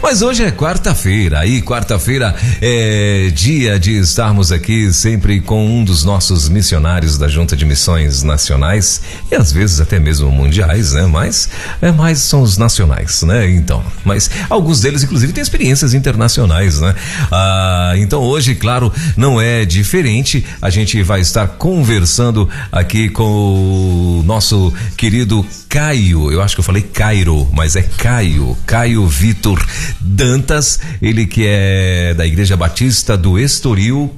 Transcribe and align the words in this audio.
Mas 0.00 0.22
hoje 0.22 0.44
é 0.44 0.50
quarta-feira, 0.52 1.40
aí 1.40 1.60
quarta-feira 1.60 2.34
é 2.62 3.30
dia 3.34 3.80
de 3.80 3.98
estarmos 3.98 4.52
aqui 4.52 4.92
sempre 4.92 5.40
com 5.40 5.66
um 5.66 5.84
dos 5.84 6.04
nossos 6.04 6.48
missionários 6.48 7.18
da 7.18 7.26
Junta 7.26 7.56
de 7.56 7.66
Missões 7.66 8.22
Nacionais 8.22 9.02
e 9.30 9.34
às 9.34 9.50
vezes 9.50 9.80
até 9.80 9.98
mesmo 9.98 10.30
mundiais, 10.30 10.92
né? 10.92 11.04
Mas 11.06 11.48
é 11.82 11.90
mais 11.90 12.20
são 12.20 12.42
os 12.42 12.56
nacionais, 12.56 13.22
né? 13.22 13.50
Então, 13.50 13.82
mas 14.04 14.30
alguns 14.48 14.80
deles 14.80 15.02
inclusive 15.02 15.32
têm 15.32 15.42
experiências 15.42 15.92
internacionais, 15.92 16.80
né? 16.80 16.94
Ah, 17.30 17.92
então 17.96 18.22
hoje, 18.22 18.54
claro, 18.54 18.92
não 19.16 19.40
é 19.40 19.64
diferente. 19.64 20.46
A 20.62 20.70
gente 20.70 21.02
vai 21.02 21.20
estar 21.20 21.46
conversando 21.48 22.48
aqui 22.70 23.08
com 23.08 24.20
o 24.20 24.22
nosso 24.24 24.72
querido 24.96 25.44
Caio. 25.68 26.30
Eu 26.30 26.40
acho 26.40 26.54
que 26.54 26.60
eu 26.60 26.64
falei 26.64 26.82
Cairo, 26.82 27.48
mas 27.52 27.76
é 27.76 27.82
Caio, 27.82 28.56
Caio 28.64 29.06
Vitor 29.06 29.58
Dantas, 30.00 30.80
ele 31.00 31.26
que 31.26 31.44
é 31.46 32.14
da 32.14 32.26
Igreja 32.26 32.56
Batista 32.56 33.16
do 33.16 33.38
Estoril, 33.38 34.12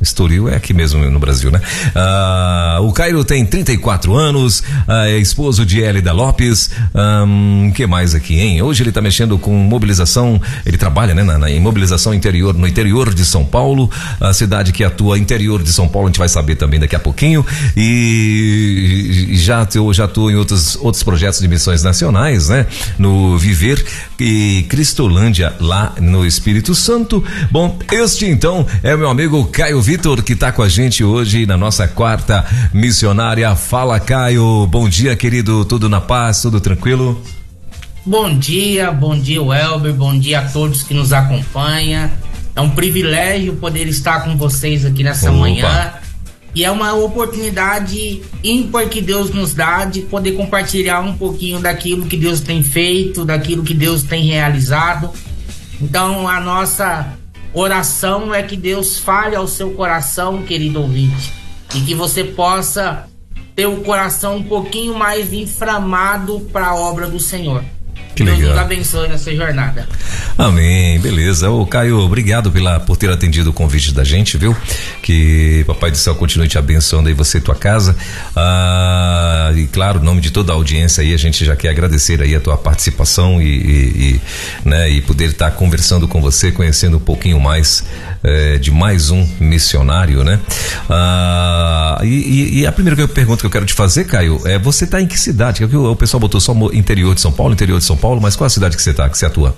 Estoril 0.00 0.48
é 0.48 0.56
aqui 0.56 0.72
mesmo 0.72 1.08
no 1.10 1.18
Brasil, 1.18 1.50
né? 1.50 1.60
Ah, 1.94 2.78
o 2.82 2.92
Cairo 2.92 3.24
tem 3.24 3.44
34 3.44 4.14
anos, 4.14 4.62
ah, 4.86 5.08
é 5.08 5.18
esposo 5.18 5.64
de 5.64 5.80
Elida 5.80 6.12
Lopes. 6.12 6.70
Um, 6.94 7.70
que 7.74 7.86
mais 7.86 8.14
aqui, 8.14 8.38
hein? 8.38 8.62
Hoje 8.62 8.82
ele 8.82 8.90
está 8.90 9.00
mexendo 9.00 9.38
com 9.38 9.52
mobilização, 9.54 10.40
ele 10.64 10.76
trabalha, 10.76 11.14
né, 11.14 11.22
na, 11.22 11.38
na, 11.38 11.48
mobilização 11.60 12.14
interior, 12.14 12.54
no 12.54 12.66
interior 12.66 13.12
de 13.12 13.24
São 13.24 13.44
Paulo, 13.44 13.90
a 14.20 14.32
cidade 14.32 14.72
que 14.72 14.84
atua 14.84 15.18
interior 15.18 15.62
de 15.62 15.72
São 15.72 15.88
Paulo, 15.88 16.08
a 16.08 16.10
gente 16.10 16.18
vai 16.18 16.28
saber 16.28 16.56
também 16.56 16.80
daqui 16.80 16.96
a 16.96 17.00
pouquinho. 17.00 17.44
E, 17.76 19.30
já 19.32 19.66
eu 19.74 19.92
já 19.92 20.04
estou 20.04 20.30
em 20.30 20.34
outros 20.34 20.76
outros 20.76 21.02
projetos 21.02 21.40
de 21.40 21.48
missões 21.48 21.82
nacionais, 21.82 22.48
né? 22.48 22.66
No 22.98 23.38
Viver 23.38 23.84
e 24.18 24.64
Cristolândia 24.68 25.54
lá 25.60 25.94
no 26.00 26.24
Espírito 26.24 26.74
Santo. 26.74 27.22
Bom, 27.50 27.78
este 27.92 28.26
então 28.26 28.66
é 28.82 28.96
meu 28.96 29.08
amigo 29.08 29.44
Caio 29.46 29.79
Vitor, 29.80 30.22
que 30.22 30.32
está 30.32 30.52
com 30.52 30.62
a 30.62 30.68
gente 30.68 31.02
hoje 31.02 31.46
na 31.46 31.56
nossa 31.56 31.88
quarta 31.88 32.44
missionária. 32.72 33.54
Fala, 33.56 33.98
Caio. 33.98 34.66
Bom 34.66 34.88
dia, 34.88 35.16
querido. 35.16 35.64
Tudo 35.64 35.88
na 35.88 36.00
paz? 36.00 36.42
Tudo 36.42 36.60
tranquilo? 36.60 37.22
Bom 38.04 38.38
dia, 38.38 38.90
bom 38.90 39.18
dia, 39.18 39.42
Welber. 39.42 39.92
Bom 39.92 40.18
dia 40.18 40.40
a 40.40 40.48
todos 40.48 40.82
que 40.82 40.94
nos 40.94 41.12
acompanham. 41.12 42.10
É 42.56 42.60
um 42.60 42.70
privilégio 42.70 43.54
poder 43.56 43.86
estar 43.86 44.24
com 44.24 44.36
vocês 44.36 44.84
aqui 44.84 45.02
nessa 45.02 45.30
Opa. 45.30 45.38
manhã. 45.38 45.92
E 46.54 46.64
é 46.64 46.70
uma 46.70 46.94
oportunidade 46.94 48.22
ímpar 48.42 48.88
que 48.88 49.00
Deus 49.00 49.30
nos 49.30 49.54
dá 49.54 49.84
de 49.84 50.00
poder 50.00 50.32
compartilhar 50.32 51.00
um 51.00 51.12
pouquinho 51.12 51.60
daquilo 51.60 52.06
que 52.06 52.16
Deus 52.16 52.40
tem 52.40 52.62
feito, 52.64 53.24
daquilo 53.24 53.62
que 53.62 53.74
Deus 53.74 54.02
tem 54.02 54.26
realizado. 54.26 55.10
Então, 55.80 56.28
a 56.28 56.40
nossa 56.40 57.19
Oração 57.52 58.32
é 58.32 58.42
que 58.42 58.56
Deus 58.56 58.96
fale 58.96 59.34
ao 59.34 59.48
seu 59.48 59.72
coração, 59.72 60.42
querido 60.42 60.80
ouvinte, 60.80 61.32
e 61.74 61.80
que 61.80 61.94
você 61.94 62.22
possa 62.22 63.08
ter 63.56 63.66
o 63.66 63.82
coração 63.82 64.36
um 64.36 64.42
pouquinho 64.44 64.94
mais 64.94 65.32
inflamado 65.32 66.40
para 66.52 66.68
a 66.68 66.76
obra 66.76 67.08
do 67.08 67.18
Senhor. 67.18 67.64
Que 68.14 68.24
Deus 68.24 68.38
legal. 68.38 68.52
nos 68.52 68.60
abençoe 68.60 69.08
nessa 69.08 69.34
jornada. 69.34 69.88
Amém, 70.36 70.98
beleza. 71.00 71.50
Ô 71.50 71.64
Caio, 71.66 71.98
obrigado 72.00 72.50
pela, 72.50 72.78
por 72.80 72.96
ter 72.96 73.10
atendido 73.10 73.50
o 73.50 73.52
convite 73.52 73.94
da 73.94 74.04
gente, 74.04 74.36
viu? 74.36 74.54
Que 75.02 75.64
Papai 75.66 75.90
do 75.90 75.96
Céu 75.96 76.14
continue 76.14 76.48
te 76.48 76.58
abençoando 76.58 77.08
aí 77.08 77.14
você 77.14 77.38
e 77.38 77.40
tua 77.40 77.54
casa. 77.54 77.96
Ah, 78.36 79.52
e 79.56 79.66
claro, 79.66 80.00
em 80.00 80.04
nome 80.04 80.20
de 80.20 80.30
toda 80.30 80.52
a 80.52 80.54
audiência 80.54 81.02
aí, 81.02 81.14
a 81.14 81.16
gente 81.16 81.44
já 81.44 81.56
quer 81.56 81.70
agradecer 81.70 82.20
aí 82.20 82.34
a 82.34 82.40
tua 82.40 82.56
participação 82.56 83.40
e, 83.40 83.46
e, 83.46 84.20
e 84.64 84.68
né, 84.68 84.90
e 84.90 85.00
poder 85.00 85.30
estar 85.30 85.50
tá 85.50 85.56
conversando 85.56 86.06
com 86.06 86.20
você, 86.20 86.52
conhecendo 86.52 86.98
um 86.98 87.00
pouquinho 87.00 87.40
mais 87.40 87.84
eh, 88.22 88.58
de 88.58 88.70
mais 88.70 89.10
um 89.10 89.26
missionário, 89.40 90.22
né? 90.22 90.38
Ah, 90.90 91.98
e, 92.02 92.60
e, 92.60 92.66
a 92.66 92.72
primeira 92.72 93.08
pergunta 93.08 93.40
que 93.40 93.46
eu 93.46 93.50
quero 93.50 93.64
te 93.64 93.72
fazer, 93.72 94.04
Caio, 94.04 94.42
é 94.44 94.58
você 94.58 94.86
tá 94.86 95.00
em 95.00 95.06
que 95.06 95.18
cidade? 95.18 95.66
Que 95.66 95.74
o 95.74 95.96
pessoal 95.96 96.20
botou 96.20 96.38
só 96.38 96.54
interior 96.74 97.14
de 97.14 97.20
São 97.22 97.32
Paulo, 97.32 97.54
interior 97.54 97.78
de 97.78 97.84
São 97.86 97.89
Paulo 97.96 98.10
Paulo, 98.10 98.20
mas 98.20 98.34
qual 98.34 98.46
a 98.46 98.50
cidade 98.50 98.76
que 98.76 98.82
você 98.82 98.92
tá, 98.92 99.08
que 99.08 99.16
você 99.16 99.26
atua? 99.26 99.54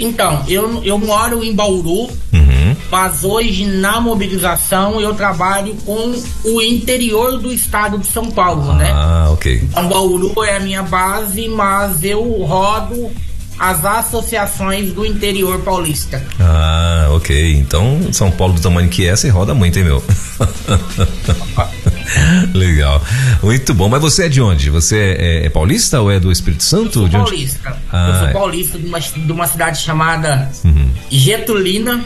Então, 0.00 0.42
eu, 0.48 0.82
eu 0.82 0.98
moro 0.98 1.44
em 1.44 1.54
Bauru, 1.54 2.10
uhum. 2.32 2.76
mas 2.90 3.22
hoje 3.22 3.64
na 3.64 4.00
mobilização 4.00 5.00
eu 5.00 5.14
trabalho 5.14 5.76
com 5.86 6.12
o 6.44 6.60
interior 6.60 7.38
do 7.38 7.52
estado 7.52 7.96
de 7.98 8.06
São 8.08 8.28
Paulo, 8.28 8.72
ah, 8.72 8.74
né? 8.74 8.90
Ah, 8.92 9.28
ok. 9.30 9.62
Então, 9.62 9.88
Bauru 9.88 10.42
é 10.42 10.56
a 10.56 10.60
minha 10.60 10.82
base, 10.82 11.48
mas 11.48 12.02
eu 12.02 12.20
rodo 12.42 13.08
as 13.56 13.84
associações 13.84 14.92
do 14.92 15.06
interior 15.06 15.60
paulista. 15.60 16.20
Ah, 16.40 17.06
ok. 17.12 17.54
Então, 17.54 18.12
São 18.12 18.32
Paulo 18.32 18.54
do 18.54 18.60
tamanho 18.60 18.88
que 18.88 19.06
é, 19.06 19.14
você 19.14 19.28
roda 19.28 19.54
muito, 19.54 19.78
hein, 19.78 19.84
meu? 19.84 20.02
Legal. 22.54 23.02
Muito 23.42 23.74
bom. 23.74 23.88
Mas 23.88 24.00
você 24.00 24.24
é 24.24 24.28
de 24.28 24.40
onde? 24.40 24.70
Você 24.70 25.16
é, 25.18 25.46
é 25.46 25.48
paulista 25.50 26.00
ou 26.00 26.10
é 26.10 26.20
do 26.20 26.30
Espírito 26.30 26.62
Santo? 26.62 27.04
Eu 27.04 27.10
sou 27.10 27.20
paulista. 27.20 27.76
Ah, 27.92 28.08
eu 28.08 28.18
sou 28.18 28.28
é. 28.28 28.32
paulista 28.32 28.78
de 28.78 28.86
uma, 28.86 29.00
de 29.00 29.32
uma 29.32 29.46
cidade 29.46 29.78
chamada 29.80 30.50
uhum. 30.64 30.88
Getulina. 31.10 32.04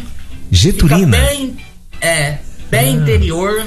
Getulina? 0.50 1.16
Fica 1.16 1.28
bem, 1.28 1.56
é, 2.00 2.38
bem 2.70 2.88
ah. 2.88 2.90
interior. 2.90 3.66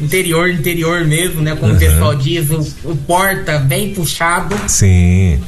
Interior, 0.00 0.50
interior 0.50 1.04
mesmo, 1.04 1.40
né? 1.40 1.54
Como 1.54 1.70
uhum. 1.70 1.76
o 1.76 1.80
pessoal 1.80 2.14
diz, 2.16 2.50
o, 2.50 2.90
o 2.90 2.96
porta 2.96 3.58
bem 3.58 3.94
puxado. 3.94 4.56
Sim. 4.66 5.40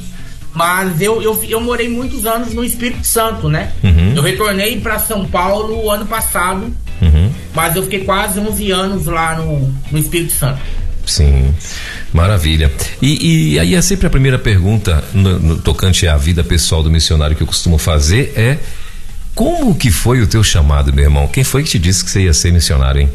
Mas 0.56 1.02
eu, 1.02 1.20
eu, 1.20 1.38
eu 1.46 1.60
morei 1.60 1.86
muitos 1.86 2.24
anos 2.24 2.54
no 2.54 2.64
Espírito 2.64 3.06
Santo, 3.06 3.46
né? 3.46 3.72
Uhum. 3.84 4.14
Eu 4.16 4.22
retornei 4.22 4.80
para 4.80 4.98
São 4.98 5.26
Paulo 5.26 5.90
ano 5.90 6.06
passado, 6.06 6.74
uhum. 7.02 7.30
Mas 7.56 7.74
eu 7.74 7.82
fiquei 7.84 8.04
quase 8.04 8.38
11 8.38 8.70
anos 8.70 9.06
lá 9.06 9.34
no, 9.34 9.74
no 9.90 9.98
Espírito 9.98 10.34
Santo. 10.34 10.60
Sim, 11.06 11.54
maravilha. 12.12 12.70
E, 13.00 13.54
e 13.54 13.58
aí 13.58 13.74
é 13.74 13.80
sempre 13.80 14.06
a 14.06 14.10
primeira 14.10 14.38
pergunta 14.38 15.02
no, 15.14 15.38
no, 15.38 15.56
tocante 15.56 16.06
à 16.06 16.18
vida 16.18 16.44
pessoal 16.44 16.82
do 16.82 16.90
missionário 16.90 17.34
que 17.34 17.42
eu 17.42 17.46
costumo 17.46 17.78
fazer 17.78 18.34
é 18.36 18.58
como 19.34 19.74
que 19.74 19.90
foi 19.90 20.20
o 20.20 20.26
teu 20.26 20.44
chamado, 20.44 20.92
meu 20.92 21.04
irmão? 21.04 21.28
Quem 21.28 21.44
foi 21.44 21.62
que 21.62 21.70
te 21.70 21.78
disse 21.78 22.04
que 22.04 22.10
você 22.10 22.24
ia 22.24 22.34
ser 22.34 22.52
missionário, 22.52 23.02
hein? 23.02 23.10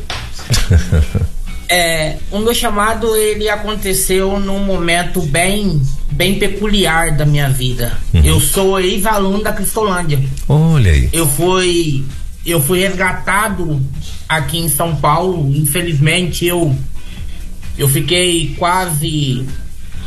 é, 1.70 2.16
o 2.32 2.40
meu 2.40 2.54
chamado 2.56 3.16
ele 3.16 3.48
aconteceu 3.48 4.40
num 4.40 4.60
momento 4.60 5.22
bem 5.22 5.82
bem 6.12 6.40
peculiar 6.40 7.12
da 7.12 7.26
minha 7.26 7.50
vida. 7.50 7.96
Uhum. 8.12 8.22
Eu 8.24 8.40
sou 8.40 8.80
ex-aluno 8.80 9.44
da 9.44 9.54
Cristolândia. 9.54 10.20
Olha 10.50 10.92
aí. 10.92 11.10
Eu 11.14 11.28
fui 11.28 12.04
eu 12.46 12.62
fui 12.62 12.80
resgatado 12.80 13.82
aqui 14.32 14.58
em 14.58 14.70
São 14.70 14.96
Paulo. 14.96 15.54
Infelizmente 15.54 16.46
eu 16.46 16.74
eu 17.78 17.88
fiquei 17.88 18.56
quase 18.58 19.46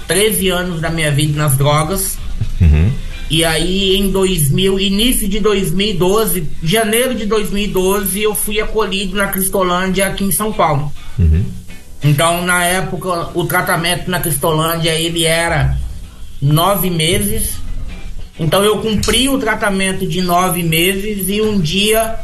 13 0.06 0.48
anos 0.48 0.80
da 0.80 0.90
minha 0.90 1.10
vida 1.10 1.36
nas 1.36 1.56
drogas. 1.56 2.16
Uhum. 2.60 2.90
E 3.28 3.44
aí 3.44 3.96
em 3.96 4.10
2000, 4.10 4.78
início 4.78 5.28
de 5.28 5.40
2012, 5.40 6.46
janeiro 6.62 7.14
de 7.14 7.26
2012, 7.26 8.22
eu 8.22 8.34
fui 8.34 8.60
acolhido 8.60 9.16
na 9.16 9.28
Cristolândia 9.28 10.06
aqui 10.06 10.24
em 10.24 10.30
São 10.30 10.52
Paulo. 10.52 10.90
Uhum. 11.18 11.44
Então, 12.02 12.44
na 12.44 12.64
época, 12.64 13.30
o 13.34 13.44
tratamento 13.44 14.10
na 14.10 14.20
Cristolândia 14.20 14.90
ele 14.90 15.24
era 15.24 15.78
nove 16.40 16.90
meses. 16.90 17.54
Então, 18.38 18.62
eu 18.62 18.78
cumpri 18.78 19.28
o 19.28 19.38
tratamento 19.38 20.06
de 20.06 20.20
nove 20.20 20.62
meses 20.62 21.28
e 21.28 21.40
um 21.40 21.58
dia 21.58 22.18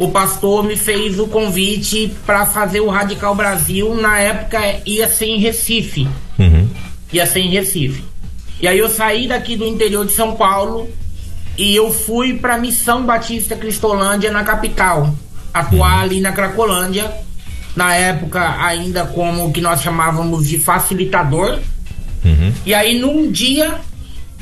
o 0.00 0.08
pastor 0.08 0.64
me 0.64 0.78
fez 0.78 1.20
o 1.20 1.26
convite 1.26 2.10
para 2.24 2.46
fazer 2.46 2.80
o 2.80 2.88
Radical 2.88 3.34
Brasil. 3.34 3.94
Na 3.94 4.18
época 4.18 4.58
ia 4.86 5.06
ser 5.06 5.26
em 5.26 5.38
Recife. 5.38 6.08
Uhum. 6.38 6.66
Ia 7.12 7.26
ser 7.26 7.40
em 7.40 7.50
Recife. 7.50 8.02
E 8.62 8.66
aí 8.66 8.78
eu 8.78 8.88
saí 8.88 9.28
daqui 9.28 9.58
do 9.58 9.66
interior 9.66 10.06
de 10.06 10.12
São 10.12 10.36
Paulo 10.36 10.88
e 11.58 11.76
eu 11.76 11.92
fui 11.92 12.32
para 12.38 12.56
Missão 12.56 13.04
Batista 13.04 13.54
Cristolândia 13.54 14.30
na 14.30 14.42
capital, 14.42 15.14
atuar 15.52 15.96
uhum. 15.96 16.00
ali 16.00 16.20
na 16.22 16.32
Cracolândia 16.32 17.12
na 17.76 17.94
época 17.94 18.56
ainda 18.58 19.04
como 19.04 19.46
o 19.46 19.52
que 19.52 19.60
nós 19.60 19.82
chamávamos 19.82 20.48
de 20.48 20.58
facilitador. 20.58 21.58
Uhum. 22.24 22.54
E 22.64 22.72
aí 22.72 22.98
num 22.98 23.30
dia 23.30 23.78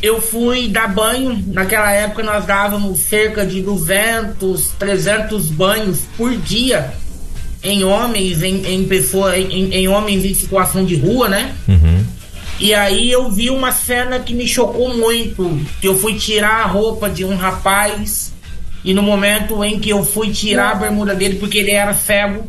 eu 0.02 0.20
fui 0.20 0.68
dar 0.68 0.88
banho. 0.88 1.42
Naquela 1.48 1.90
época 1.92 2.22
nós 2.22 2.44
dávamos 2.46 3.00
cerca 3.00 3.44
de 3.44 3.60
200, 3.60 4.70
300 4.78 5.46
banhos 5.48 6.00
por 6.16 6.36
dia 6.36 6.92
em 7.62 7.82
homens, 7.82 8.42
em, 8.42 8.64
em 8.66 8.84
pessoas, 8.84 9.36
em, 9.36 9.74
em, 9.74 9.88
homens 9.88 10.24
em 10.24 10.34
situação 10.34 10.84
de 10.84 10.94
rua, 10.94 11.28
né? 11.28 11.54
Uhum. 11.66 12.04
E 12.60 12.74
aí 12.74 13.10
eu 13.10 13.30
vi 13.30 13.50
uma 13.50 13.72
cena 13.72 14.18
que 14.18 14.34
me 14.34 14.46
chocou 14.46 14.96
muito. 14.96 15.60
Que 15.80 15.88
eu 15.88 15.96
fui 15.96 16.14
tirar 16.14 16.62
a 16.62 16.66
roupa 16.66 17.08
de 17.08 17.24
um 17.24 17.36
rapaz 17.36 18.32
E 18.84 18.94
no 18.94 19.02
momento 19.02 19.62
em 19.64 19.78
que 19.78 19.90
eu 19.90 20.04
fui 20.04 20.30
tirar 20.30 20.72
a 20.72 20.74
bermuda 20.74 21.14
dele, 21.14 21.36
porque 21.38 21.58
ele 21.58 21.72
era 21.72 21.92
cego, 21.92 22.46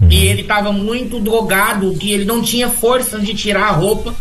uhum. 0.00 0.08
e 0.08 0.26
ele 0.26 0.42
estava 0.42 0.72
muito 0.72 1.18
drogado, 1.18 1.94
que 1.94 2.12
ele 2.12 2.24
não 2.24 2.40
tinha 2.40 2.68
força 2.68 3.18
de 3.18 3.34
tirar 3.34 3.64
a 3.64 3.72
roupa. 3.72 4.14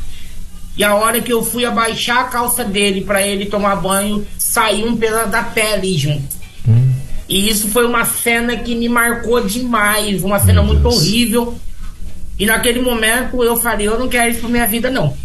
E 0.78 0.84
a 0.84 0.96
hora 0.96 1.22
que 1.22 1.34
eu 1.34 1.44
fui 1.44 1.66
abaixar 1.66 2.20
a 2.20 2.24
calça 2.26 2.64
dele 2.64 3.02
para 3.02 3.26
ele 3.26 3.48
tomar 3.48 3.78
banho, 3.78 4.26
saiu 4.38 4.88
um 4.88 4.96
pedaço 4.96 5.30
da 5.30 5.44
pele 5.44 5.98
junto. 5.98 6.36
Uhum. 6.68 6.94
E 7.28 7.50
isso 7.50 7.68
foi 7.70 7.86
uma 7.86 8.06
cena 8.06 8.56
que 8.56 8.76
me 8.76 8.88
marcou 8.88 9.44
demais, 9.46 10.24
uma 10.24 10.40
cena 10.40 10.62
Meu 10.62 10.66
muito 10.66 10.84
Deus. 10.84 10.96
horrível. 10.96 11.56
E 12.38 12.46
naquele 12.46 12.82
momento 12.82 13.44
eu 13.44 13.58
falei, 13.58 13.88
eu 13.88 13.98
não 13.98 14.08
quero 14.08 14.30
isso 14.30 14.42
pra 14.42 14.50
minha 14.50 14.68
vida 14.68 14.90
não. 14.92 15.18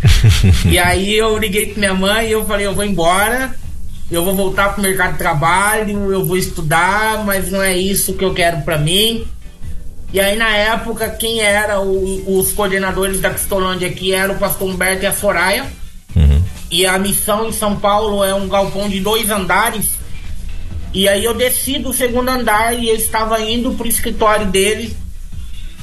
e 0.64 0.78
aí 0.78 1.14
eu 1.14 1.36
liguei 1.36 1.66
pra 1.66 1.78
minha 1.78 1.94
mãe 1.94 2.28
e 2.28 2.32
eu 2.32 2.44
falei, 2.46 2.66
eu 2.66 2.74
vou 2.74 2.84
embora 2.84 3.54
eu 4.10 4.24
vou 4.24 4.34
voltar 4.34 4.72
pro 4.72 4.82
mercado 4.82 5.12
de 5.12 5.18
trabalho, 5.18 6.12
eu 6.12 6.24
vou 6.24 6.36
estudar, 6.36 7.24
mas 7.24 7.50
não 7.50 7.60
é 7.60 7.76
isso 7.76 8.14
que 8.14 8.24
eu 8.24 8.32
quero 8.32 8.62
para 8.62 8.78
mim. 8.78 9.26
E 10.16 10.20
aí 10.20 10.34
na 10.34 10.48
época 10.48 11.10
quem 11.10 11.40
era 11.40 11.78
o, 11.78 12.38
os 12.38 12.50
coordenadores 12.50 13.20
da 13.20 13.28
Cristolândia 13.28 13.86
aqui 13.86 14.14
era 14.14 14.32
o 14.32 14.38
pastor 14.38 14.66
Humberto 14.66 15.02
e 15.02 15.06
a 15.06 15.12
Soraya. 15.12 15.66
Uhum. 16.16 16.42
E 16.70 16.86
a 16.86 16.98
missão 16.98 17.46
em 17.46 17.52
São 17.52 17.76
Paulo 17.76 18.24
é 18.24 18.34
um 18.34 18.48
galpão 18.48 18.88
de 18.88 18.98
dois 18.98 19.28
andares. 19.28 19.90
E 20.94 21.06
aí 21.06 21.22
eu 21.22 21.34
desci 21.34 21.78
do 21.78 21.92
segundo 21.92 22.30
andar 22.30 22.72
e 22.72 22.88
eu 22.88 22.96
estava 22.96 23.38
indo 23.42 23.72
pro 23.72 23.86
escritório 23.86 24.46
dele. 24.46 24.96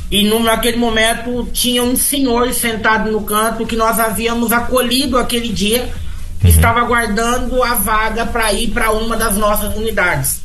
E 0.09 0.23
no, 0.23 0.39
naquele 0.39 0.77
momento 0.77 1.47
tinha 1.53 1.83
um 1.83 1.95
senhor 1.95 2.51
sentado 2.55 3.11
no 3.11 3.21
canto 3.21 3.67
que 3.67 3.75
nós 3.75 3.99
havíamos 3.99 4.51
acolhido 4.51 5.19
aquele 5.19 5.49
dia 5.49 5.91
uhum. 6.43 6.49
estava 6.49 6.79
aguardando 6.79 7.61
a 7.61 7.75
vaga 7.75 8.25
para 8.25 8.51
ir 8.51 8.71
para 8.71 8.89
uma 8.89 9.15
das 9.15 9.37
nossas 9.37 9.75
unidades. 9.75 10.42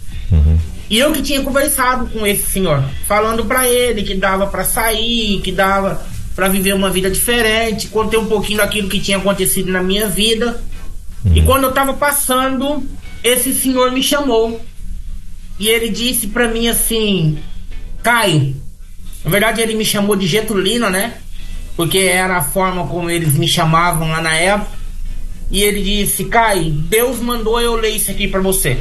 E 0.91 0.99
eu 0.99 1.13
que 1.13 1.23
tinha 1.23 1.43
conversado 1.43 2.07
com 2.07 2.27
esse 2.27 2.47
senhor, 2.47 2.83
falando 3.07 3.45
para 3.45 3.69
ele 3.69 4.03
que 4.03 4.15
dava 4.15 4.47
para 4.47 4.65
sair, 4.65 5.41
que 5.43 5.53
dava 5.53 6.03
para 6.35 6.49
viver 6.49 6.75
uma 6.75 6.89
vida 6.89 7.11
diferente, 7.11 7.89
contei 7.89 8.19
um 8.19 8.27
pouquinho 8.27 8.59
daquilo 8.59 8.89
que 8.89 9.01
tinha 9.01 9.19
acontecido 9.19 9.71
na 9.71 9.83
minha 9.83 10.09
vida. 10.09 10.61
Uhum. 11.25 11.37
E 11.37 11.43
quando 11.43 11.65
eu 11.65 11.71
estava 11.71 11.93
passando, 11.93 12.83
esse 13.23 13.53
senhor 13.53 13.93
me 13.93 14.03
chamou. 14.03 14.61
E 15.59 15.69
ele 15.69 15.91
disse 15.91 16.29
para 16.29 16.49
mim 16.49 16.69
assim: 16.69 17.39
Caio, 18.03 18.57
na 19.25 19.31
verdade 19.31 19.61
ele 19.61 19.75
me 19.75 19.85
chamou 19.85 20.17
de 20.17 20.27
Getulino, 20.27 20.89
né? 20.89 21.15
Porque 21.77 21.99
era 21.99 22.39
a 22.39 22.43
forma 22.43 22.87
como 22.87 23.11
eles 23.11 23.35
me 23.35 23.47
chamavam 23.47 24.09
lá 24.09 24.23
na 24.23 24.35
época 24.35 24.79
e 25.51 25.63
ele 25.63 25.83
disse: 25.83 26.25
Caio, 26.27 26.71
Deus 26.71 27.19
mandou 27.19 27.61
eu 27.61 27.75
ler 27.75 27.91
isso 27.91 28.11
aqui 28.11 28.29
para 28.29 28.41
você. 28.41 28.79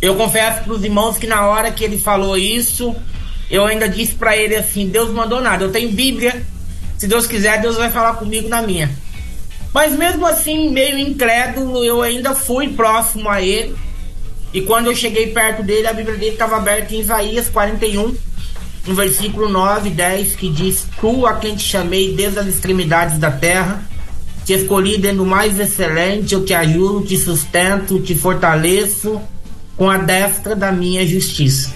Eu 0.00 0.14
confesso 0.14 0.62
para 0.62 0.72
os 0.72 0.84
irmãos 0.84 1.18
que 1.18 1.26
na 1.26 1.46
hora 1.46 1.72
que 1.72 1.82
ele 1.82 1.98
falou 1.98 2.36
isso, 2.36 2.94
eu 3.50 3.64
ainda 3.64 3.88
disse 3.88 4.14
para 4.14 4.36
ele 4.36 4.54
assim: 4.54 4.88
Deus 4.88 5.10
mandou 5.10 5.40
nada. 5.40 5.64
Eu 5.64 5.72
tenho 5.72 5.90
Bíblia. 5.90 6.42
Se 6.96 7.06
Deus 7.06 7.26
quiser, 7.26 7.60
Deus 7.60 7.76
vai 7.76 7.90
falar 7.90 8.14
comigo 8.14 8.48
na 8.48 8.62
minha. 8.62 8.90
Mas 9.72 9.96
mesmo 9.96 10.26
assim, 10.26 10.70
meio 10.70 10.98
incrédulo, 10.98 11.84
eu 11.84 12.02
ainda 12.02 12.34
fui 12.34 12.68
próximo 12.68 13.28
a 13.28 13.42
ele. 13.42 13.74
E 14.52 14.62
quando 14.62 14.86
eu 14.86 14.96
cheguei 14.96 15.28
perto 15.28 15.62
dele, 15.62 15.86
a 15.86 15.92
Bíblia 15.92 16.16
dele 16.16 16.32
estava 16.32 16.56
aberta 16.56 16.94
em 16.94 17.00
Isaías 17.00 17.48
41, 17.48 18.16
no 18.86 18.94
versículo 18.94 19.48
9 19.48 19.88
e 19.88 19.92
10, 19.92 20.36
que 20.36 20.48
diz: 20.48 20.86
Tu 21.00 21.26
a 21.26 21.34
quem 21.34 21.56
te 21.56 21.64
chamei 21.64 22.14
desde 22.14 22.38
as 22.38 22.46
extremidades 22.46 23.18
da 23.18 23.30
terra 23.30 23.82
te 24.44 24.54
escolhi 24.54 24.96
dentro 24.96 25.18
do 25.18 25.26
mais 25.26 25.60
excelente, 25.60 26.32
eu 26.32 26.42
te 26.42 26.54
ajudo, 26.54 27.04
te 27.04 27.18
sustento, 27.18 28.00
te 28.00 28.14
fortaleço 28.14 29.20
com 29.78 29.88
a 29.88 29.96
destra 29.96 30.56
da 30.56 30.72
minha 30.72 31.06
justiça. 31.06 31.72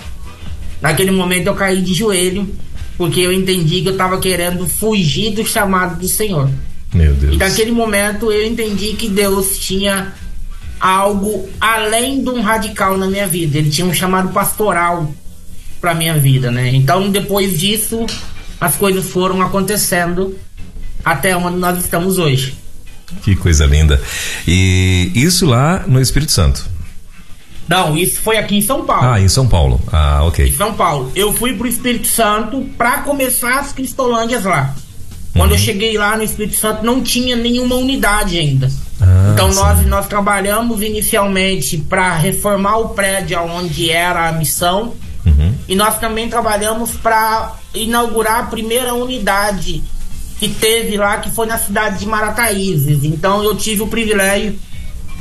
Naquele 0.82 1.12
momento 1.12 1.46
eu 1.46 1.54
caí 1.54 1.80
de 1.80 1.94
joelho, 1.94 2.52
porque 2.98 3.20
eu 3.20 3.32
entendi 3.32 3.80
que 3.80 3.88
eu 3.88 3.92
estava 3.92 4.18
querendo 4.18 4.66
fugir 4.66 5.30
do 5.32 5.46
chamado 5.46 6.00
do 6.00 6.08
Senhor. 6.08 6.50
Meu 6.92 7.14
Deus. 7.14 7.34
E 7.34 7.38
naquele 7.38 7.70
momento 7.70 8.30
eu 8.30 8.44
entendi 8.44 8.94
que 8.94 9.08
Deus 9.08 9.56
tinha 9.56 10.12
algo 10.80 11.48
além 11.60 12.22
de 12.24 12.28
um 12.28 12.42
radical 12.42 12.98
na 12.98 13.06
minha 13.06 13.26
vida. 13.26 13.56
Ele 13.56 13.70
tinha 13.70 13.86
um 13.86 13.94
chamado 13.94 14.30
pastoral 14.30 15.14
para 15.80 15.94
minha 15.94 16.18
vida, 16.18 16.50
né? 16.50 16.74
Então 16.74 17.08
depois 17.08 17.58
disso 17.58 18.04
as 18.60 18.74
coisas 18.74 19.06
foram 19.06 19.40
acontecendo 19.40 20.36
até 21.04 21.36
onde 21.36 21.58
nós 21.58 21.78
estamos 21.78 22.18
hoje. 22.18 22.54
Que 23.22 23.36
coisa 23.36 23.64
linda. 23.64 24.00
E 24.46 25.12
isso 25.14 25.46
lá 25.46 25.84
no 25.86 26.00
Espírito 26.00 26.32
Santo? 26.32 26.71
Não, 27.68 27.96
isso 27.96 28.20
foi 28.20 28.36
aqui 28.36 28.56
em 28.56 28.62
São 28.62 28.84
Paulo. 28.84 29.08
Ah, 29.08 29.20
em 29.20 29.28
São 29.28 29.46
Paulo. 29.46 29.80
Ah, 29.92 30.22
ok. 30.24 30.46
Em 30.48 30.52
São 30.52 30.74
Paulo. 30.74 31.10
Eu 31.14 31.32
fui 31.32 31.54
pro 31.54 31.66
Espírito 31.66 32.06
Santo 32.06 32.66
para 32.76 32.98
começar 32.98 33.60
as 33.60 33.72
Cristolândias 33.72 34.44
lá. 34.44 34.74
Quando 35.32 35.50
uhum. 35.50 35.56
eu 35.56 35.62
cheguei 35.62 35.96
lá 35.96 36.16
no 36.16 36.22
Espírito 36.22 36.56
Santo, 36.56 36.84
não 36.84 37.00
tinha 37.00 37.34
nenhuma 37.34 37.76
unidade 37.76 38.38
ainda. 38.38 38.70
Ah, 39.00 39.30
então 39.32 39.52
nós, 39.54 39.86
nós 39.86 40.06
trabalhamos 40.06 40.82
inicialmente 40.82 41.78
para 41.78 42.14
reformar 42.16 42.78
o 42.78 42.88
prédio 42.90 43.40
onde 43.40 43.90
era 43.90 44.28
a 44.28 44.32
missão. 44.32 44.94
Uhum. 45.24 45.54
E 45.68 45.74
nós 45.74 45.98
também 45.98 46.28
trabalhamos 46.28 46.90
para 46.92 47.54
inaugurar 47.74 48.40
a 48.40 48.42
primeira 48.44 48.92
unidade 48.92 49.82
que 50.38 50.48
teve 50.48 50.96
lá, 50.96 51.18
que 51.18 51.30
foi 51.30 51.46
na 51.46 51.56
cidade 51.56 52.00
de 52.00 52.06
Marataízes. 52.06 53.04
Então 53.04 53.42
eu 53.42 53.56
tive 53.56 53.82
o 53.82 53.86
privilégio 53.86 54.58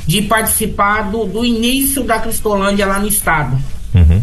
de 0.06 0.22
participar 0.22 1.10
do, 1.10 1.24
do 1.24 1.44
início 1.44 2.02
da 2.02 2.18
Cristolândia 2.18 2.86
lá 2.86 2.98
no 2.98 3.08
estado. 3.08 3.58
Uhum. 3.94 4.22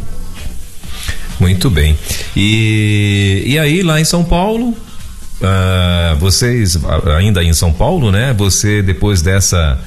Muito 1.40 1.70
bem. 1.70 1.98
E, 2.36 3.44
e 3.46 3.60
aí, 3.60 3.82
lá 3.82 4.00
em 4.00 4.06
São 4.06 4.24
Paulo, 4.24 4.70
uh, 4.70 6.16
vocês, 6.20 6.78
ainda 7.18 7.44
em 7.44 7.54
São 7.54 7.72
Paulo, 7.72 8.12
né? 8.12 8.34
Você, 8.38 8.82
depois 8.82 9.22
dessa 9.22 9.80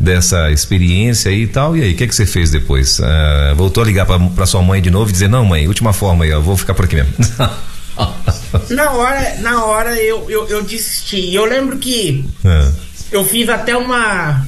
dessa 0.00 0.52
experiência 0.52 1.28
aí 1.28 1.42
e 1.42 1.46
tal, 1.48 1.76
e 1.76 1.82
aí, 1.82 1.92
o 1.92 1.96
que, 1.96 2.06
que 2.06 2.14
você 2.14 2.24
fez 2.24 2.52
depois? 2.52 3.00
Uh, 3.00 3.54
voltou 3.56 3.82
a 3.82 3.86
ligar 3.86 4.06
para 4.06 4.46
sua 4.46 4.62
mãe 4.62 4.80
de 4.80 4.90
novo 4.90 5.10
e 5.10 5.12
dizer, 5.12 5.28
não 5.28 5.44
mãe, 5.44 5.66
última 5.66 5.92
forma 5.92 6.24
aí, 6.24 6.30
eu 6.30 6.40
vou 6.40 6.56
ficar 6.56 6.72
por 6.74 6.84
aqui 6.84 6.94
mesmo. 6.94 7.12
na 8.70 8.92
hora, 8.92 9.34
na 9.40 9.64
hora 9.64 9.96
eu, 9.96 10.30
eu, 10.30 10.46
eu 10.48 10.62
desisti. 10.62 11.34
Eu 11.34 11.44
lembro 11.44 11.78
que 11.78 12.24
é. 12.44 12.72
eu 13.10 13.24
fiz 13.24 13.48
até 13.48 13.76
uma. 13.76 14.46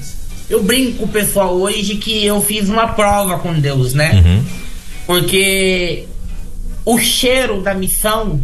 Eu 0.51 0.63
brinco 0.65 0.99
com 0.99 1.05
o 1.05 1.09
pessoal 1.09 1.55
hoje 1.55 1.95
que 1.95 2.27
eu 2.27 2.43
fiz 2.43 2.69
uma 2.69 2.89
prova 2.89 3.39
com 3.39 3.55
Deus, 3.55 3.95
né? 3.95 4.15
Uhum. 4.15 4.45
Porque 5.07 6.07
o 6.85 6.99
cheiro 6.99 7.63
da 7.63 7.73
missão 7.73 8.41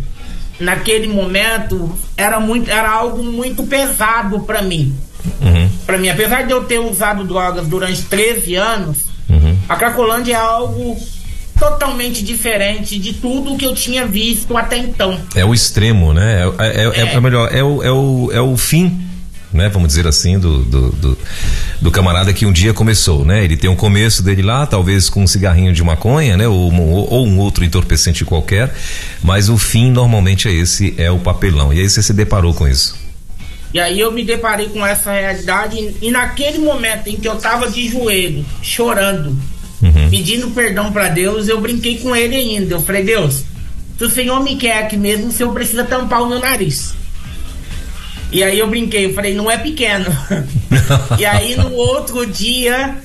naquele 0.61 1.09
momento 1.09 1.93
era 2.17 2.39
muito 2.39 2.71
era 2.71 2.89
algo 2.89 3.25
muito 3.25 3.65
pesado 3.65 4.41
para 4.41 4.63
mim. 4.63 4.95
Uhum. 5.43 5.69
Para 5.85 5.99
mim, 5.99 6.09
apesar 6.09 6.47
de 6.47 6.53
eu 6.53 6.63
ter 6.63 6.79
usado 6.79 7.25
drogas 7.25 7.67
durante 7.67 8.03
13 8.03 8.55
anos, 8.55 8.99
uhum. 9.29 9.57
a 9.69 9.75
Cracolândia 9.75 10.35
é 10.35 10.37
algo 10.37 10.97
totalmente 11.59 12.23
diferente 12.23 12.99
de 12.99 13.15
tudo 13.15 13.57
que 13.57 13.65
eu 13.65 13.75
tinha 13.75 14.07
visto 14.07 14.57
até 14.57 14.77
então. 14.79 15.21
É 15.35 15.45
o 15.45 15.53
extremo, 15.53 16.13
né? 16.13 16.43
É, 16.59 16.67
é, 16.67 16.85
é, 16.85 17.15
é 17.15 17.21
melhor, 17.21 17.53
é 17.53 17.65
o, 17.65 17.83
é, 17.83 17.91
o, 17.91 18.31
é 18.33 18.41
o 18.41 18.57
fim 18.57 19.06
né, 19.53 19.69
vamos 19.69 19.89
dizer 19.89 20.07
assim, 20.07 20.39
do, 20.39 20.63
do, 20.65 20.93
do, 20.93 21.19
do, 21.81 21.91
camarada 21.91 22.33
que 22.33 22.45
um 22.45 22.53
dia 22.53 22.75
começou, 22.75 23.25
né? 23.25 23.45
Ele 23.45 23.57
tem 23.57 23.71
um 23.71 23.77
começo 23.77 24.23
dele 24.23 24.43
lá, 24.43 24.67
talvez 24.67 25.09
com 25.09 25.23
um 25.23 25.27
cigarrinho 25.27 25.73
de 25.73 25.83
maconha, 25.83 26.37
né? 26.37 26.47
Ou, 26.49 26.73
ou, 26.73 27.13
ou, 27.13 27.27
um 27.27 27.39
outro 27.39 27.65
entorpecente 27.65 28.25
qualquer, 28.25 28.75
mas 29.23 29.49
o 29.49 29.57
fim 29.57 29.91
normalmente 29.91 30.49
é 30.49 30.53
esse, 30.53 30.95
é 30.99 31.11
o 31.11 31.19
papelão. 31.19 31.73
E 31.73 31.81
aí 31.81 31.89
você 31.89 32.03
se 32.03 32.13
deparou 32.13 32.53
com 32.53 32.67
isso? 32.67 32.97
E 33.73 33.81
aí 33.81 34.01
eu 34.01 34.11
me 34.13 34.25
deparei 34.25 34.69
com 34.69 34.85
essa 34.87 35.13
realidade 35.13 35.97
e 36.01 36.11
naquele 36.11 36.59
momento 36.59 37.09
em 37.09 37.17
que 37.17 37.29
eu 37.29 37.37
tava 37.37 37.71
de 37.71 37.89
joelho, 37.89 38.45
chorando, 38.63 39.37
uhum. 39.83 40.09
pedindo 40.11 40.51
perdão 40.51 40.93
para 40.93 41.09
Deus, 41.09 41.49
eu 41.49 41.61
brinquei 41.61 41.99
com 41.99 42.15
ele 42.15 42.37
ainda. 42.37 42.75
Eu 42.75 42.83
falei, 42.83 43.05
Deus, 43.05 43.45
se 43.99 44.05
o 44.05 44.11
Senhor 44.11 44.43
me 44.43 44.57
quer 44.57 44.85
aqui 44.85 44.97
mesmo, 44.97 45.29
o 45.29 45.33
Senhor 45.33 45.53
precisa 45.53 45.85
tampar 45.85 46.23
o 46.23 46.29
meu 46.29 46.39
nariz. 46.39 46.95
E 48.31 48.43
aí 48.43 48.59
eu 48.59 48.67
brinquei, 48.69 49.07
eu 49.07 49.15
falei, 49.15 49.35
não 49.35 49.51
é 49.51 49.57
pequeno. 49.57 50.07
e 51.19 51.25
aí 51.25 51.57
no 51.57 51.73
outro 51.73 52.27
dia, 52.27 52.97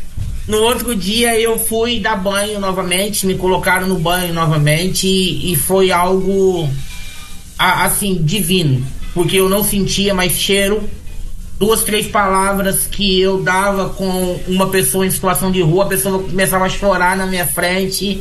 no 0.47 0.57
outro 0.57 0.95
dia 0.95 1.39
eu 1.39 1.59
fui 1.59 1.99
dar 1.99 2.15
banho 2.15 2.59
novamente, 2.59 3.25
me 3.25 3.35
colocaram 3.35 3.87
no 3.87 3.99
banho 3.99 4.33
novamente 4.33 5.07
e, 5.07 5.53
e 5.53 5.55
foi 5.55 5.91
algo 5.91 6.69
assim 7.57 8.15
divino, 8.23 8.83
porque 9.13 9.37
eu 9.37 9.47
não 9.47 9.63
sentia 9.63 10.13
mais 10.13 10.33
cheiro, 10.33 10.89
duas, 11.59 11.83
três 11.83 12.07
palavras 12.07 12.87
que 12.87 13.21
eu 13.21 13.43
dava 13.43 13.89
com 13.89 14.39
uma 14.47 14.67
pessoa 14.69 15.05
em 15.05 15.11
situação 15.11 15.51
de 15.51 15.61
rua, 15.61 15.85
a 15.85 15.87
pessoa 15.87 16.23
começava 16.23 16.65
a 16.65 16.69
chorar 16.69 17.15
na 17.15 17.27
minha 17.27 17.45
frente 17.45 18.19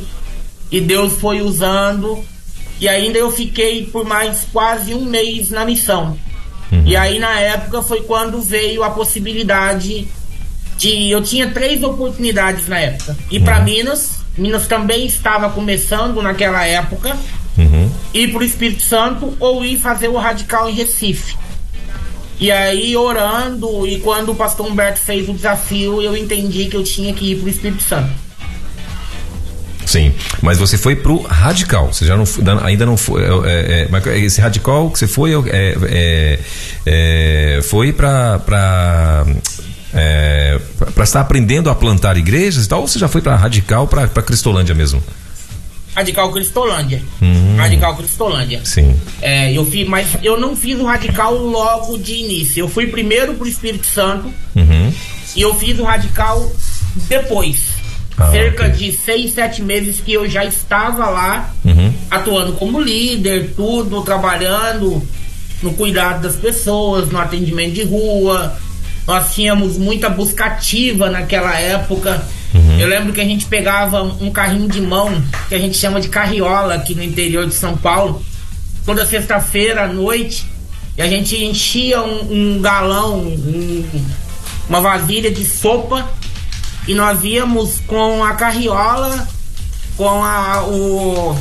e 0.71 0.79
Deus 0.79 1.13
foi 1.13 1.41
usando. 1.41 2.23
E 2.79 2.87
ainda 2.87 3.17
eu 3.17 3.31
fiquei 3.31 3.85
por 3.85 4.05
mais 4.05 4.47
quase 4.51 4.93
um 4.93 5.05
mês 5.05 5.51
na 5.51 5.65
missão. 5.65 6.17
Uhum. 6.71 6.83
E 6.85 6.95
aí 6.95 7.19
na 7.19 7.39
época 7.39 7.81
foi 7.81 8.01
quando 8.01 8.41
veio 8.41 8.83
a 8.83 8.89
possibilidade 8.89 10.07
de 10.77 11.11
eu 11.11 11.21
tinha 11.21 11.49
três 11.49 11.83
oportunidades 11.83 12.67
na 12.67 12.79
época. 12.79 13.15
Ir 13.29 13.41
para 13.41 13.59
Uhum. 13.59 13.65
Minas, 13.65 14.11
Minas 14.37 14.67
também 14.67 15.05
estava 15.05 15.49
começando 15.49 16.21
naquela 16.21 16.65
época. 16.65 17.15
Uhum. 17.57 17.91
Ir 18.13 18.31
para 18.31 18.39
o 18.39 18.43
Espírito 18.43 18.81
Santo 18.81 19.35
ou 19.39 19.63
ir 19.63 19.77
fazer 19.77 20.07
o 20.07 20.17
radical 20.17 20.69
em 20.69 20.73
Recife. 20.73 21.35
E 22.39 22.51
aí, 22.51 22.97
orando, 22.97 23.85
e 23.85 23.99
quando 23.99 24.31
o 24.31 24.35
pastor 24.35 24.65
Humberto 24.65 24.99
fez 24.99 25.29
o 25.29 25.33
desafio, 25.33 26.01
eu 26.01 26.17
entendi 26.17 26.65
que 26.65 26.75
eu 26.75 26.83
tinha 26.83 27.13
que 27.13 27.33
ir 27.33 27.35
para 27.35 27.45
o 27.45 27.49
Espírito 27.49 27.83
Santo. 27.83 28.09
Sim, 29.91 30.13
mas 30.41 30.57
você 30.57 30.77
foi 30.77 30.95
pro 30.95 31.21
radical. 31.23 31.91
Você 31.91 32.05
já 32.05 32.15
não 32.15 32.25
ainda 32.63 32.85
não 32.85 32.95
foi. 32.95 33.23
é, 33.23 33.27
é, 33.83 33.87
mas 33.89 34.05
esse 34.07 34.39
radical 34.39 34.89
que 34.89 34.99
você 34.99 35.07
foi 35.07 35.33
é, 35.33 35.39
é, 35.89 36.39
é, 36.85 37.61
foi 37.63 37.91
para 37.91 38.39
para 38.39 39.25
é, 39.93 40.59
para 40.95 41.03
estar 41.03 41.19
aprendendo 41.19 41.69
a 41.69 41.75
plantar 41.75 42.15
igrejas 42.17 42.65
e 42.65 42.69
tal. 42.69 42.81
Ou 42.81 42.87
você 42.87 42.97
já 42.99 43.07
foi 43.07 43.21
para 43.21 43.35
radical 43.35 43.87
para 43.87 44.07
para 44.07 44.23
Cristolândia 44.23 44.73
mesmo? 44.73 45.03
Radical 45.93 46.31
Cristolândia. 46.31 47.01
Hum. 47.21 47.57
Radical 47.57 47.97
Cristolândia. 47.97 48.61
Sim. 48.63 48.95
É, 49.21 49.51
eu 49.51 49.65
fiz, 49.65 49.85
mas 49.89 50.07
eu 50.23 50.39
não 50.39 50.55
fiz 50.55 50.79
o 50.79 50.85
radical 50.85 51.33
logo 51.35 51.97
de 51.97 52.13
início. 52.13 52.61
Eu 52.61 52.69
fui 52.69 52.87
primeiro 52.87 53.33
pro 53.33 53.45
Espírito 53.47 53.85
Santo 53.87 54.31
Uhum. 54.55 54.93
e 55.35 55.41
eu 55.41 55.53
fiz 55.55 55.77
o 55.79 55.83
radical 55.83 56.49
depois. 57.09 57.80
Ah, 58.17 58.29
Cerca 58.31 58.65
ok. 58.67 58.75
de 58.75 58.91
seis, 58.91 59.33
sete 59.33 59.61
meses 59.61 59.99
que 59.99 60.13
eu 60.13 60.29
já 60.29 60.43
estava 60.45 61.09
lá, 61.09 61.53
Uhum. 61.65 61.93
atuando 62.09 62.53
como 62.53 62.79
líder, 62.79 63.53
tudo, 63.55 64.01
trabalhando 64.03 65.01
no 65.63 65.73
cuidado 65.73 66.21
das 66.23 66.35
pessoas, 66.35 67.09
no 67.09 67.19
atendimento 67.19 67.73
de 67.73 67.83
rua. 67.83 68.55
Nós 69.07 69.33
tínhamos 69.33 69.77
muita 69.77 70.09
busca 70.09 70.45
ativa 70.45 71.09
naquela 71.09 71.57
época. 71.59 72.21
Eu 72.79 72.87
lembro 72.87 73.13
que 73.13 73.21
a 73.21 73.25
gente 73.25 73.45
pegava 73.45 74.01
um 74.03 74.29
carrinho 74.29 74.67
de 74.67 74.81
mão, 74.81 75.23
que 75.47 75.55
a 75.55 75.57
gente 75.59 75.77
chama 75.77 76.01
de 76.01 76.09
carriola 76.09 76.73
aqui 76.75 76.93
no 76.93 77.03
interior 77.03 77.45
de 77.47 77.53
São 77.53 77.77
Paulo, 77.77 78.21
toda 78.85 79.05
sexta-feira 79.05 79.83
à 79.83 79.87
noite, 79.87 80.45
e 80.97 81.01
a 81.01 81.07
gente 81.07 81.35
enchia 81.43 82.01
um, 82.01 82.55
um 82.57 82.61
galão, 82.61 83.19
um- 83.19 83.85
uma 84.67 84.81
vasilha 84.81 85.31
de 85.31 85.45
sopa, 85.45 86.09
e 86.87 86.93
nós 86.93 87.23
íamos 87.23 87.79
com 87.87 88.23
a 88.23 88.33
carriola, 88.33 89.27
com 89.95 90.23
a, 90.23 90.63
o, 90.63 91.37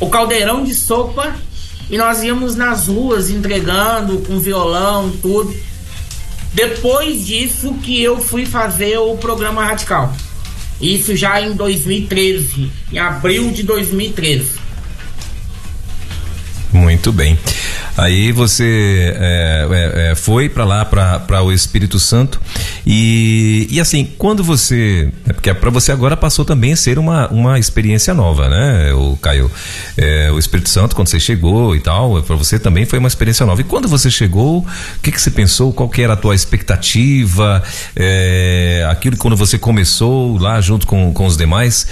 o 0.00 0.08
caldeirão 0.08 0.64
de 0.64 0.74
sopa, 0.74 1.34
e 1.90 1.98
nós 1.98 2.22
íamos 2.22 2.54
nas 2.54 2.88
ruas 2.88 3.30
entregando 3.30 4.18
com 4.20 4.38
violão, 4.38 5.10
tudo. 5.20 5.54
Depois 6.52 7.26
disso 7.26 7.74
que 7.74 8.02
eu 8.02 8.18
fui 8.20 8.46
fazer 8.46 8.98
o 8.98 9.16
programa 9.16 9.64
Radical. 9.64 10.12
Isso 10.80 11.14
já 11.14 11.40
em 11.40 11.52
2013, 11.54 12.72
em 12.92 12.98
abril 12.98 13.50
de 13.50 13.62
2013. 13.62 14.58
Muito 16.72 17.12
bem. 17.12 17.38
Aí 18.00 18.32
você 18.32 19.14
é, 19.14 19.68
é, 19.70 20.10
é, 20.10 20.14
foi 20.14 20.48
para 20.48 20.64
lá, 20.64 20.86
para 20.86 21.42
o 21.42 21.52
Espírito 21.52 22.00
Santo. 22.00 22.40
E, 22.86 23.66
e 23.70 23.78
assim, 23.78 24.08
quando 24.16 24.42
você. 24.42 25.12
É 25.28 25.34
porque 25.34 25.52
para 25.52 25.68
você 25.68 25.92
agora 25.92 26.16
passou 26.16 26.42
também 26.42 26.72
a 26.72 26.76
ser 26.76 26.98
uma, 26.98 27.28
uma 27.28 27.58
experiência 27.58 28.14
nova, 28.14 28.48
né, 28.48 28.94
o 28.94 29.18
Caio? 29.18 29.50
É, 29.98 30.30
o 30.32 30.38
Espírito 30.38 30.70
Santo, 30.70 30.96
quando 30.96 31.08
você 31.08 31.20
chegou 31.20 31.76
e 31.76 31.80
tal, 31.80 32.22
para 32.22 32.36
você 32.36 32.58
também 32.58 32.86
foi 32.86 32.98
uma 32.98 33.08
experiência 33.08 33.44
nova. 33.44 33.60
E 33.60 33.64
quando 33.64 33.86
você 33.86 34.10
chegou, 34.10 34.60
o 34.60 34.66
que, 35.02 35.12
que 35.12 35.20
você 35.20 35.30
pensou? 35.30 35.70
Qual 35.70 35.86
que 35.86 36.00
era 36.00 36.14
a 36.14 36.16
tua 36.16 36.34
expectativa? 36.34 37.62
É, 37.94 38.86
aquilo 38.88 39.18
quando 39.18 39.36
você 39.36 39.58
começou 39.58 40.38
lá 40.38 40.58
junto 40.62 40.86
com, 40.86 41.12
com 41.12 41.26
os 41.26 41.36
demais, 41.36 41.86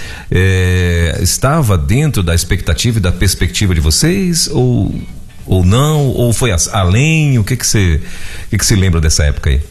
estava 1.21 1.77
dentro 1.77 2.23
da 2.23 2.33
expectativa 2.33 2.97
e 2.97 3.01
da 3.01 3.11
perspectiva 3.11 3.75
de 3.75 3.81
vocês? 3.81 4.49
Ou 4.51 4.91
ou 5.49 5.65
não, 5.65 6.09
ou 6.09 6.31
foi 6.31 6.51
além? 6.71 7.39
O 7.39 7.43
que 7.43 7.57
que 7.57 7.65
você, 7.65 7.99
que 8.51 8.57
que 8.57 8.65
você 8.65 8.75
lembra 8.75 9.01
dessa 9.01 9.23
época 9.23 9.49
aí? 9.49 9.61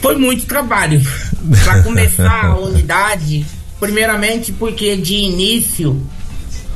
Foi 0.00 0.16
muito 0.16 0.46
trabalho 0.46 1.02
para 1.64 1.82
começar 1.82 2.44
a 2.44 2.58
unidade. 2.58 3.44
Primeiramente, 3.80 4.52
porque 4.52 4.96
de 4.96 5.14
início 5.14 6.00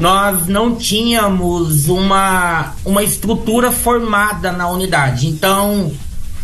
nós 0.00 0.48
não 0.48 0.74
tínhamos 0.74 1.88
uma, 1.88 2.74
uma 2.84 3.04
estrutura 3.04 3.70
formada 3.70 4.50
na 4.50 4.68
unidade. 4.68 5.28
Então, 5.28 5.92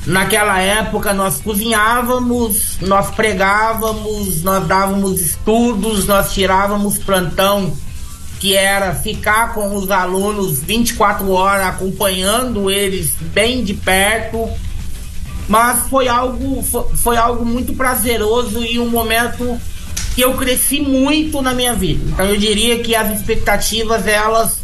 naquela 0.06 0.60
época, 0.60 1.12
nós 1.12 1.40
cozinhávamos, 1.40 2.78
nós 2.80 3.10
pregávamos, 3.10 4.44
nós 4.44 4.64
dávamos 4.68 5.20
estudos, 5.20 6.06
nós 6.06 6.32
tirávamos 6.32 6.98
plantão, 6.98 7.72
que 8.42 8.56
era 8.56 8.92
ficar 8.92 9.54
com 9.54 9.76
os 9.76 9.88
alunos 9.88 10.58
24 10.64 11.30
horas, 11.30 11.64
acompanhando 11.68 12.68
eles 12.68 13.12
bem 13.32 13.62
de 13.62 13.72
perto 13.72 14.48
mas 15.48 15.88
foi 15.88 16.08
algo 16.08 16.60
fo- 16.62 16.90
foi 16.96 17.16
algo 17.16 17.44
muito 17.44 17.72
prazeroso 17.74 18.64
e 18.64 18.80
um 18.80 18.88
momento 18.88 19.56
que 20.14 20.20
eu 20.22 20.34
cresci 20.34 20.80
muito 20.80 21.40
na 21.40 21.54
minha 21.54 21.72
vida. 21.74 22.02
Então 22.08 22.26
eu 22.26 22.36
diria 22.36 22.80
que 22.80 22.94
as 22.96 23.16
expectativas 23.16 24.06
elas 24.08 24.58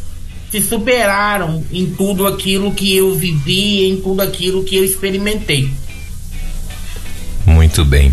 se 0.51 0.61
superaram 0.61 1.63
em 1.73 1.87
tudo 1.87 2.27
aquilo 2.27 2.73
que 2.75 2.97
eu 2.97 3.15
vivi, 3.15 3.85
em 3.89 4.01
tudo 4.01 4.23
aquilo 4.23 4.65
que 4.65 4.75
eu 4.77 4.85
experimentei. 4.85 5.71
Muito 7.47 7.85
bem. 7.85 8.13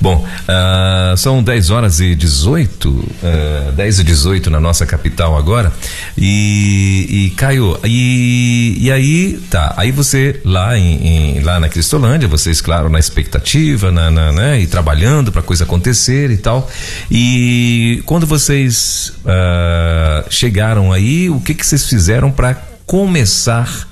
Bom, 0.00 0.26
ah, 0.48 1.14
são 1.16 1.42
10 1.42 1.68
horas 1.70 2.00
e 2.00 2.14
18, 2.14 3.08
ah, 3.22 3.70
10 3.72 3.98
e 3.98 4.04
18 4.04 4.48
na 4.50 4.58
nossa 4.58 4.86
capital 4.86 5.36
agora. 5.36 5.70
E, 6.16 7.06
e 7.26 7.30
Caio, 7.36 7.78
e, 7.84 8.76
e 8.80 8.90
aí, 8.90 9.38
tá, 9.50 9.74
aí 9.76 9.92
você 9.92 10.40
lá 10.44 10.78
em, 10.78 11.06
em- 11.36 11.40
lá 11.42 11.60
na 11.60 11.68
Cristolândia, 11.68 12.26
vocês, 12.28 12.60
claro, 12.60 12.88
na 12.88 12.98
expectativa, 12.98 13.90
na, 13.92 14.10
na- 14.10 14.32
né, 14.32 14.60
e 14.60 14.66
trabalhando 14.66 15.30
para 15.30 15.42
coisa 15.42 15.64
acontecer 15.64 16.30
e 16.30 16.36
tal. 16.38 16.70
E 17.10 18.02
quando 18.06 18.26
vocês 18.26 19.12
ah, 19.26 20.24
chegaram 20.30 20.92
aí, 20.92 21.28
o 21.28 21.40
que 21.40 21.52
que 21.54 21.66
vocês 21.66 21.86
fizeram 21.86 22.30
para 22.30 22.54
começar 22.86 23.89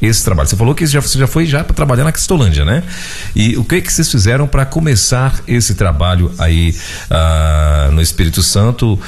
esse 0.00 0.24
trabalho. 0.24 0.48
Você 0.48 0.56
falou 0.56 0.74
que 0.74 0.86
já, 0.86 1.00
você 1.00 1.18
já 1.18 1.26
foi 1.26 1.46
já 1.46 1.62
para 1.62 1.74
trabalhar 1.74 2.04
na 2.04 2.12
Cristolândia, 2.12 2.64
né? 2.64 2.82
E 3.34 3.56
o 3.56 3.64
que 3.64 3.80
que 3.80 3.92
vocês 3.92 4.10
fizeram 4.10 4.46
para 4.46 4.64
começar 4.64 5.40
esse 5.46 5.74
trabalho 5.74 6.32
aí 6.38 6.74
ah, 7.10 7.90
no 7.92 8.00
Espírito 8.00 8.42
Santo 8.42 8.98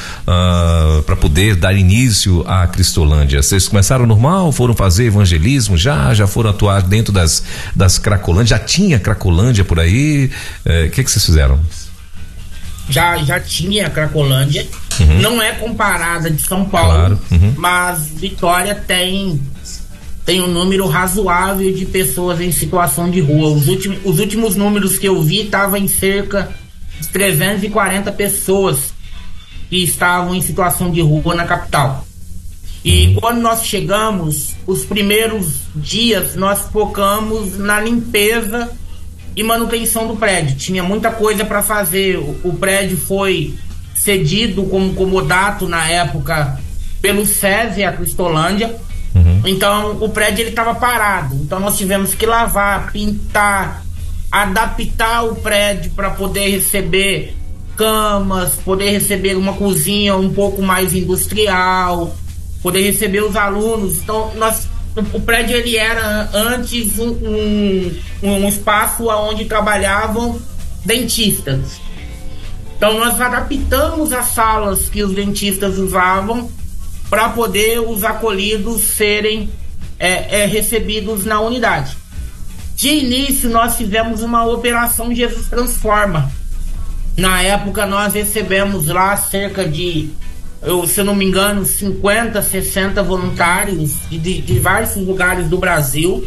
para 1.07 1.17
poder 1.17 1.57
dar 1.57 1.73
início 1.73 2.45
à 2.47 2.67
Cristolândia? 2.67 3.43
Vocês 3.43 3.69
começaram 3.69 4.07
normal? 4.07 4.53
Foram 4.53 4.75
fazer 4.75 5.05
evangelismo 5.07 5.77
já? 5.77 6.13
Já 6.15 6.27
foram 6.27 6.51
atuar 6.51 6.83
dentro 6.83 7.13
das 7.13 7.43
das 7.75 7.99
Cracolândias? 7.99 8.51
Já 8.51 8.59
tinha 8.59 8.99
Cracolândia 8.99 9.65
por 9.65 9.81
aí? 9.81 10.31
Eh, 10.65 10.87
O 10.87 10.91
que 10.91 11.03
que 11.05 11.11
vocês 11.11 11.25
fizeram? 11.25 11.59
Já 12.89 13.17
já 13.19 13.39
tinha 13.41 13.87
a 13.87 13.91
Cracolândia, 13.91 14.67
não 15.21 15.41
é 15.41 15.53
comparada 15.53 16.29
de 16.31 16.43
São 16.43 16.65
Paulo, 16.65 16.91
Claro, 16.93 17.19
uhum. 17.31 17.55
mas 17.57 18.09
Vitória 18.17 18.75
tem 18.75 19.41
tem 20.25 20.41
um 20.41 20.49
número 20.49 20.87
razoável 20.87 21.73
de 21.73 21.85
pessoas 21.85 22.41
em 22.41 22.53
situação 22.53 23.11
de 23.11 23.21
rua. 23.21 23.51
Os 23.51 23.69
últimos, 23.69 23.99
os 24.05 24.19
últimos 24.19 24.57
números 24.57 24.99
que 24.99 25.09
eu 25.09 25.21
vi 25.23 25.45
estavam 25.45 25.77
em 25.77 25.89
cerca 25.89 26.55
de 27.01 27.09
340 27.09 28.13
pessoas 28.13 28.93
que 29.69 29.83
estavam 29.83 30.35
em 30.35 30.43
situação 30.43 30.91
de 30.91 31.01
rua 31.01 31.35
na 31.35 31.45
capital. 31.45 32.07
E 32.85 33.15
quando 33.21 33.41
nós 33.41 33.65
chegamos, 33.65 34.55
os 34.67 34.85
primeiros 34.85 35.61
dias 35.75 36.35
nós 36.35 36.63
focamos 36.73 37.59
na 37.59 37.81
limpeza 37.81 38.71
e 39.37 39.43
manutenção 39.43 40.07
do 40.09 40.17
prédio. 40.17 40.57
Tinha 40.57 40.83
muita 40.83 41.11
coisa 41.11 41.45
para 41.45 41.63
fazer. 41.63 42.19
O, 42.19 42.41
o 42.45 42.57
prédio 42.59 42.97
foi 42.97 43.55
cedido 43.95 44.65
como 44.65 44.95
comodato 44.95 45.69
na 45.69 45.89
época 45.89 46.59
pelo 47.01 47.25
SESI, 47.25 47.85
a 47.85 47.93
Cristolândia. 47.93 48.77
Então 49.45 49.99
o 50.01 50.09
prédio 50.09 50.43
ele 50.43 50.51
estava 50.51 50.75
parado. 50.75 51.35
Então 51.35 51.61
nós 51.61 51.77
tivemos 51.77 52.15
que 52.15 52.27
lavar, 52.27 52.93
pintar, 52.93 53.83
adaptar 54.31 55.25
o 55.25 55.37
prédio 55.37 55.91
para 55.93 56.11
poder 56.11 56.49
receber 56.49 57.37
camas, 57.77 58.55
poder 58.65 58.91
receber 58.91 59.37
uma 59.37 59.55
cozinha 59.55 60.17
um 60.17 60.33
pouco 60.33 60.63
mais 60.63 60.95
industrial, 60.95 62.15
poder 62.63 62.83
receber 62.83 63.23
os 63.23 63.37
alunos. 63.37 63.99
Então 63.99 64.33
nós 64.37 64.69
o 65.15 65.21
prédio 65.21 65.57
ele 65.57 65.77
era 65.77 66.29
antes 66.35 66.99
um, 66.99 67.09
um, 67.13 67.93
um 68.23 68.49
espaço 68.49 69.09
onde 69.09 69.47
trabalhavam 69.47 70.39
dentistas. 70.85 71.81
Então 72.77 72.99
nós 72.99 73.19
adaptamos 73.21 74.13
as 74.13 74.27
salas 74.27 74.89
que 74.89 75.03
os 75.03 75.15
dentistas 75.15 75.79
usavam 75.79 76.51
para 77.13 77.29
poder 77.29 77.79
os 77.79 78.05
acolhidos 78.05 78.81
serem 78.81 79.51
é, 79.99 80.45
é, 80.45 80.47
recebidos 80.47 81.27
na 81.27 81.43
unidade. 81.43 81.95
De 82.75 82.89
início, 82.89 83.51
nós 83.51 83.77
fizemos 83.77 84.23
uma 84.23 84.47
operação 84.47 85.15
Jesus 85.15 85.47
Transforma. 85.47 86.33
Na 87.15 87.43
época, 87.43 87.85
nós 87.85 88.15
recebemos 88.15 88.87
lá 88.87 89.15
cerca 89.19 89.69
de, 89.69 90.09
eu, 90.63 90.87
se 90.87 91.03
eu 91.03 91.05
não 91.05 91.15
me 91.15 91.27
engano, 91.27 91.67
50, 91.67 92.41
60 92.41 93.03
voluntários 93.03 93.93
de, 94.09 94.19
de 94.19 94.41
diversos 94.41 95.07
lugares 95.07 95.51
do 95.51 95.59
Brasil. 95.59 96.27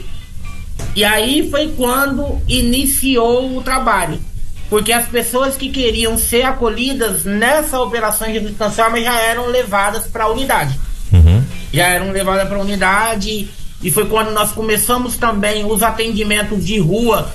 E 0.96 1.04
aí 1.04 1.50
foi 1.50 1.70
quando 1.70 2.40
iniciou 2.48 3.58
o 3.58 3.64
trabalho. 3.64 4.20
Porque 4.70 4.92
as 4.92 5.08
pessoas 5.08 5.56
que 5.56 5.70
queriam 5.70 6.18
ser 6.18 6.44
acolhidas 6.44 7.24
nessa 7.24 7.80
operação 7.80 8.32
de 8.32 8.40
transforma 8.54 9.00
já 9.00 9.20
eram 9.22 9.48
levadas 9.48 10.08
para 10.08 10.24
a 10.24 10.32
unidade. 10.32 10.80
Uhum. 11.12 11.44
Já 11.72 11.88
eram 11.88 12.12
levadas 12.12 12.48
para 12.48 12.58
a 12.58 12.62
unidade. 12.62 13.50
E 13.82 13.92
foi 13.92 14.08
quando 14.08 14.32
nós 14.32 14.52
começamos 14.52 15.18
também 15.18 15.66
os 15.66 15.84
atendimentos 15.84 16.66
de 16.66 16.80
rua 16.80 17.32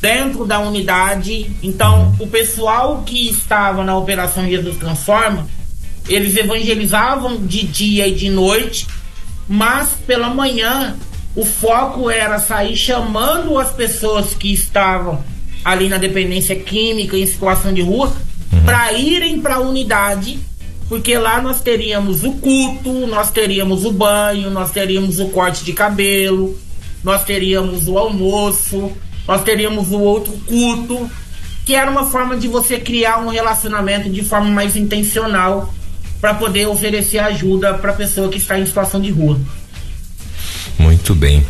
dentro 0.00 0.44
da 0.44 0.58
unidade. 0.58 1.54
Então, 1.62 2.14
uhum. 2.18 2.24
o 2.24 2.26
pessoal 2.26 3.02
que 3.06 3.28
estava 3.28 3.84
na 3.84 3.96
operação 3.96 4.48
Jesus 4.48 4.76
Transforma, 4.76 5.46
eles 6.08 6.36
evangelizavam 6.36 7.46
de 7.46 7.64
dia 7.64 8.08
e 8.08 8.14
de 8.14 8.28
noite, 8.28 8.86
mas 9.48 9.90
pela 10.06 10.28
manhã 10.28 10.96
o 11.36 11.44
foco 11.44 12.10
era 12.10 12.38
sair 12.38 12.76
chamando 12.76 13.58
as 13.58 13.72
pessoas 13.72 14.34
que 14.34 14.52
estavam 14.52 15.22
ali 15.64 15.88
na 15.88 15.98
dependência 15.98 16.54
química, 16.54 17.16
em 17.16 17.26
situação 17.26 17.72
de 17.72 17.80
rua, 17.80 18.12
uhum. 18.52 18.64
para 18.64 18.92
irem 18.92 19.40
para 19.40 19.56
a 19.56 19.60
unidade, 19.60 20.38
porque 20.88 21.16
lá 21.16 21.40
nós 21.40 21.60
teríamos 21.60 22.22
o 22.22 22.32
culto, 22.32 23.06
nós 23.06 23.30
teríamos 23.30 23.84
o 23.84 23.92
banho, 23.92 24.50
nós 24.50 24.70
teríamos 24.70 25.18
o 25.18 25.28
corte 25.28 25.64
de 25.64 25.72
cabelo, 25.72 26.58
nós 27.02 27.24
teríamos 27.24 27.88
o 27.88 27.96
almoço, 27.96 28.92
nós 29.26 29.42
teríamos 29.42 29.90
o 29.90 29.98
outro 30.00 30.32
culto, 30.46 31.10
que 31.64 31.74
era 31.74 31.90
uma 31.90 32.06
forma 32.06 32.36
de 32.36 32.46
você 32.46 32.78
criar 32.78 33.18
um 33.18 33.28
relacionamento 33.28 34.10
de 34.10 34.22
forma 34.22 34.50
mais 34.50 34.76
intencional 34.76 35.72
para 36.20 36.34
poder 36.34 36.66
oferecer 36.66 37.18
ajuda 37.18 37.74
para 37.74 37.90
a 37.90 37.94
pessoa 37.94 38.28
que 38.28 38.38
está 38.38 38.58
em 38.58 38.66
situação 38.66 39.00
de 39.00 39.10
rua. 39.10 39.38
Muito 40.78 41.14
bem. 41.14 41.44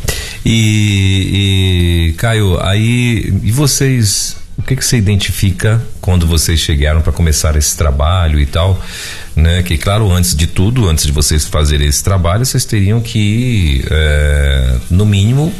E, 0.44 2.10
e 2.10 2.12
Caio, 2.14 2.60
aí 2.60 3.32
e 3.42 3.50
vocês, 3.50 4.36
o 4.58 4.62
que 4.62 4.76
que 4.76 4.84
você 4.84 4.98
identifica 4.98 5.82
quando 6.00 6.26
vocês 6.26 6.60
chegaram 6.60 7.00
para 7.00 7.12
começar 7.12 7.56
esse 7.56 7.76
trabalho 7.76 8.38
e 8.38 8.46
tal, 8.46 8.80
né? 9.34 9.62
Que 9.62 9.78
claro, 9.78 10.12
antes 10.12 10.36
de 10.36 10.46
tudo, 10.46 10.88
antes 10.88 11.06
de 11.06 11.12
vocês 11.12 11.46
fazerem 11.46 11.88
esse 11.88 12.04
trabalho, 12.04 12.44
vocês 12.44 12.64
teriam 12.64 13.00
que, 13.00 13.84
é, 13.90 14.76
no 14.90 15.06
mínimo, 15.06 15.52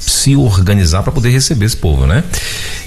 se 0.00 0.34
organizar 0.34 1.02
para 1.02 1.12
poder 1.12 1.28
receber 1.28 1.66
esse 1.66 1.76
povo, 1.76 2.06
né? 2.06 2.24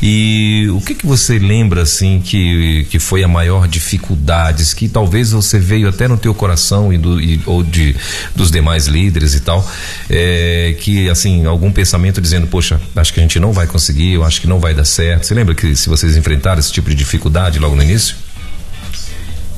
E 0.02 0.68
o 0.72 0.82
que 0.82 0.96
que 0.96 1.06
você 1.06 1.38
lembra 1.38 1.84
assim 1.84 2.20
que, 2.20 2.86
que 2.90 3.00
foi 3.00 3.24
a 3.24 3.28
maior 3.28 3.68
dificuldades 3.68 4.74
que 4.74 4.90
talvez 4.90 5.32
você 5.32 5.60
veio 5.60 5.88
até 5.88 6.08
no 6.08 6.18
teu 6.18 6.34
coração 6.34 6.92
e, 6.92 6.98
do, 6.98 7.22
e 7.22 7.40
ou 7.46 7.64
de 7.64 7.96
dos 8.36 8.52
demais 8.52 8.88
líderes 8.88 9.36
e 9.36 9.40
tal, 9.42 9.66
é, 10.10 10.76
que 10.80 11.10
assim 11.10 11.46
algum 11.46 11.72
pensamento 11.72 12.20
dizendo 12.20 12.48
poxa 12.48 12.82
acho 12.96 13.14
que 13.14 13.20
a 13.20 13.24
gente 13.24 13.40
não 13.40 13.54
vai 13.54 13.68
conseguir, 13.68 14.14
eu 14.14 14.24
acho 14.24 14.42
que 14.42 14.48
não 14.48 14.60
vai 14.60 14.74
dar 14.74 14.86
certo. 14.86 15.26
Você 15.26 15.34
lembra 15.34 15.54
que 15.54 15.76
se 15.76 15.88
vocês 15.88 16.18
enfrentaram 16.18 16.60
esse 16.60 16.72
tipo 16.72 16.90
de 16.90 16.96
dificuldade 16.96 17.60
logo 17.60 17.76
no 17.76 17.84
início? 17.84 18.16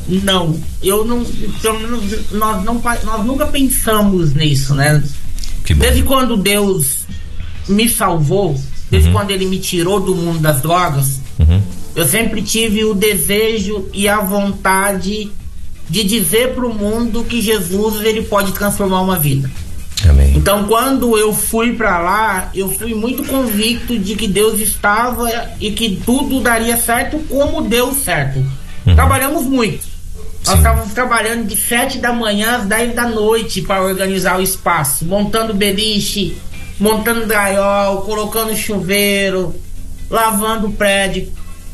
Não, 0.07 0.59
eu 0.83 1.03
não, 1.03 1.25
nós 2.31 2.63
não 2.63 2.81
nós 3.03 3.25
nunca 3.25 3.47
pensamos 3.47 4.33
nisso, 4.33 4.75
né? 4.75 5.01
Desde 5.73 6.03
quando 6.03 6.37
Deus 6.37 7.05
me 7.67 7.89
salvou, 7.89 8.59
desde 8.89 9.09
uhum. 9.09 9.15
quando 9.15 9.31
ele 9.31 9.45
me 9.45 9.59
tirou 9.59 9.99
do 9.99 10.15
mundo 10.15 10.39
das 10.39 10.61
drogas, 10.61 11.19
uhum. 11.39 11.61
eu 11.95 12.05
sempre 12.05 12.41
tive 12.41 12.83
o 12.83 12.93
desejo 12.93 13.87
e 13.93 14.07
a 14.07 14.19
vontade 14.19 15.31
de 15.89 16.03
dizer 16.03 16.53
para 16.53 16.65
o 16.65 16.73
mundo 16.73 17.23
que 17.23 17.41
Jesus 17.41 18.01
ele 18.01 18.23
pode 18.23 18.51
transformar 18.53 19.01
uma 19.01 19.17
vida. 19.17 19.49
Amém. 20.07 20.33
Então, 20.35 20.65
quando 20.65 21.17
eu 21.17 21.33
fui 21.33 21.73
para 21.73 21.97
lá, 21.99 22.51
eu 22.53 22.69
fui 22.69 22.93
muito 22.93 23.23
convicto 23.23 23.97
de 23.97 24.15
que 24.15 24.27
Deus 24.27 24.59
estava 24.59 25.29
e 25.59 25.71
que 25.71 26.01
tudo 26.05 26.41
daria 26.41 26.77
certo 26.77 27.17
como 27.29 27.61
deu 27.61 27.93
certo. 27.93 28.39
Uhum. 28.85 28.95
Trabalhamos 28.95 29.45
muito. 29.45 29.83
Sim. 29.83 30.51
Nós 30.51 30.57
estávamos 30.57 30.93
trabalhando 30.93 31.47
de 31.47 31.55
7 31.55 31.97
da 31.97 32.13
manhã 32.13 32.57
às 32.57 32.65
10 32.65 32.93
da 32.93 33.07
noite 33.07 33.61
para 33.61 33.81
organizar 33.81 34.37
o 34.37 34.43
espaço, 34.43 35.05
montando 35.05 35.53
beliche, 35.53 36.37
montando 36.79 37.25
gaiol, 37.25 38.01
colocando 38.01 38.55
chuveiro, 38.55 39.55
lavando 40.09 40.67
o 40.67 40.73
prédio. 40.73 41.31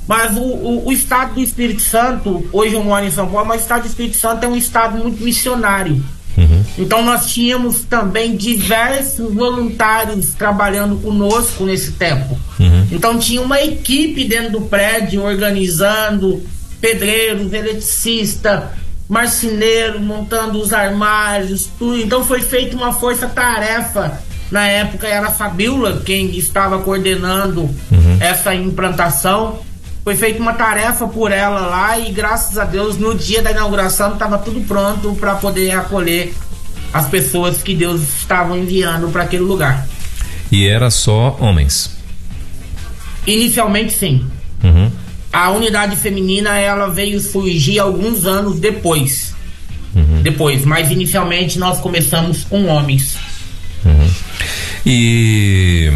Mas 0.08 0.36
o, 0.36 0.42
o, 0.42 0.88
o, 0.88 0.92
estado 0.92 1.36
do 1.36 1.42
Espírito 1.42 1.82
Santo, 1.82 2.46
hoje 2.52 2.74
eu 2.74 2.84
moro 2.84 3.06
em 3.06 3.12
São 3.12 3.30
Paulo, 3.30 3.48
mas 3.48 3.62
o 3.62 3.64
estado 3.64 3.82
do 3.84 3.88
Espírito 3.88 4.18
Santo 4.18 4.44
é 4.44 4.48
um 4.48 4.56
estado 4.56 4.98
muito 4.98 5.24
missionário. 5.24 6.04
Uhum. 6.38 6.64
Então 6.78 7.04
nós 7.04 7.28
tínhamos 7.28 7.84
também 7.84 8.36
diversos 8.36 9.34
voluntários 9.34 10.34
trabalhando 10.34 10.98
conosco 10.98 11.66
nesse 11.66 11.94
tempo. 11.94 12.38
Uhum. 12.60 12.88
Então 12.92 13.20
tinha 13.20 13.42
uma 13.42 13.62
equipe 13.62 14.24
dentro 14.26 14.54
do 14.54 14.62
prédio 14.62 15.24
organizando 15.24 16.42
pedreiros, 16.80 17.54
eletricista, 17.54 18.72
marceneiro, 19.08 20.00
montando 20.00 20.60
os 20.60 20.74
armários, 20.74 21.70
tudo. 21.78 21.98
Então 21.98 22.24
foi 22.24 22.42
feita 22.42 22.76
uma 22.76 22.94
força-tarefa 22.94 24.22
na 24.52 24.68
época 24.68 25.08
era 25.08 25.28
a 25.28 25.32
Fabiola 25.32 26.02
quem 26.06 26.38
estava 26.38 26.80
coordenando 26.80 27.62
uhum. 27.62 28.18
essa 28.20 28.54
implantação. 28.54 29.60
Foi 30.04 30.16
feita 30.16 30.42
uma 30.42 30.54
tarefa 30.54 31.08
por 31.08 31.32
ela 31.32 31.62
lá 31.62 31.98
e 31.98 32.12
graças 32.12 32.58
a 32.58 32.66
Deus 32.66 32.98
no 32.98 33.16
dia 33.16 33.42
da 33.42 33.52
inauguração 33.52 34.14
estava 34.14 34.38
tudo 34.38 34.60
pronto 34.62 35.16
para 35.16 35.36
poder 35.36 35.72
acolher 35.72 36.34
as 36.94 37.08
pessoas 37.08 37.62
que 37.62 37.74
Deus 37.74 38.02
estava 38.02 38.58
enviando 38.58 39.10
para 39.10 39.24
aquele 39.24 39.44
lugar. 39.44 39.88
E 40.52 40.68
era 40.68 40.90
só 40.90 41.38
homens? 41.40 41.98
Inicialmente 43.26 43.94
sim. 43.94 44.26
Uhum. 44.64 44.92
A 45.32 45.50
unidade 45.52 45.96
feminina 45.96 46.58
ela 46.58 46.88
veio 46.88 47.20
surgir 47.22 47.80
alguns 47.80 48.26
anos 48.26 48.60
depois. 48.60 49.34
Uhum. 49.96 50.22
Depois, 50.22 50.66
mas 50.66 50.92
inicialmente 50.92 51.58
nós 51.58 51.80
começamos 51.80 52.44
com 52.44 52.66
homens. 52.66 53.16
Uhum. 53.86 54.10
E, 54.86 55.90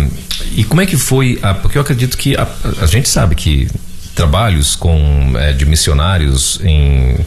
e 0.55 0.63
como 0.63 0.81
é 0.81 0.85
que 0.85 0.97
foi? 0.97 1.39
A, 1.41 1.53
porque 1.53 1.77
eu 1.77 1.81
acredito 1.81 2.17
que 2.17 2.35
a, 2.35 2.47
a 2.81 2.85
gente 2.85 3.09
sabe 3.09 3.35
que 3.35 3.67
trabalhos 4.15 4.75
com 4.75 5.34
é, 5.38 5.51
de 5.51 5.65
missionários 5.65 6.60
em 6.63 7.17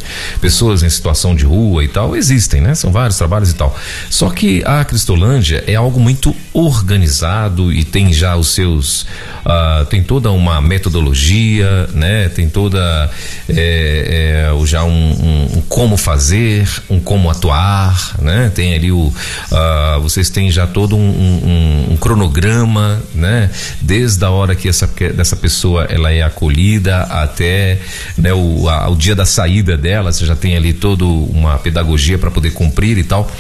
pessoas 0.41 0.83
em 0.83 0.89
situação 0.89 1.37
de 1.37 1.45
rua 1.45 1.85
e 1.85 1.89
tal 1.89 2.17
existem, 2.17 2.61
né? 2.61 2.75
São 2.75 2.91
vários 2.91 3.19
trabalhos 3.19 3.51
e 3.51 3.55
tal. 3.55 3.77
Só 4.09 4.31
que 4.31 4.65
a 4.65 4.85
Cristolândia 4.85 5.63
é 5.67 5.75
algo 5.75 6.01
muito 6.01 6.35
organizado 6.53 7.73
e 7.73 7.85
tem 7.85 8.13
já 8.13 8.37
os 8.37 8.55
seus 8.55 9.03
uh, 9.03 9.85
tem 9.91 10.03
toda 10.03 10.31
uma 10.31 10.61
metodologia, 10.61 11.89
né? 11.93 12.29
Tem 12.31 12.49
toda 12.49 13.11
é, 13.49 14.49
é, 14.51 14.67
já 14.67 14.83
um, 14.83 14.91
um, 14.91 15.59
um, 15.59 15.61
como 15.69 15.97
fazer, 15.97 16.69
um 16.89 16.99
como 16.99 17.31
atuar, 17.31 18.17
né? 18.21 18.51
Tem 18.55 18.75
ali 18.75 18.91
o 18.91 19.13
uh, 19.13 20.01
vocês 20.01 20.31
têm 20.31 20.51
já 20.51 20.67
todo 20.67 20.97
um, 20.97 21.87
um, 21.91 21.97
cronograma, 21.97 23.03
né? 23.15 23.51
Desde 23.81 24.25
a 24.25 24.31
hora 24.31 24.55
que 24.55 24.69
essa 24.69 24.87
dessa 25.15 25.37
pessoa 25.37 25.85
ela 25.85 26.11
é 26.11 26.23
acolhida 26.23 26.78
até 26.87 27.79
né, 28.17 28.33
o, 28.33 28.69
a, 28.69 28.89
o 28.89 28.97
dia 28.97 29.15
da 29.15 29.25
saída 29.25 29.77
dela, 29.77 30.13
você 30.13 30.25
já 30.25 30.37
tem 30.37 30.57
ali 30.57 30.73
toda 30.73 31.05
uma 31.05 31.59
pedagogia 31.59 32.19
para 32.19 32.31
poder 32.31 32.53
cumprir 32.53 32.99
e 32.99 33.05
tal. 33.05 33.31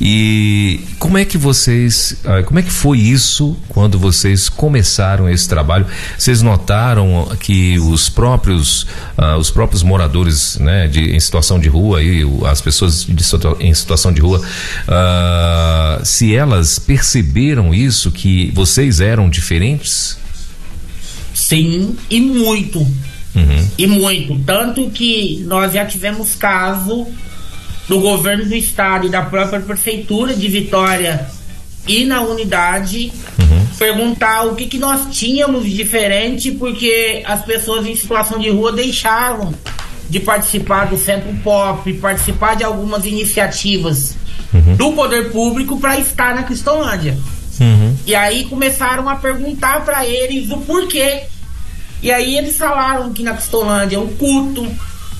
E 0.00 0.80
como 0.98 1.18
é 1.18 1.24
que 1.24 1.38
vocês, 1.38 2.16
ah, 2.24 2.42
como 2.42 2.58
é 2.58 2.62
que 2.62 2.70
foi 2.70 2.98
isso 2.98 3.56
quando 3.68 3.98
vocês 3.98 4.48
começaram 4.48 5.28
esse 5.28 5.48
trabalho? 5.48 5.86
Vocês 6.18 6.42
notaram 6.42 7.30
que 7.40 7.78
os 7.78 8.08
próprios, 8.08 8.82
uh, 9.18 9.36
os 9.38 9.50
próprios 9.50 9.82
moradores, 9.82 10.58
né, 10.58 10.88
de, 10.88 11.14
em 11.14 11.20
situação 11.20 11.58
de 11.58 11.68
rua 11.68 11.98
aí, 11.98 12.22
as 12.46 12.60
pessoas 12.60 13.04
de, 13.04 13.24
em 13.60 13.74
situação 13.74 14.12
de 14.12 14.20
rua, 14.20 14.40
uh, 14.40 16.04
se 16.04 16.34
elas 16.34 16.78
perceberam 16.78 17.74
isso 17.74 18.10
que 18.10 18.50
vocês 18.54 19.00
eram 19.00 19.28
diferentes? 19.28 20.18
Sim, 21.34 21.96
e 22.10 22.20
muito. 22.20 22.80
Uhum. 22.80 23.68
E 23.78 23.86
muito. 23.86 24.38
Tanto 24.44 24.90
que 24.90 25.42
nós 25.46 25.72
já 25.72 25.84
tivemos 25.86 26.34
caso 26.34 27.06
do 27.88 28.00
governo 28.00 28.44
do 28.44 28.54
estado 28.54 29.06
e 29.06 29.10
da 29.10 29.22
própria 29.22 29.60
prefeitura 29.60 30.34
de 30.34 30.48
Vitória 30.48 31.26
e 31.86 32.04
na 32.04 32.20
unidade 32.22 33.12
uhum. 33.38 33.66
perguntar 33.78 34.44
o 34.44 34.54
que, 34.54 34.66
que 34.66 34.78
nós 34.78 35.06
tínhamos 35.10 35.64
de 35.64 35.74
diferente, 35.74 36.52
porque 36.52 37.22
as 37.26 37.44
pessoas 37.44 37.86
em 37.86 37.96
situação 37.96 38.38
de 38.38 38.50
rua 38.50 38.72
deixavam 38.72 39.52
de 40.08 40.20
participar 40.20 40.86
do 40.86 40.96
Centro 40.96 41.32
Pop, 41.42 41.90
participar 41.94 42.54
de 42.54 42.62
algumas 42.62 43.04
iniciativas 43.04 44.16
uhum. 44.52 44.76
do 44.76 44.92
poder 44.92 45.32
público 45.32 45.80
para 45.80 45.98
estar 45.98 46.34
na 46.34 46.42
Cristolândia. 46.42 47.18
Uhum. 47.62 47.96
E 48.06 48.14
aí 48.14 48.44
começaram 48.44 49.08
a 49.08 49.16
perguntar 49.16 49.84
para 49.84 50.06
eles 50.06 50.50
o 50.50 50.58
porquê. 50.58 51.22
E 52.02 52.10
aí 52.10 52.36
eles 52.36 52.58
falaram 52.58 53.12
que 53.12 53.22
na 53.22 53.34
Pistolândia 53.34 54.00
o 54.00 54.08
culto, 54.16 54.66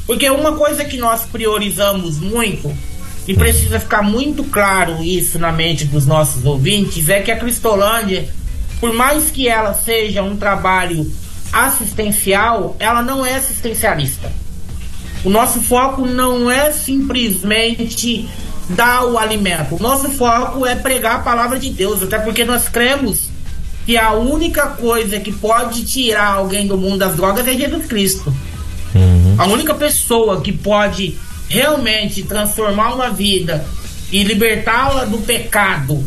porque 0.06 0.28
uma 0.28 0.52
coisa 0.52 0.84
que 0.84 0.96
nós 0.96 1.24
priorizamos 1.24 2.18
muito 2.18 2.76
e 3.26 3.34
precisa 3.34 3.78
ficar 3.78 4.02
muito 4.02 4.42
claro 4.44 5.02
isso 5.02 5.38
na 5.38 5.52
mente 5.52 5.84
dos 5.84 6.06
nossos 6.06 6.44
ouvintes 6.44 7.08
é 7.08 7.20
que 7.20 7.30
a 7.30 7.38
Cristolândia, 7.38 8.28
por 8.80 8.92
mais 8.92 9.30
que 9.30 9.48
ela 9.48 9.74
seja 9.74 10.22
um 10.24 10.36
trabalho 10.36 11.10
assistencial, 11.52 12.76
ela 12.80 13.00
não 13.00 13.24
é 13.24 13.36
assistencialista. 13.36 14.32
O 15.24 15.30
nosso 15.30 15.60
foco 15.60 16.04
não 16.04 16.50
é 16.50 16.72
simplesmente 16.72 18.28
dar 18.74 19.04
o 19.04 19.18
alimento. 19.18 19.80
Nosso 19.80 20.10
foco 20.10 20.66
é 20.66 20.74
pregar 20.74 21.16
a 21.16 21.18
palavra 21.20 21.58
de 21.58 21.70
Deus, 21.70 22.02
até 22.02 22.18
porque 22.18 22.44
nós 22.44 22.68
cremos 22.68 23.30
que 23.84 23.96
a 23.96 24.12
única 24.12 24.68
coisa 24.68 25.18
que 25.18 25.32
pode 25.32 25.84
tirar 25.84 26.34
alguém 26.34 26.66
do 26.66 26.76
mundo 26.76 26.98
das 26.98 27.16
drogas 27.16 27.46
é 27.46 27.54
Jesus 27.54 27.86
Cristo. 27.86 28.34
Uhum. 28.94 29.34
A 29.38 29.46
única 29.46 29.74
pessoa 29.74 30.40
que 30.40 30.52
pode 30.52 31.18
realmente 31.48 32.22
transformar 32.22 32.94
uma 32.94 33.10
vida 33.10 33.64
e 34.10 34.22
libertá-la 34.22 35.04
do 35.04 35.18
pecado, 35.18 36.04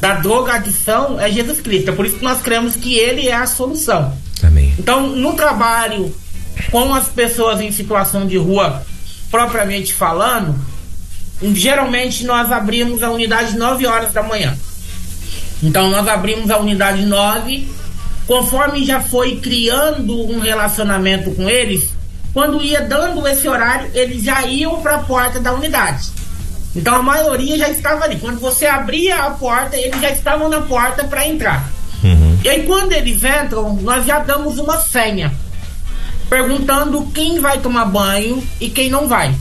da 0.00 0.14
drogadição, 0.14 1.18
é 1.20 1.30
Jesus 1.30 1.60
Cristo. 1.60 1.90
É 1.90 1.92
por 1.92 2.06
isso 2.06 2.16
que 2.16 2.24
nós 2.24 2.40
cremos 2.40 2.76
que 2.76 2.94
Ele 2.94 3.28
é 3.28 3.34
a 3.34 3.46
solução. 3.46 4.16
Amém. 4.42 4.74
Então, 4.78 5.08
no 5.08 5.34
trabalho 5.34 6.14
com 6.70 6.94
as 6.94 7.08
pessoas 7.08 7.60
em 7.60 7.72
situação 7.72 8.26
de 8.26 8.36
rua, 8.36 8.82
propriamente 9.30 9.92
falando, 9.92 10.54
geralmente 11.42 12.24
nós 12.24 12.50
abrimos 12.50 13.02
a 13.02 13.10
unidade 13.10 13.56
9 13.56 13.86
horas 13.86 14.12
da 14.12 14.22
manhã. 14.22 14.56
Então 15.62 15.90
nós 15.90 16.06
abrimos 16.06 16.50
a 16.50 16.58
unidade 16.58 17.04
9, 17.04 17.68
conforme 18.26 18.84
já 18.84 19.00
foi 19.00 19.36
criando 19.36 20.20
um 20.30 20.38
relacionamento 20.38 21.30
com 21.32 21.48
eles, 21.48 21.90
quando 22.32 22.62
ia 22.62 22.82
dando 22.82 23.26
esse 23.26 23.48
horário, 23.48 23.90
eles 23.94 24.22
já 24.22 24.42
iam 24.42 24.82
para 24.82 24.96
a 24.96 25.02
porta 25.02 25.40
da 25.40 25.54
unidade. 25.54 26.08
Então 26.74 26.94
a 26.94 27.02
maioria 27.02 27.56
já 27.56 27.70
estava 27.70 28.04
ali. 28.04 28.16
Quando 28.16 28.38
você 28.38 28.66
abria 28.66 29.16
a 29.16 29.30
porta, 29.30 29.76
eles 29.76 29.98
já 30.00 30.10
estavam 30.10 30.48
na 30.48 30.60
porta 30.60 31.04
para 31.04 31.26
entrar. 31.26 31.66
Uhum. 32.04 32.38
E 32.44 32.48
aí 32.48 32.64
quando 32.64 32.92
eles 32.92 33.24
entram, 33.24 33.74
nós 33.76 34.04
já 34.04 34.18
damos 34.18 34.58
uma 34.58 34.76
senha, 34.78 35.32
perguntando 36.28 37.06
quem 37.14 37.40
vai 37.40 37.58
tomar 37.58 37.86
banho 37.86 38.46
e 38.60 38.68
quem 38.68 38.90
não 38.90 39.08
vai. 39.08 39.34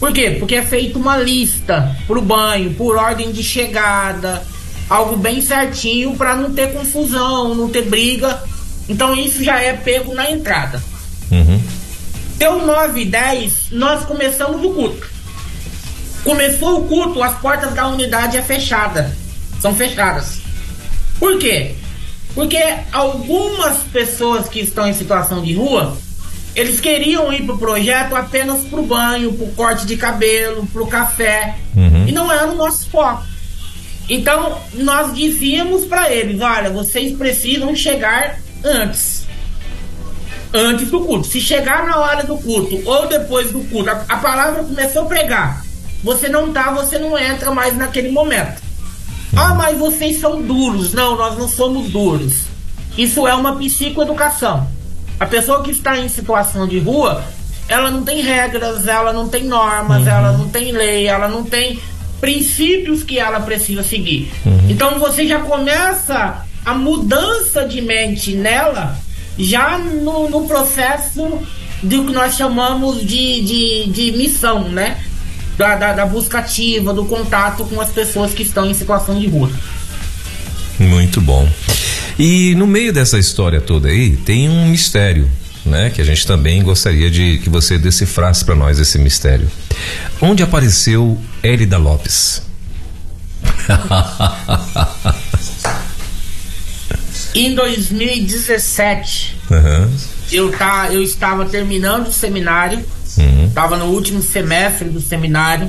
Por 0.00 0.12
quê? 0.14 0.36
Porque 0.38 0.54
é 0.56 0.62
feita 0.62 0.98
uma 0.98 1.18
lista 1.18 1.94
pro 2.06 2.22
banho, 2.22 2.72
por 2.72 2.96
ordem 2.96 3.30
de 3.30 3.42
chegada, 3.42 4.42
algo 4.88 5.14
bem 5.16 5.42
certinho 5.42 6.16
para 6.16 6.34
não 6.34 6.54
ter 6.54 6.72
confusão, 6.72 7.54
não 7.54 7.68
ter 7.68 7.82
briga. 7.82 8.42
Então 8.88 9.14
isso 9.14 9.44
já 9.44 9.60
é 9.60 9.74
pego 9.74 10.14
na 10.14 10.30
entrada. 10.30 10.82
Uhum. 11.30 11.60
Deu 12.38 12.64
9 12.64 13.02
e 13.02 13.04
10, 13.04 13.66
nós 13.72 14.02
começamos 14.06 14.64
o 14.64 14.70
culto. 14.70 15.06
Começou 16.24 16.80
o 16.80 16.88
culto, 16.88 17.22
as 17.22 17.38
portas 17.38 17.74
da 17.74 17.86
unidade 17.86 18.38
é 18.38 18.42
fechada. 18.42 19.14
São 19.60 19.74
fechadas. 19.74 20.40
Por 21.18 21.38
quê? 21.38 21.74
Porque 22.34 22.62
algumas 22.92 23.78
pessoas 23.92 24.48
que 24.48 24.60
estão 24.60 24.88
em 24.88 24.94
situação 24.94 25.42
de 25.42 25.52
rua, 25.52 25.96
eles 26.54 26.80
queriam 26.80 27.32
ir 27.32 27.44
pro 27.44 27.58
projeto 27.58 28.16
apenas 28.16 28.62
pro 28.64 28.82
banho, 28.82 29.32
pro 29.32 29.46
corte 29.48 29.86
de 29.86 29.96
cabelo, 29.96 30.66
pro 30.66 30.86
café. 30.86 31.56
Uhum. 31.76 32.08
E 32.08 32.12
não 32.12 32.30
era 32.30 32.48
o 32.48 32.56
nosso 32.56 32.88
foco. 32.90 33.22
Então, 34.08 34.58
nós 34.74 35.14
dizíamos 35.14 35.84
para 35.84 36.12
eles: 36.12 36.40
olha, 36.40 36.70
vocês 36.70 37.16
precisam 37.16 37.74
chegar 37.74 38.40
antes. 38.64 39.24
Antes 40.52 40.90
do 40.90 41.00
culto. 41.00 41.28
Se 41.28 41.40
chegar 41.40 41.86
na 41.86 41.98
hora 41.98 42.24
do 42.24 42.36
culto 42.36 42.80
ou 42.84 43.06
depois 43.06 43.52
do 43.52 43.60
culto, 43.70 43.88
a, 43.88 44.04
a 44.08 44.16
palavra 44.16 44.64
começou 44.64 45.02
a 45.02 45.06
pregar. 45.06 45.64
Você 46.02 46.28
não 46.28 46.52
tá, 46.52 46.72
você 46.72 46.98
não 46.98 47.16
entra 47.16 47.52
mais 47.52 47.76
naquele 47.76 48.10
momento. 48.10 48.60
Ah, 49.36 49.54
mas 49.54 49.78
vocês 49.78 50.18
são 50.18 50.42
duros. 50.42 50.92
Não, 50.92 51.16
nós 51.16 51.38
não 51.38 51.48
somos 51.48 51.90
duros. 51.90 52.46
Isso 52.98 53.28
é 53.28 53.34
uma 53.34 53.54
psicoeducação. 53.56 54.66
A 55.20 55.26
pessoa 55.26 55.62
que 55.62 55.70
está 55.70 55.98
em 55.98 56.08
situação 56.08 56.66
de 56.66 56.78
rua, 56.78 57.22
ela 57.68 57.90
não 57.90 58.02
tem 58.02 58.22
regras, 58.22 58.88
ela 58.88 59.12
não 59.12 59.28
tem 59.28 59.44
normas, 59.44 60.02
uhum. 60.02 60.08
ela 60.08 60.32
não 60.32 60.48
tem 60.48 60.72
lei, 60.72 61.06
ela 61.06 61.28
não 61.28 61.44
tem 61.44 61.78
princípios 62.20 63.02
que 63.02 63.18
ela 63.18 63.38
precisa 63.40 63.82
seguir. 63.82 64.32
Uhum. 64.44 64.66
Então 64.68 64.98
você 64.98 65.26
já 65.28 65.40
começa 65.40 66.44
a 66.64 66.74
mudança 66.74 67.64
de 67.64 67.80
mente 67.80 68.32
nela 68.32 68.96
já 69.38 69.78
no, 69.78 70.28
no 70.28 70.46
processo 70.46 71.38
do 71.82 72.04
que 72.04 72.12
nós 72.12 72.36
chamamos 72.36 73.00
de, 73.06 73.40
de, 73.42 73.90
de 73.90 74.12
missão, 74.12 74.68
né? 74.68 74.98
Da, 75.56 75.76
da, 75.76 75.92
da, 75.92 76.06
busca 76.06 76.38
ativa, 76.38 76.92
do 76.92 77.04
contato 77.04 77.64
com 77.66 77.80
as 77.80 77.90
pessoas 77.90 78.32
que 78.32 78.42
estão 78.42 78.66
em 78.66 78.74
situação 78.74 79.18
de 79.18 79.26
rua. 79.26 79.50
Muito 80.78 81.20
bom. 81.20 81.46
E 82.20 82.54
no 82.54 82.66
meio 82.66 82.92
dessa 82.92 83.18
história 83.18 83.60
toda 83.60 83.88
aí, 83.88 84.14
tem 84.14 84.48
um 84.48 84.68
mistério 84.68 85.28
né? 85.64 85.90
Que 85.90 86.00
a 86.00 86.04
gente 86.04 86.24
também 86.26 86.62
gostaria 86.62 87.10
de 87.10 87.38
que 87.38 87.50
você 87.50 87.76
decifrasse 87.78 88.44
para 88.44 88.54
nós 88.54 88.78
esse 88.78 88.98
mistério. 88.98 89.50
Onde 90.20 90.42
apareceu 90.42 91.18
Hélida 91.42 91.78
Lopes? 91.78 92.42
em 97.34 97.54
2017, 97.54 99.36
uhum. 99.50 99.90
eu, 100.32 100.52
tá, 100.52 100.92
eu 100.92 101.02
estava 101.02 101.46
terminando 101.46 102.08
o 102.08 102.12
seminário, 102.12 102.84
estava 103.46 103.76
uhum. 103.76 103.86
no 103.86 103.94
último 103.94 104.20
semestre 104.22 104.88
do 104.88 105.00
seminário. 105.00 105.68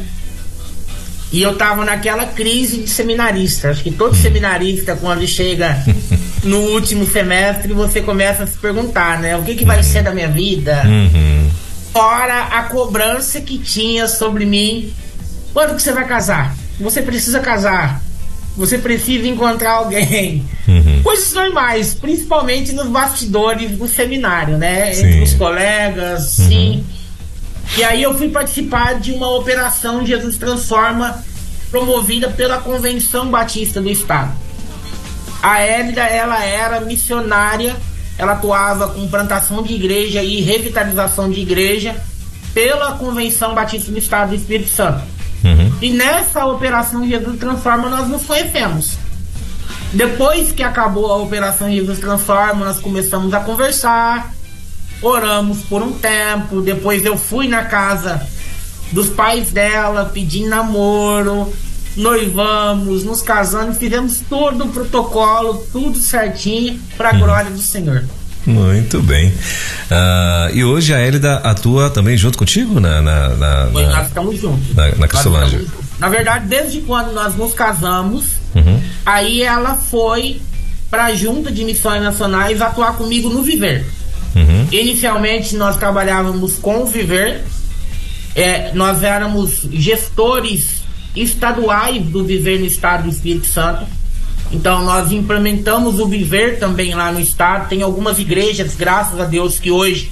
E 1.32 1.42
eu 1.42 1.56
tava 1.56 1.86
naquela 1.86 2.26
crise 2.26 2.82
de 2.82 2.90
seminarista. 2.90 3.70
Acho 3.70 3.84
que 3.84 3.92
todo 3.92 4.16
seminarista, 4.16 4.96
quando 4.96 5.26
chega 5.26 5.82
no 6.44 6.58
último 6.58 7.06
semestre 7.06 7.72
você 7.74 8.02
começa 8.02 8.44
a 8.44 8.48
se 8.48 8.58
perguntar, 8.58 9.20
né? 9.20 9.38
O 9.38 9.44
que, 9.44 9.56
que 9.56 9.66
vai 9.66 9.78
uhum. 9.78 9.84
ser 9.84 10.04
da 10.04 10.12
minha 10.12 10.28
vida? 10.28 10.84
Uhum. 10.86 11.50
Fora 11.94 12.44
a 12.44 12.64
cobrança 12.64 13.40
que 13.40 13.58
tinha 13.58 14.08
sobre 14.08 14.46
mim. 14.46 14.94
Quando 15.54 15.76
que 15.76 15.82
você 15.82 15.94
vai 15.94 16.06
casar? 16.06 16.56
Você 16.80 17.02
precisa 17.02 17.40
casar. 17.40 18.02
Você 18.58 18.78
precisa 18.78 19.28
encontrar 19.28 19.72
alguém. 19.72 20.46
Uhum. 20.68 21.02
Coisas 21.02 21.32
normais, 21.32 21.94
principalmente 21.94 22.74
nos 22.74 22.88
bastidores 22.88 23.72
do 23.72 23.88
seminário, 23.88 24.58
né? 24.58 24.94
Sim. 24.94 25.06
Entre 25.06 25.22
os 25.22 25.34
colegas, 25.34 26.40
uhum. 26.40 26.48
sim. 26.48 26.86
E 27.78 27.84
aí 27.84 28.04
eu 28.04 28.18
fui 28.18 28.30
participar 28.30 29.00
de 29.00 29.12
uma 29.12 29.30
operação 29.30 30.06
Jesus 30.06 30.38
Transforma 30.38 31.24
promovida 31.70 32.30
pela 32.30 32.60
Convenção 32.60 33.30
Batista 33.30 33.82
do 33.82 33.90
Estado. 33.90 34.32
A 35.42 35.60
Hélida, 35.60 36.02
ela 36.02 36.44
era 36.44 36.82
missionária, 36.82 37.76
ela 38.18 38.34
atuava 38.34 38.90
com 38.90 39.08
plantação 39.08 39.64
de 39.64 39.74
igreja 39.74 40.22
e 40.22 40.42
revitalização 40.42 41.32
de 41.32 41.40
igreja 41.40 41.96
pela 42.54 42.94
Convenção 42.94 43.56
Batista 43.56 43.92
do 43.92 43.98
Estado 43.98 44.30
do 44.30 44.36
Espírito 44.36 44.70
Santo. 44.70 45.02
Uhum. 45.44 45.74
E 45.82 45.92
nessa 45.92 46.46
operação 46.46 47.08
Jesus 47.08 47.40
Transforma 47.40 47.90
nós 47.90 48.08
nos 48.08 48.24
conhecemos. 48.24 48.98
Depois 49.94 50.52
que 50.52 50.62
acabou 50.62 51.12
a 51.12 51.18
operação 51.18 51.72
Jesus 51.72 52.00
Transforma, 52.00 52.66
nós 52.66 52.80
começamos 52.80 53.34
a 53.34 53.40
conversar, 53.40 54.32
oramos 55.02 55.60
por 55.64 55.82
um 55.82 55.92
tempo, 55.94 56.62
depois 56.62 57.06
eu 57.06 57.18
fui 57.18 57.48
na 57.48 57.66
casa 57.66 58.26
dos 58.92 59.10
pais 59.10 59.52
dela, 59.52 60.06
pedi 60.06 60.46
namoro, 60.46 61.52
noivamos, 61.96 63.04
nos 63.04 63.22
casamos, 63.22 63.78
fizemos 63.78 64.22
todo 64.30 64.66
o 64.66 64.70
protocolo, 64.70 65.66
tudo 65.72 65.98
certinho, 65.98 66.80
para 66.98 67.12
a 67.12 67.14
hum. 67.14 67.20
glória 67.20 67.52
do 67.52 67.62
Senhor. 67.62 68.04
Muito 68.46 69.02
bem. 69.02 69.30
Uh, 69.30 70.56
e 70.56 70.64
hoje 70.64 70.94
a 70.94 71.00
Hélida 71.00 71.36
atua 71.38 71.90
também 71.92 72.18
junto 72.18 72.38
contigo 72.38 72.80
na. 72.80 73.02
na, 73.02 73.30
na, 73.30 73.66
na 73.68 73.82
nós 73.82 74.08
estamos 74.08 74.40
juntos. 74.40 74.76
Na, 74.76 74.88
na. 74.96 75.08
Na 76.00 76.10
verdade, 76.10 76.48
desde 76.48 76.82
quando 76.82 77.14
nós 77.14 77.36
nos 77.36 77.54
casamos, 77.54 78.26
uhum. 78.56 78.82
aí 79.06 79.44
ela 79.44 79.76
foi 79.76 80.42
para 80.90 81.06
a 81.06 81.16
Junta 81.16 81.52
de 81.52 81.64
Missões 81.64 82.02
Nacionais 82.02 82.62
atuar 82.62 82.98
comigo 82.98 83.30
no 83.30 83.44
Viver. 83.44 83.86
Uhum. 84.36 84.68
Inicialmente 84.72 85.56
nós 85.56 85.78
trabalhávamos 85.78 86.58
com 86.58 86.84
o 86.84 86.86
Viver, 86.86 87.44
é, 88.36 88.72
nós 88.74 89.04
éramos 89.04 89.68
gestores 89.72 90.82
estaduais 91.16 92.04
do 92.04 92.24
Viver 92.24 92.60
no 92.60 92.66
Estado 92.66 93.04
do 93.04 93.10
Espírito 93.10 93.48
Santo. 93.48 93.86
Então 94.52 94.84
nós 94.84 95.12
implementamos 95.12 96.00
o 96.00 96.08
Viver 96.08 96.60
também 96.60 96.94
lá 96.94 97.12
no 97.12 97.20
estado. 97.20 97.70
Tem 97.70 97.82
algumas 97.82 98.20
igrejas, 98.20 98.76
graças 98.76 99.20
a 99.20 99.26
Deus, 99.26 99.60
que 99.60 99.72
hoje 99.72 100.12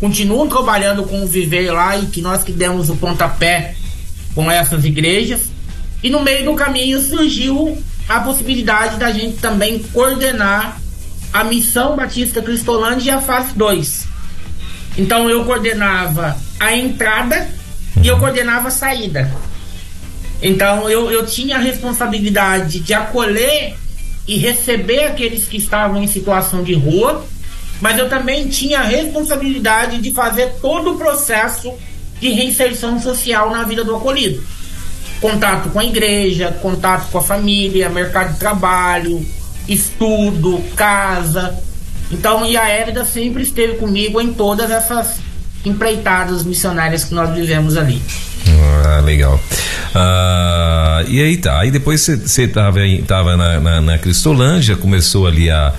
continuam 0.00 0.48
trabalhando 0.48 1.04
com 1.04 1.22
o 1.22 1.26
Viver 1.26 1.70
lá 1.70 1.96
e 1.96 2.06
que 2.06 2.20
nós 2.20 2.42
que 2.42 2.52
demos 2.52 2.90
o 2.90 2.96
pontapé 2.96 3.74
com 4.34 4.50
essas 4.50 4.84
igrejas. 4.84 5.42
E 6.02 6.10
no 6.10 6.20
meio 6.20 6.44
do 6.44 6.54
caminho 6.54 7.00
surgiu 7.00 7.78
a 8.08 8.20
possibilidade 8.20 8.96
da 8.96 9.12
gente 9.12 9.38
também 9.38 9.78
coordenar 9.92 10.81
a 11.32 11.44
missão 11.44 11.96
Batista 11.96 12.42
Cristolândia 12.42 13.20
fase 13.20 13.54
2. 13.54 14.06
Então 14.98 15.30
eu 15.30 15.44
coordenava 15.44 16.36
a 16.60 16.76
entrada 16.76 17.48
e 18.02 18.08
eu 18.08 18.18
coordenava 18.18 18.68
a 18.68 18.70
saída. 18.70 19.32
Então 20.42 20.90
eu, 20.90 21.10
eu 21.10 21.24
tinha 21.24 21.56
a 21.56 21.60
responsabilidade 21.60 22.80
de 22.80 22.92
acolher 22.92 23.76
e 24.26 24.36
receber 24.36 25.04
aqueles 25.04 25.46
que 25.46 25.56
estavam 25.56 26.02
em 26.02 26.06
situação 26.06 26.62
de 26.62 26.74
rua, 26.74 27.24
mas 27.80 27.98
eu 27.98 28.08
também 28.08 28.48
tinha 28.48 28.80
a 28.80 28.84
responsabilidade 28.84 29.98
de 29.98 30.12
fazer 30.12 30.54
todo 30.60 30.92
o 30.92 30.98
processo 30.98 31.72
de 32.20 32.28
reinserção 32.28 33.00
social 33.00 33.50
na 33.50 33.64
vida 33.64 33.82
do 33.82 33.96
acolhido. 33.96 34.42
Contato 35.20 35.70
com 35.70 35.78
a 35.78 35.84
igreja, 35.84 36.52
contato 36.60 37.10
com 37.10 37.18
a 37.18 37.22
família, 37.22 37.88
mercado 37.88 38.34
de 38.34 38.38
trabalho, 38.38 39.24
estudo, 39.68 40.62
casa. 40.76 41.58
Então, 42.10 42.44
e 42.44 42.56
a 42.56 42.68
Érida 42.68 43.04
sempre 43.04 43.42
esteve 43.42 43.74
comigo 43.74 44.20
em 44.20 44.32
todas 44.32 44.70
essas 44.70 45.16
empreitadas 45.64 46.42
missionárias 46.42 47.04
que 47.04 47.14
nós 47.14 47.34
vivemos 47.34 47.76
ali. 47.76 48.02
Ah, 48.84 49.00
legal. 49.00 49.40
Ah, 49.94 51.04
e 51.08 51.22
aí 51.22 51.36
tá. 51.36 51.60
Aí 51.60 51.70
depois 51.70 52.00
você 52.00 52.48
tava, 52.48 52.80
tava 53.06 53.36
na, 53.36 53.60
na, 53.60 53.80
na, 53.80 53.98
Cristolândia, 53.98 54.76
começou 54.76 55.26
ali 55.26 55.50
a. 55.50 55.72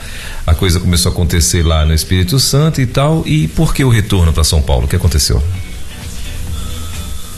A 0.45 0.53
coisa 0.53 0.77
começou 0.77 1.09
a 1.09 1.13
acontecer 1.13 1.63
lá 1.63 1.85
no 1.85 1.93
Espírito 1.93 2.37
Santo 2.37 2.81
e 2.81 2.85
tal. 2.85 3.23
E 3.25 3.47
por 3.47 3.73
que 3.73 3.81
o 3.81 3.89
retorno 3.89 4.33
para 4.33 4.43
São 4.43 4.61
Paulo? 4.61 4.85
O 4.85 4.87
que 4.89 4.95
aconteceu? 4.97 5.41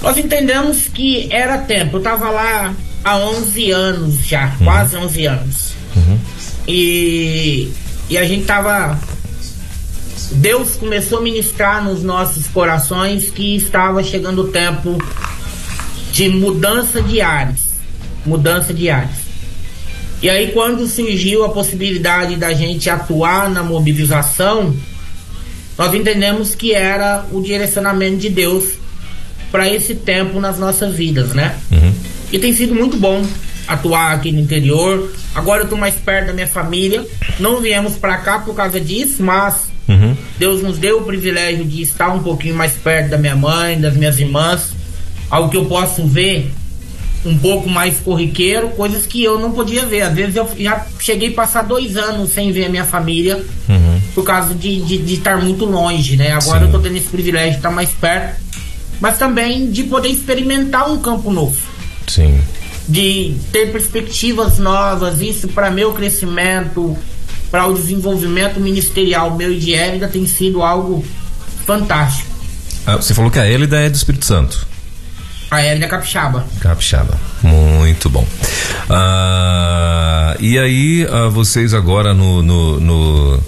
Nós 0.02 0.18
entendemos 0.18 0.88
que 0.88 1.28
era 1.32 1.60
tempo. 1.60 1.98
Eu 1.98 2.02
tava 2.02 2.32
lá 2.32 2.74
há 3.04 3.18
11 3.18 3.72
anos 3.72 4.26
já, 4.26 4.56
uhum. 4.60 4.66
quase 4.66 4.98
11 4.98 5.26
anos. 5.28 5.74
Uhum. 5.96 6.20
E, 6.68 7.72
e 8.10 8.18
a 8.18 8.26
gente 8.26 8.46
tava. 8.46 9.00
Deus 10.32 10.76
começou 10.76 11.20
a 11.20 11.22
ministrar 11.22 11.84
nos 11.84 12.02
nossos 12.02 12.48
corações 12.48 13.30
que 13.30 13.56
estava 13.56 14.04
chegando 14.04 14.44
o 14.44 14.48
tempo 14.48 14.98
de 16.12 16.30
mudança 16.30 17.02
de 17.02 17.22
ares. 17.22 17.76
Mudança 18.26 18.74
de 18.74 18.90
ares. 18.90 19.26
E 20.22 20.30
aí, 20.30 20.52
quando 20.52 20.88
surgiu 20.88 21.44
a 21.44 21.50
possibilidade 21.50 22.36
da 22.38 22.54
gente 22.54 22.90
atuar 22.90 23.50
na 23.50 23.62
mobilização, 23.62 24.76
nós 25.78 25.94
entendemos 25.94 26.56
que 26.56 26.74
era 26.74 27.26
o 27.32 27.42
direcionamento 27.42 28.18
de 28.18 28.30
Deus 28.30 28.66
para 29.52 29.70
esse 29.70 29.94
tempo 29.94 30.40
nas 30.40 30.58
nossas 30.58 30.96
vidas, 30.96 31.34
né? 31.34 31.56
Uhum. 31.72 31.94
E 32.32 32.40
tem 32.40 32.54
sido 32.54 32.74
muito 32.74 32.98
bom 32.98 33.24
atuar 33.68 34.14
aqui 34.14 34.32
no 34.32 34.40
interior. 34.40 35.12
Agora 35.34 35.64
eu 35.64 35.68
tô 35.68 35.76
mais 35.76 35.96
perto 35.96 36.28
da 36.28 36.34
minha 36.34 36.48
família. 36.48 37.06
Não 37.40 37.62
viemos 37.62 37.94
para 37.94 38.18
cá 38.18 38.40
por 38.40 38.56
causa 38.56 38.80
disso, 38.80 39.24
mas 39.24 39.70
uhum. 39.88 40.16
Deus 40.38 40.62
nos 40.62 40.78
deu 40.78 41.00
o 41.00 41.04
privilégio 41.04 41.66
de 41.66 41.82
estar 41.82 42.10
um 42.10 42.22
pouquinho 42.22 42.56
mais 42.56 42.74
perto 42.74 43.10
da 43.10 43.18
minha 43.18 43.36
mãe, 43.36 43.80
das 43.80 43.96
minhas 43.96 44.20
irmãs. 44.20 44.74
Algo 45.30 45.50
que 45.50 45.58
eu 45.58 45.66
posso 45.66 46.06
ver 46.06 46.52
um 47.26 47.36
pouco 47.40 47.68
mais 47.68 47.98
corriqueiro, 47.98 48.70
coisas 48.70 49.08
que 49.08 49.24
eu 49.24 49.40
não 49.40 49.52
podia 49.52 49.86
ver. 49.86 50.02
Às 50.02 50.14
vezes 50.14 50.36
eu 50.36 50.48
já 50.60 50.86
cheguei 51.00 51.30
a 51.30 51.34
passar 51.34 51.64
dois 51.64 51.98
anos 51.98 52.30
sem 52.32 52.52
ver 52.52 52.66
a 52.66 52.70
minha 52.70 52.86
família 52.86 53.44
uhum. 53.68 54.00
por 54.14 54.24
causa 54.24 54.54
de, 54.54 54.82
de, 54.82 55.00
de, 55.00 55.14
estar 55.16 55.42
muito 55.42 55.66
longe, 55.66 56.16
né? 56.16 56.32
Agora 56.32 56.60
Sim. 56.60 56.66
eu 56.66 56.72
tô 56.72 56.80
tendo 56.80 56.98
esse 56.98 57.08
privilégio 57.08 57.52
de 57.52 57.58
estar 57.58 57.72
mais 57.72 57.90
perto, 57.90 58.40
mas 59.02 59.18
também 59.18 59.72
de 59.72 59.84
poder 59.86 60.10
experimentar 60.10 60.88
um 60.90 61.00
campo 61.00 61.32
novo. 61.32 61.58
Sim 62.08 62.40
de 62.88 63.36
ter 63.52 63.72
perspectivas 63.72 64.60
novas, 64.60 65.22
isso 65.22 65.48
para 65.48 65.72
meu 65.72 65.94
crescimento, 65.94 66.98
para 67.50 67.66
o 67.68 67.74
desenvolvimento 67.74 68.60
ministerial 68.60 69.36
meu 69.36 69.52
e 69.52 69.60
de 69.60 69.74
Hélida 69.74 70.08
tem 70.08 70.28
sido 70.28 70.62
algo 70.62 71.04
fantástico. 71.66 72.30
Ah, 72.86 72.98
você 72.98 73.14
falou 73.14 73.32
que 73.32 73.40
a 73.40 73.46
Hélida 73.46 73.80
é 73.80 73.90
do 73.90 73.96
Espírito 73.96 74.26
Santo. 74.26 74.68
A 75.50 75.62
Hélida 75.62 75.86
é 75.86 75.90
Capixaba. 75.90 76.46
Capixaba, 76.60 77.18
muito 77.42 78.10
bom. 78.10 78.28
Ah, 78.90 79.85
e 80.40 80.58
aí, 80.58 81.08
ah, 81.10 81.30
vocês 81.30 81.74
agora 81.74 82.14
no, 82.14 82.42
no, 82.42 82.80
no 82.80 83.40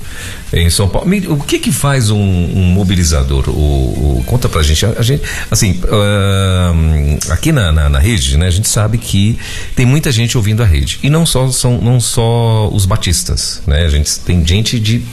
em 0.54 0.70
São 0.70 0.88
Paulo. 0.88 1.10
O 1.34 1.44
que 1.44 1.60
que 1.60 1.72
faz 1.72 2.10
um, 2.10 2.18
um 2.18 2.64
mobilizador? 2.64 3.50
O, 3.50 4.20
o, 4.20 4.24
conta 4.26 4.48
pra 4.48 4.64
gente. 4.64 4.86
A, 4.86 4.96
a 4.98 5.02
gente 5.02 5.24
assim, 5.52 5.80
uh, 5.84 7.32
aqui 7.32 7.52
na, 7.52 7.72
na, 7.72 7.90
na, 7.90 8.00
rede, 8.00 8.38
né, 8.38 8.48
a 8.48 8.52
gente 8.52 8.68
sabe 8.68 8.98
que 8.98 9.38
tem 9.76 9.86
muita 9.86 10.12
gente 10.12 10.38
ouvindo 10.38 10.64
a 10.64 10.66
rede. 10.66 11.00
E 11.04 11.10
não 11.10 11.26
só 11.26 11.50
são 11.52 11.80
não 11.80 12.00
só 12.00 12.70
os 12.70 12.86
batistas, 12.86 13.62
né? 13.68 13.84
A 13.84 13.90
gente 13.90 14.20
tem 14.20 14.46
gente 14.46 14.80
de 14.80 15.04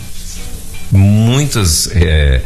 muitas 0.94 1.88
é, 1.94 2.40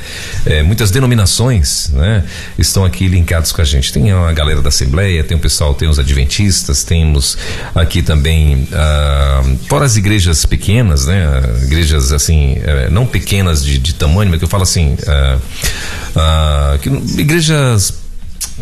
é, 0.46 0.62
muitas 0.62 0.90
denominações 0.90 1.90
né, 1.92 2.24
estão 2.58 2.84
aqui 2.84 3.06
linkados 3.06 3.52
com 3.52 3.60
a 3.60 3.64
gente. 3.64 3.92
Tem 3.92 4.10
a 4.10 4.32
galera 4.32 4.62
da 4.62 4.68
Assembleia, 4.68 5.22
tem 5.22 5.36
o 5.36 5.40
pessoal, 5.40 5.74
tem 5.74 5.88
os 5.88 5.98
Adventistas, 5.98 6.82
temos 6.82 7.36
aqui 7.74 8.02
também 8.02 8.66
ah, 8.72 9.42
fora 9.68 9.84
as 9.84 9.96
igrejas 9.96 10.46
pequenas, 10.46 11.06
né, 11.06 11.42
igrejas 11.62 12.12
assim 12.12 12.58
é, 12.62 12.88
não 12.90 13.06
pequenas 13.06 13.64
de, 13.64 13.78
de, 13.78 13.94
tamanho, 13.94 14.30
mas 14.30 14.38
que 14.38 14.44
eu 14.44 14.48
falo 14.48 14.62
assim, 14.62 14.96
ah, 15.06 15.38
ah, 16.16 16.78
que, 16.80 16.88
igrejas 17.20 18.07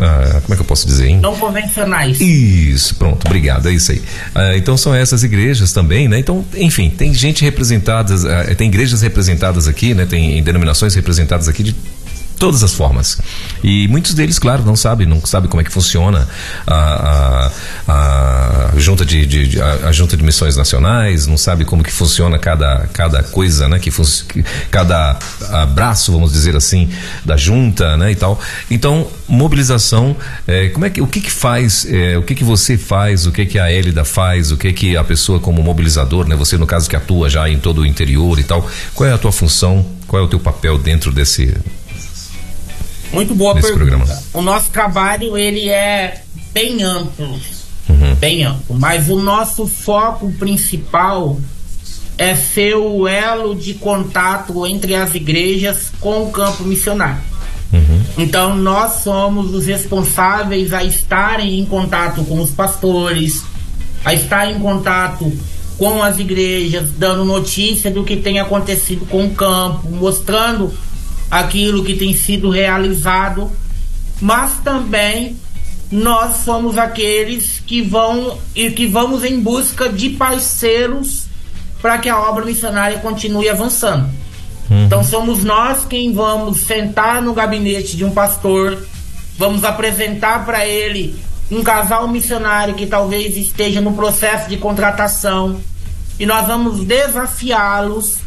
ah, 0.00 0.40
como 0.42 0.54
é 0.54 0.56
que 0.56 0.62
eu 0.62 0.66
posso 0.66 0.86
dizer, 0.86 1.08
hein? 1.08 1.20
Não 1.20 1.36
convencionais. 1.36 2.20
Isso, 2.20 2.94
pronto, 2.96 3.26
obrigado, 3.26 3.68
é 3.68 3.72
isso 3.72 3.92
aí. 3.92 4.02
Ah, 4.34 4.56
então 4.56 4.76
são 4.76 4.94
essas 4.94 5.22
igrejas 5.22 5.72
também, 5.72 6.08
né? 6.08 6.18
Então, 6.18 6.44
enfim, 6.54 6.90
tem 6.90 7.14
gente 7.14 7.42
representada, 7.44 8.14
ah, 8.14 8.54
tem 8.54 8.68
igrejas 8.68 9.02
representadas 9.02 9.66
aqui, 9.66 9.94
né? 9.94 10.06
Tem 10.06 10.42
denominações 10.42 10.94
representadas 10.94 11.48
aqui 11.48 11.62
de 11.62 11.74
todas 12.38 12.62
as 12.62 12.72
formas. 12.72 13.18
E 13.62 13.88
muitos 13.88 14.14
deles, 14.14 14.38
claro, 14.38 14.62
não 14.64 14.76
sabem, 14.76 15.06
não 15.06 15.24
sabem 15.24 15.48
como 15.48 15.60
é 15.60 15.64
que 15.64 15.72
funciona 15.72 16.28
a, 16.66 17.50
a, 17.88 18.72
a 18.74 18.78
junta 18.78 19.04
de, 19.04 19.26
de 19.26 19.60
a, 19.60 19.88
a, 19.88 19.92
junta 19.92 20.16
de 20.16 20.22
missões 20.22 20.56
nacionais, 20.56 21.26
não 21.26 21.36
sabe 21.36 21.64
como 21.64 21.82
que 21.82 21.92
funciona 21.92 22.38
cada, 22.38 22.88
cada 22.92 23.22
coisa, 23.22 23.68
né? 23.68 23.78
Que, 23.78 23.90
que 23.90 24.44
cada 24.70 25.18
abraço, 25.50 26.12
vamos 26.12 26.32
dizer 26.32 26.56
assim, 26.56 26.88
da 27.24 27.36
junta, 27.36 27.96
né? 27.96 28.12
E 28.12 28.14
tal. 28.14 28.38
Então, 28.70 29.08
mobilização, 29.26 30.16
é, 30.46 30.68
como 30.68 30.84
é 30.84 30.90
que 30.90 31.00
o 31.00 31.06
que 31.06 31.20
que 31.20 31.30
faz, 31.30 31.86
é, 31.88 32.18
o 32.18 32.22
que 32.22 32.34
que 32.34 32.44
você 32.44 32.76
faz, 32.76 33.26
o 33.26 33.32
que 33.32 33.46
que 33.46 33.58
a 33.58 33.70
Hélida 33.70 34.04
faz, 34.04 34.52
o 34.52 34.56
que 34.56 34.72
que 34.72 34.96
a 34.96 35.04
pessoa 35.04 35.40
como 35.40 35.62
mobilizador, 35.62 36.28
né? 36.28 36.36
Você 36.36 36.56
no 36.58 36.66
caso 36.66 36.88
que 36.88 36.96
atua 36.96 37.28
já 37.30 37.48
em 37.48 37.58
todo 37.58 37.80
o 37.80 37.86
interior 37.86 38.38
e 38.38 38.44
tal, 38.44 38.68
qual 38.94 39.08
é 39.08 39.12
a 39.12 39.18
tua 39.18 39.32
função? 39.32 39.84
Qual 40.06 40.22
é 40.22 40.24
o 40.24 40.28
teu 40.28 40.38
papel 40.38 40.78
dentro 40.78 41.10
desse 41.10 41.52
muito 43.12 43.34
boa 43.34 43.54
pergunta. 43.54 43.76
Programa. 43.76 44.22
O 44.32 44.42
nosso 44.42 44.70
trabalho 44.70 45.36
ele 45.36 45.68
é 45.68 46.22
bem 46.52 46.82
amplo, 46.82 47.38
uhum. 47.88 48.14
bem 48.18 48.44
amplo, 48.44 48.78
mas 48.78 49.08
o 49.08 49.18
nosso 49.18 49.66
foco 49.66 50.32
principal 50.32 51.38
é 52.18 52.34
ser 52.34 52.74
o 52.74 53.06
elo 53.06 53.54
de 53.54 53.74
contato 53.74 54.66
entre 54.66 54.94
as 54.94 55.14
igrejas 55.14 55.92
com 56.00 56.24
o 56.24 56.30
campo 56.30 56.64
missionário. 56.64 57.20
Uhum. 57.72 58.02
Então 58.18 58.56
nós 58.56 59.02
somos 59.02 59.54
os 59.54 59.66
responsáveis 59.66 60.72
a 60.72 60.82
estarem 60.82 61.60
em 61.60 61.66
contato 61.66 62.24
com 62.24 62.40
os 62.40 62.50
pastores, 62.50 63.42
a 64.04 64.14
estar 64.14 64.50
em 64.50 64.58
contato 64.58 65.30
com 65.76 66.02
as 66.02 66.18
igrejas, 66.18 66.90
dando 66.96 67.24
notícia 67.24 67.90
do 67.90 68.02
que 68.02 68.16
tem 68.16 68.40
acontecido 68.40 69.06
com 69.06 69.26
o 69.26 69.30
campo, 69.30 69.90
mostrando 69.90 70.72
aquilo 71.30 71.84
que 71.84 71.94
tem 71.94 72.14
sido 72.14 72.50
realizado, 72.50 73.50
mas 74.20 74.58
também 74.64 75.36
nós 75.90 76.44
somos 76.44 76.78
aqueles 76.78 77.60
que 77.60 77.82
vão 77.82 78.38
e 78.54 78.70
que 78.70 78.86
vamos 78.86 79.24
em 79.24 79.40
busca 79.40 79.88
de 79.88 80.10
parceiros 80.10 81.26
para 81.80 81.98
que 81.98 82.08
a 82.08 82.18
obra 82.18 82.44
missionária 82.44 82.98
continue 82.98 83.48
avançando. 83.48 84.08
Uhum. 84.68 84.84
Então 84.84 85.04
somos 85.04 85.44
nós 85.44 85.84
quem 85.84 86.12
vamos 86.12 86.58
sentar 86.58 87.22
no 87.22 87.32
gabinete 87.32 87.96
de 87.96 88.04
um 88.04 88.10
pastor, 88.10 88.78
vamos 89.38 89.62
apresentar 89.64 90.44
para 90.44 90.66
ele 90.66 91.14
um 91.50 91.62
casal 91.62 92.08
missionário 92.08 92.74
que 92.74 92.86
talvez 92.86 93.36
esteja 93.36 93.80
no 93.80 93.92
processo 93.92 94.48
de 94.48 94.56
contratação 94.56 95.60
e 96.18 96.26
nós 96.26 96.46
vamos 96.46 96.84
desafiá-los 96.84 98.25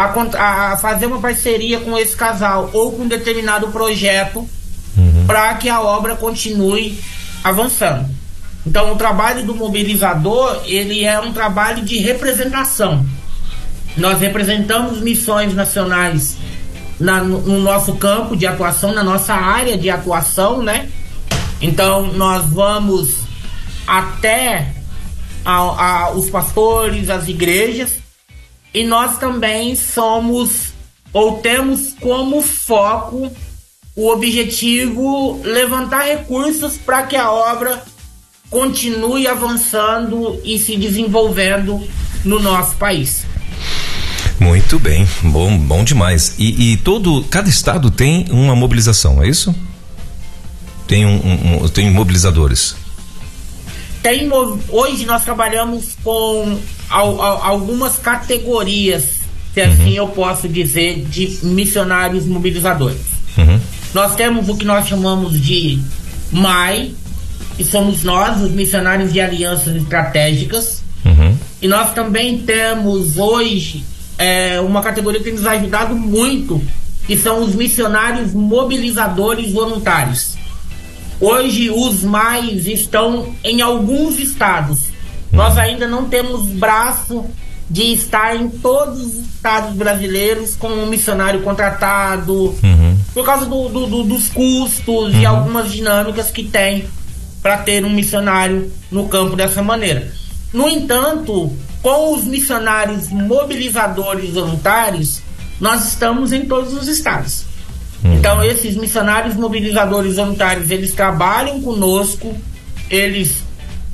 a, 0.00 0.72
a, 0.72 0.76
fazer 0.78 1.04
uma 1.04 1.20
parceria 1.20 1.78
com 1.80 1.98
esse 1.98 2.16
casal 2.16 2.70
ou 2.72 2.92
com 2.92 3.02
um 3.02 3.08
determinado 3.08 3.68
projeto 3.68 4.48
uhum. 4.96 5.24
para 5.26 5.52
que 5.54 5.68
a 5.68 5.82
obra 5.82 6.16
continue 6.16 6.98
avançando. 7.44 8.08
Então, 8.66 8.92
o 8.92 8.96
trabalho 8.96 9.44
do 9.44 9.54
mobilizador 9.54 10.62
ele 10.64 11.04
é 11.04 11.20
um 11.20 11.32
trabalho 11.32 11.84
de 11.84 11.98
representação. 11.98 13.04
Nós 13.94 14.20
representamos 14.20 15.00
missões 15.00 15.54
nacionais 15.54 16.36
na, 16.98 17.22
no, 17.22 17.40
no 17.40 17.60
nosso 17.60 17.94
campo 17.96 18.34
de 18.34 18.46
atuação, 18.46 18.94
na 18.94 19.04
nossa 19.04 19.34
área 19.34 19.76
de 19.76 19.90
atuação, 19.90 20.62
né? 20.62 20.88
Então, 21.60 22.06
nós 22.14 22.46
vamos 22.46 23.16
até 23.86 24.72
a, 25.44 25.56
a, 25.56 26.10
os 26.12 26.30
pastores, 26.30 27.10
as 27.10 27.28
igrejas, 27.28 27.99
e 28.72 28.84
nós 28.84 29.18
também 29.18 29.74
somos 29.74 30.72
ou 31.12 31.38
temos 31.38 31.94
como 32.00 32.40
foco 32.40 33.30
o 33.96 34.08
objetivo 34.08 35.40
levantar 35.42 36.04
recursos 36.04 36.78
para 36.78 37.02
que 37.02 37.16
a 37.16 37.30
obra 37.30 37.82
continue 38.48 39.26
avançando 39.26 40.40
e 40.44 40.58
se 40.58 40.76
desenvolvendo 40.76 41.82
no 42.24 42.40
nosso 42.40 42.76
país. 42.76 43.24
Muito 44.38 44.78
bem, 44.78 45.06
bom, 45.22 45.56
bom 45.58 45.84
demais. 45.84 46.34
E, 46.38 46.72
e 46.72 46.76
todo, 46.78 47.24
cada 47.24 47.48
estado 47.48 47.90
tem 47.90 48.26
uma 48.30 48.56
mobilização, 48.56 49.22
é 49.22 49.28
isso? 49.28 49.54
Tem 50.86 51.04
um, 51.04 51.62
um 51.62 51.68
tem 51.68 51.90
mobilizadores. 51.90 52.74
Tem 54.02 54.28
hoje 54.68 55.04
nós 55.04 55.24
trabalhamos 55.24 55.96
com 56.02 56.58
al, 56.88 57.20
al, 57.20 57.42
algumas 57.44 57.98
categorias, 57.98 59.20
se 59.52 59.60
uhum. 59.60 59.72
assim 59.72 59.96
eu 59.96 60.08
posso 60.08 60.48
dizer, 60.48 61.04
de 61.04 61.38
missionários 61.42 62.24
mobilizadores. 62.26 63.02
Uhum. 63.36 63.60
Nós 63.92 64.14
temos 64.14 64.48
o 64.48 64.56
que 64.56 64.64
nós 64.64 64.86
chamamos 64.86 65.40
de 65.40 65.80
MAI, 66.32 66.94
que 67.56 67.64
somos 67.64 68.02
nós, 68.02 68.40
os 68.40 68.50
missionários 68.50 69.12
de 69.12 69.20
alianças 69.20 69.76
estratégicas. 69.76 70.82
Uhum. 71.04 71.36
E 71.60 71.68
nós 71.68 71.92
também 71.92 72.38
temos 72.38 73.18
hoje 73.18 73.84
é, 74.16 74.60
uma 74.60 74.82
categoria 74.82 75.18
que 75.18 75.24
tem 75.24 75.34
nos 75.34 75.46
ajudado 75.46 75.94
muito, 75.94 76.62
que 77.06 77.16
são 77.16 77.42
os 77.42 77.54
missionários 77.54 78.32
mobilizadores 78.32 79.52
voluntários. 79.52 80.39
Hoje 81.20 81.70
os 81.70 82.02
mais 82.02 82.66
estão 82.66 83.34
em 83.44 83.60
alguns 83.60 84.18
estados. 84.18 84.88
Nós 85.30 85.58
ainda 85.58 85.86
não 85.86 86.06
temos 86.06 86.46
braço 86.46 87.26
de 87.68 87.92
estar 87.92 88.34
em 88.34 88.48
todos 88.48 89.00
os 89.00 89.14
estados 89.14 89.76
brasileiros 89.76 90.56
com 90.56 90.68
um 90.68 90.86
missionário 90.86 91.42
contratado, 91.42 92.34
uhum. 92.34 92.98
por 93.14 93.24
causa 93.24 93.46
do, 93.46 93.68
do, 93.68 93.86
do, 93.86 94.02
dos 94.02 94.28
custos 94.28 95.14
uhum. 95.14 95.20
e 95.20 95.24
algumas 95.24 95.70
dinâmicas 95.70 96.30
que 96.30 96.42
tem 96.42 96.86
para 97.40 97.58
ter 97.58 97.84
um 97.84 97.90
missionário 97.90 98.72
no 98.90 99.08
campo 99.08 99.36
dessa 99.36 99.62
maneira. 99.62 100.12
No 100.52 100.68
entanto, 100.68 101.52
com 101.80 102.14
os 102.14 102.24
missionários 102.24 103.08
mobilizadores 103.08 104.30
voluntários, 104.30 105.22
nós 105.60 105.86
estamos 105.86 106.32
em 106.32 106.46
todos 106.46 106.74
os 106.74 106.88
estados. 106.88 107.44
Uhum. 108.04 108.14
Então, 108.14 108.42
esses 108.42 108.76
missionários 108.76 109.36
mobilizadores 109.36 110.16
voluntários, 110.16 110.70
eles 110.70 110.92
trabalham 110.92 111.60
conosco, 111.60 112.34
eles 112.88 113.42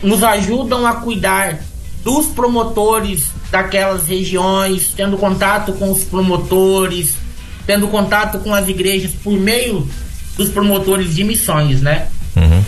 nos 0.03 0.23
ajudam 0.23 0.87
a 0.87 0.95
cuidar 0.95 1.59
dos 2.05 2.27
promotores 2.27 3.31
daquelas 3.51 4.07
regiões, 4.07 4.93
tendo 4.97 5.17
contato 5.17 5.73
com 5.73 5.91
os 5.91 6.05
promotores, 6.05 7.15
tendo 7.67 7.89
contato 7.89 8.39
com 8.39 8.55
as 8.55 8.69
igrejas 8.69 9.11
por 9.25 9.33
meio 9.33 9.89
dos 10.37 10.51
promotores 10.51 11.15
de 11.15 11.25
missões, 11.25 11.83
né? 11.83 12.07
Uhum. 12.37 12.63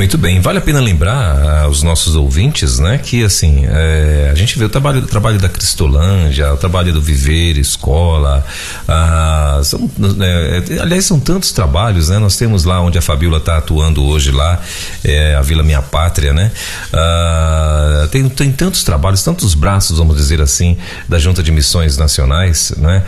Muito 0.00 0.16
bem, 0.16 0.40
vale 0.40 0.56
a 0.56 0.62
pena 0.62 0.80
lembrar 0.80 1.64
aos 1.64 1.82
nossos 1.82 2.16
ouvintes, 2.16 2.78
né, 2.78 2.96
que 2.96 3.22
assim, 3.22 3.66
é, 3.66 4.30
a 4.32 4.34
gente 4.34 4.58
vê 4.58 4.64
o 4.64 4.68
trabalho, 4.70 5.00
o 5.00 5.06
trabalho 5.06 5.38
da 5.38 5.46
Cristolândia, 5.46 6.54
o 6.54 6.56
trabalho 6.56 6.90
do 6.90 7.02
Viver, 7.02 7.58
Escola, 7.58 8.42
ah, 8.88 9.60
são, 9.62 9.90
é, 10.22 10.80
aliás, 10.80 11.04
são 11.04 11.20
tantos 11.20 11.52
trabalhos, 11.52 12.08
né, 12.08 12.18
nós 12.18 12.34
temos 12.34 12.64
lá 12.64 12.80
onde 12.80 12.96
a 12.96 13.02
Fabíola 13.02 13.36
está 13.36 13.58
atuando 13.58 14.02
hoje 14.02 14.30
lá, 14.30 14.58
é, 15.04 15.34
a 15.34 15.42
Vila 15.42 15.62
Minha 15.62 15.82
Pátria, 15.82 16.32
né, 16.32 16.50
ah, 16.94 18.08
tem, 18.10 18.26
tem 18.26 18.50
tantos 18.52 18.82
trabalhos, 18.82 19.22
tantos 19.22 19.52
braços, 19.52 19.98
vamos 19.98 20.16
dizer 20.16 20.40
assim, 20.40 20.78
da 21.10 21.18
Junta 21.18 21.42
de 21.42 21.52
Missões 21.52 21.98
Nacionais, 21.98 22.72
né, 22.78 23.04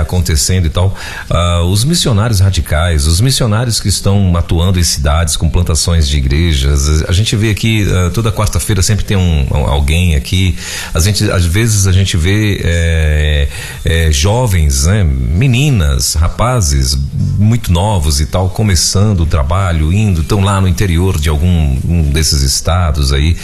acontecendo 0.00 0.66
e 0.66 0.70
tal, 0.70 0.96
ah, 1.30 1.62
os 1.62 1.84
missionários 1.84 2.40
radicais, 2.40 3.06
os 3.06 3.20
missionários 3.20 3.78
que 3.78 3.88
estão 3.88 4.36
atuando 4.36 4.80
em 4.80 4.84
cidades 4.84 5.36
com 5.36 5.48
plantações 5.48 6.08
de 6.08 6.23
igrejas. 6.24 7.02
A 7.08 7.12
gente 7.12 7.36
vê 7.36 7.50
aqui 7.50 7.84
uh, 7.84 8.10
toda 8.10 8.32
quarta-feira 8.32 8.82
sempre 8.82 9.04
tem 9.04 9.16
um, 9.16 9.46
alguém 9.50 10.14
aqui. 10.14 10.56
A 10.92 11.00
gente 11.00 11.30
às 11.30 11.44
vezes 11.44 11.86
a 11.86 11.92
gente 11.92 12.16
vê 12.16 12.60
é, 12.64 13.48
é, 13.84 14.12
jovens, 14.12 14.86
né, 14.86 15.04
meninas, 15.04 16.14
rapazes 16.14 16.96
muito 17.38 17.72
novos 17.72 18.20
e 18.20 18.26
tal 18.26 18.48
começando 18.48 19.20
o 19.20 19.26
trabalho, 19.26 19.92
indo, 19.92 20.22
estão 20.22 20.40
lá 20.40 20.60
no 20.60 20.68
interior 20.68 21.18
de 21.18 21.28
algum 21.28 21.78
um 21.86 22.10
desses 22.10 22.42
estados 22.42 23.12
aí 23.12 23.36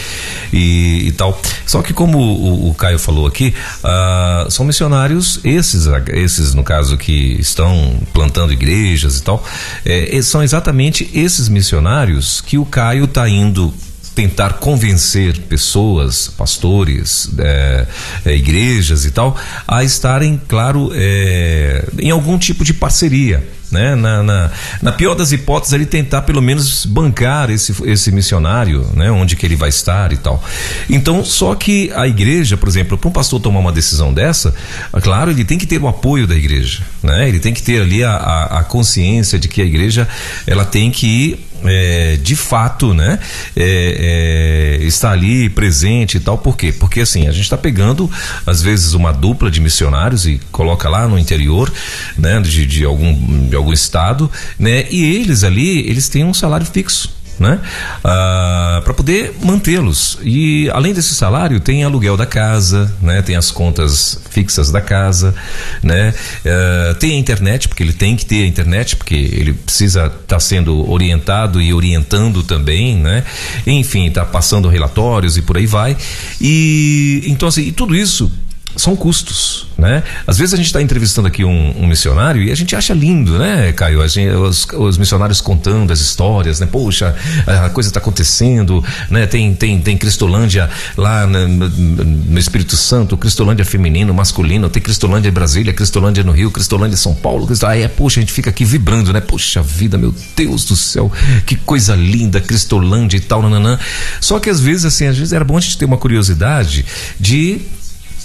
e, 0.53 1.09
e 1.09 1.13
tal. 1.13 1.41
Só 1.67 1.83
que 1.83 1.93
como 1.93 2.19
o, 2.19 2.71
o 2.71 2.75
Caio 2.75 2.99
falou 2.99 3.27
aqui, 3.27 3.55
uh, 3.85 4.51
são 4.51 4.65
missionários 4.65 5.41
esses, 5.45 5.87
esses 6.09 6.55
no 6.55 6.63
caso 6.63 6.97
que 6.97 7.37
estão 7.39 7.99
plantando 8.13 8.53
igrejas 8.53 9.19
e 9.19 9.23
tal, 9.23 9.45
é, 9.85 10.21
são 10.23 10.43
exatamente 10.43 11.11
esses 11.15 11.49
missionários 11.49 12.41
que 12.41 12.59
o 12.59 12.65
Caio 12.71 13.05
está 13.05 13.29
indo 13.29 13.75
tentar 14.15 14.55
convencer 14.55 15.39
pessoas, 15.43 16.29
pastores, 16.29 17.31
é, 17.39 17.87
é, 18.27 18.37
igrejas 18.37 19.05
e 19.05 19.11
tal, 19.11 19.37
a 19.67 19.85
estarem, 19.85 20.41
claro, 20.49 20.91
é, 20.95 21.85
em 21.99 22.11
algum 22.11 22.37
tipo 22.39 22.65
de 22.65 22.75
parceria. 22.75 23.47
Né? 23.71 23.95
Na, 23.95 24.21
na, 24.21 24.51
na, 24.83 24.91
pior 24.91 25.15
das 25.15 25.31
hipóteses, 25.31 25.73
ele 25.73 25.87
tentar 25.87 26.23
pelo 26.23 26.43
menos 26.43 26.85
bancar 26.85 27.51
esse, 27.51 27.73
esse 27.85 28.11
missionário, 28.11 28.85
né? 28.95 29.13
Onde 29.13 29.37
que 29.37 29.47
ele 29.47 29.55
vai 29.55 29.69
estar 29.69 30.13
e 30.13 30.17
tal. 30.17 30.43
Então, 30.89 31.25
só 31.25 31.55
que 31.55 31.89
a 31.95 32.09
igreja, 32.09 32.57
por 32.57 32.69
exemplo, 32.69 32.99
para 32.99 33.09
um 33.09 33.13
pastor 33.13 33.39
tomar 33.41 33.61
uma 33.61 33.71
decisão 33.71 34.13
dessa, 34.13 34.53
claro, 35.01 35.31
ele 35.31 35.45
tem 35.45 35.57
que 35.57 35.69
ter 35.69 35.81
o 35.81 35.87
apoio 35.87 36.27
da 36.27 36.35
igreja, 36.35 36.83
né? 37.01 37.29
Ele 37.29 37.39
tem 37.39 37.55
que 37.55 37.63
ter 37.63 37.81
ali 37.81 38.03
a, 38.03 38.11
a, 38.11 38.59
a 38.59 38.65
consciência 38.65 39.39
de 39.39 39.47
que 39.47 39.63
a 39.63 39.65
igreja 39.65 40.09
ela 40.49 40.65
tem 40.65 40.91
que 40.91 41.39
é, 41.65 42.17
de 42.17 42.37
fato, 42.37 42.95
né, 42.95 43.19
é, 43.57 44.79
é, 44.81 44.85
está 44.85 45.13
ali 45.13 45.49
presente 45.49 46.17
e 46.17 46.21
tal. 46.21 46.39
Por 46.39 46.57
quê? 46.57 46.73
Porque 46.73 47.01
assim, 47.01 47.27
a 47.29 47.33
gente 47.33 47.45
está 47.45 47.59
pegando, 47.59 48.11
às 48.47 48.63
vezes, 48.63 48.95
uma 48.95 49.13
dupla 49.13 49.51
de 49.51 49.61
missionários 49.61 50.27
e 50.27 50.41
coloca 50.51 50.89
lá 50.89 51.07
no 51.07 51.19
interior, 51.19 51.73
né, 52.17 52.41
de, 52.41 52.67
de, 52.67 52.85
algum, 52.85 53.49
de 53.49 53.57
algum 53.57 53.73
estado, 53.73 54.31
né, 54.59 54.87
e 54.91 55.17
eles 55.17 55.45
ali, 55.45 55.81
eles 55.89 56.09
têm 56.09 56.25
um 56.25 56.35
salário 56.35 56.67
fixo 56.67 57.20
né? 57.41 57.59
Ah, 58.05 58.83
para 58.85 58.93
poder 58.93 59.35
mantê-los. 59.43 60.19
E 60.23 60.69
além 60.75 60.93
desse 60.93 61.15
salário, 61.15 61.59
tem 61.59 61.83
aluguel 61.83 62.15
da 62.15 62.27
casa, 62.27 62.95
né? 63.01 63.23
Tem 63.23 63.35
as 63.35 63.51
contas 63.51 64.21
fixas 64.29 64.71
da 64.71 64.83
casa, 64.83 65.35
né? 65.83 66.13
Ah, 66.45 66.95
tem 67.01 67.13
a 67.13 67.17
internet, 67.17 67.67
porque 67.67 67.83
ele 67.83 67.95
tem 67.95 68.15
que 68.15 68.27
ter 68.27 68.45
a 68.45 68.47
internet, 68.47 68.95
porque 68.95 69.15
ele 69.15 69.55
precisa 69.55 70.07
estar 70.07 70.19
tá 70.27 70.39
sendo 70.39 70.89
orientado 70.91 71.63
e 71.63 71.73
orientando 71.73 72.43
também, 72.43 72.97
né? 72.97 73.25
Enfim, 73.67 74.07
está 74.07 74.25
passando 74.25 74.69
relatórios 74.69 75.39
e 75.39 75.43
por 75.43 75.57
aí 75.57 75.67
vai. 75.67 75.97
E 76.39 77.23
então 77.27 77.49
assim, 77.49 77.63
e 77.63 77.73
tudo 77.73 77.97
isso 77.97 78.31
são 78.77 78.95
custos, 78.95 79.67
né? 79.77 80.03
Às 80.27 80.39
vezes 80.39 80.55
a 80.55 80.57
gente 80.57 80.67
está 80.67 80.81
entrevistando 80.81 81.27
aqui 81.27 81.45
um, 81.45 81.83
um, 81.83 81.87
missionário 81.87 82.43
e 82.43 82.51
a 82.51 82.55
gente 82.55 82.75
acha 82.77 82.95
lindo, 82.95 83.39
né, 83.39 83.73
Caio? 83.73 84.07
Gente, 84.09 84.33
os, 84.35 84.67
os, 84.73 84.97
missionários 84.97 85.41
contando 85.41 85.93
as 85.93 86.01
histórias, 86.01 86.61
né? 86.61 86.67
Poxa, 86.67 87.15
a 87.47 87.69
coisa 87.71 87.91
está 87.91 87.99
acontecendo, 87.99 88.85
né? 89.11 89.27
Tem, 89.27 89.55
tem, 89.55 89.81
tem 89.81 89.97
Cristolândia 89.97 90.71
lá 90.97 91.27
no, 91.27 91.49
no 91.49 92.39
Espírito 92.39 92.77
Santo, 92.77 93.17
Cristolândia 93.17 93.65
feminino, 93.65 94.15
masculino, 94.15 94.69
tem 94.69 94.83
Cristolândia 94.83 95.29
em 95.29 95.33
Brasília, 95.33 95.73
Cristolândia 95.73 96.23
no 96.23 96.33
Rio, 96.33 96.51
Cristolândia 96.51 96.95
em 96.95 96.99
São 96.99 97.15
Paulo. 97.15 97.49
Aí 97.67 97.83
é, 97.83 97.89
poxa, 97.89 98.21
a 98.21 98.23
gente 98.23 98.33
fica 98.33 98.51
aqui 98.51 98.65
vibrando, 98.65 99.13
né? 99.13 99.21
Poxa 99.21 99.63
vida, 99.63 99.99
meu 99.99 100.15
Deus 100.37 100.65
do 100.65 100.77
céu, 100.77 101.11
que 101.45 101.57
coisa 101.57 101.95
linda, 101.95 102.41
Cristolândia 102.41 103.17
e 103.17 103.21
tal, 103.21 103.43
nananã. 103.43 103.79
Só 104.21 104.39
que 104.39 104.49
às 104.49 104.61
vezes, 104.61 104.85
assim, 104.85 105.07
às 105.07 105.19
vezes 105.19 105.33
era 105.33 105.45
bom 105.45 105.57
a 105.57 105.61
gente 105.61 105.77
ter 105.77 105.85
uma 105.85 105.99
curiosidade 105.99 106.85
de 107.19 107.61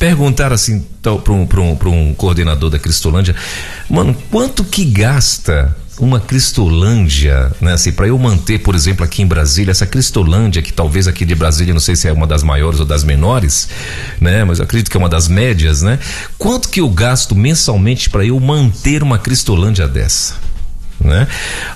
perguntar 0.06 0.54
assim 0.54 0.86
para 1.02 1.32
um, 1.34 1.48
um, 1.52 1.90
um 1.90 2.14
coordenador 2.14 2.70
da 2.70 2.78
Cristolândia, 2.78 3.36
mano, 3.90 4.16
quanto 4.30 4.64
que 4.64 4.86
gasta 4.86 5.76
uma 5.98 6.20
Cristolândia, 6.20 7.52
né, 7.60 7.74
assim, 7.74 7.92
para 7.92 8.08
eu 8.08 8.20
manter, 8.20 8.60
por 8.60 8.76
exemplo, 8.76 9.04
aqui 9.04 9.24
em 9.24 9.26
Brasília, 9.26 9.72
essa 9.72 9.88
Cristolândia, 9.88 10.62
que 10.62 10.72
talvez 10.72 11.08
aqui 11.08 11.26
de 11.26 11.34
Brasília, 11.34 11.74
não 11.74 11.82
sei 11.82 11.96
se 11.96 12.08
é 12.08 12.14
uma 12.14 12.28
das 12.28 12.44
maiores 12.44 12.80
ou 12.80 12.86
das 12.86 13.04
menores, 13.04 13.68
né, 14.22 14.44
mas 14.44 14.60
eu 14.60 14.66
acredito 14.66 14.92
que 14.92 14.98
é 14.98 15.00
uma 15.00 15.10
das 15.10 15.28
médias, 15.28 15.82
né? 15.82 15.98
Quanto 16.38 16.70
que 16.70 16.82
eu 16.82 16.90
gasto 16.90 17.34
mensalmente 17.34 18.08
para 18.08 18.24
eu 18.24 18.40
manter 18.40 19.02
uma 19.02 19.18
Cristolândia 19.18 19.88
dessa? 19.88 20.36
Né? 21.00 21.28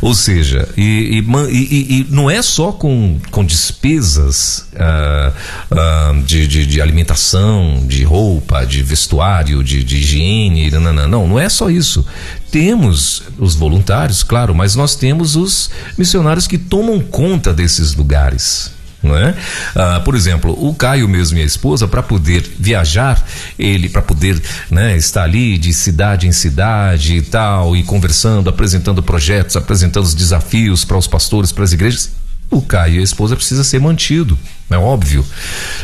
Ou 0.02 0.14
seja, 0.14 0.68
e, 0.78 1.20
e, 1.20 1.52
e, 1.52 2.00
e, 2.00 2.08
não 2.10 2.30
é 2.30 2.42
só 2.42 2.72
com, 2.72 3.20
com 3.32 3.44
despesas 3.44 4.68
ah, 4.76 5.34
ah, 5.72 6.14
de, 6.26 6.48
de, 6.48 6.66
de, 6.66 6.82
alimentação, 6.82 7.84
de 7.86 8.04
roupa, 8.04 8.66
de 8.66 8.82
vestuário, 8.82 9.64
de, 9.64 9.84
de 9.84 9.98
higiene, 9.98 10.72
não, 10.72 10.94
não, 10.94 11.08
não, 11.08 11.28
não 11.28 11.40
é 11.40 11.50
só 11.50 11.70
isso. 11.70 12.06
Temos 12.52 13.24
os 13.38 13.56
voluntários, 13.56 14.24
claro, 14.24 14.56
mas 14.56 14.76
nós 14.76 14.96
temos 14.96 15.36
os 15.36 15.70
missionários 15.98 16.48
que 16.48 16.58
tomam 16.58 17.00
conta 17.00 17.54
desses 17.54 17.94
lugares 17.94 18.79
não 19.02 19.16
é? 19.16 19.34
Ah, 19.76 20.02
por 20.04 20.16
exemplo, 20.16 20.56
o 20.60 20.74
Caio 20.74 21.08
mesmo 21.08 21.38
e 21.38 21.42
a 21.42 21.46
esposa 21.46 21.88
para 21.88 22.04
poder 22.04 22.44
viajar, 22.60 23.24
ele 23.58 23.90
para 23.90 24.02
poder, 24.02 24.42
né, 24.70 24.98
estar 24.98 25.24
ali 25.24 25.58
de 25.58 25.74
cidade 25.74 26.28
em 26.28 26.32
cidade 26.32 27.16
e 27.16 27.22
tal 27.22 27.76
e 27.76 27.84
conversando, 27.84 28.50
apresentando 28.50 29.02
projetos, 29.02 29.56
apresentando 29.56 30.04
os 30.04 30.14
desafios 30.14 30.84
para 30.84 30.98
os 30.98 31.08
pastores, 31.08 31.52
para 31.52 31.64
as 31.64 31.72
igrejas, 31.72 32.12
o 32.52 32.62
Caio 32.62 32.96
e 32.96 33.00
a 33.00 33.04
esposa 33.04 33.36
precisa 33.36 33.64
ser 33.64 33.80
mantido, 33.80 34.38
é 34.72 34.78
óbvio, 34.78 35.24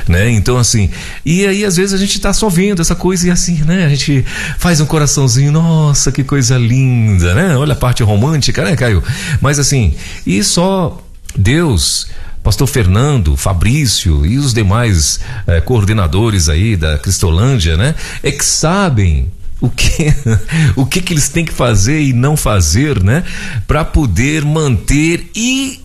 né? 0.07 0.31
Então 0.31 0.57
assim, 0.57 0.89
e 1.23 1.45
aí 1.45 1.63
às 1.63 1.75
vezes 1.75 1.93
a 1.93 1.97
gente 1.97 2.19
tá 2.19 2.33
só 2.33 2.49
vendo 2.49 2.81
essa 2.81 2.95
coisa 2.95 3.27
e 3.27 3.31
assim, 3.31 3.63
né? 3.63 3.85
A 3.85 3.89
gente 3.89 4.25
faz 4.57 4.81
um 4.81 4.85
coraçãozinho, 4.85 5.51
nossa, 5.51 6.11
que 6.11 6.23
coisa 6.23 6.57
linda, 6.57 7.35
né? 7.35 7.55
Olha 7.55 7.73
a 7.73 7.77
parte 7.77 8.01
romântica, 8.01 8.63
né, 8.63 8.75
Caio? 8.75 9.03
Mas 9.39 9.59
assim, 9.59 9.93
e 10.25 10.43
só 10.43 11.01
Deus 11.37 12.07
Pastor 12.45 12.67
Fernando, 12.67 13.35
Fabrício 13.35 14.23
e 14.23 14.37
os 14.37 14.53
demais 14.53 15.19
eh, 15.47 15.59
coordenadores 15.61 16.47
aí 16.47 16.75
da 16.75 16.99
Cristolândia, 16.99 17.75
né? 17.75 17.95
É 18.21 18.31
que 18.31 18.45
sabem 18.45 19.31
o 19.59 19.67
que 19.67 20.13
o 20.77 20.85
que, 20.85 21.01
que 21.01 21.11
eles 21.11 21.27
têm 21.27 21.43
que 21.43 21.51
fazer 21.51 21.99
e 21.99 22.13
não 22.13 22.37
fazer, 22.37 23.03
né? 23.03 23.23
Para 23.65 23.83
poder 23.83 24.45
manter 24.45 25.27
e 25.35 25.83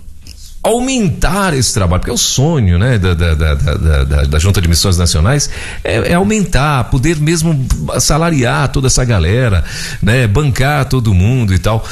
aumentar 0.62 1.54
esse 1.54 1.72
trabalho, 1.72 2.00
porque 2.00 2.10
é 2.10 2.14
o 2.14 2.18
sonho 2.18 2.78
né, 2.78 2.98
da, 2.98 3.14
da, 3.14 3.34
da, 3.34 3.54
da, 3.54 4.24
da 4.24 4.38
Junta 4.38 4.60
de 4.60 4.68
Missões 4.68 4.98
Nacionais 4.98 5.48
é, 5.82 6.10
é, 6.10 6.14
aumentar, 6.14 6.84
poder 6.90 7.16
mesmo 7.16 7.66
salariar 7.98 8.68
toda 8.68 8.88
essa 8.88 9.02
galera, 9.02 9.64
né, 10.02 10.26
bancar 10.26 10.84
todo 10.84 11.14
mundo 11.14 11.54
e 11.54 11.58
tal. 11.58 11.82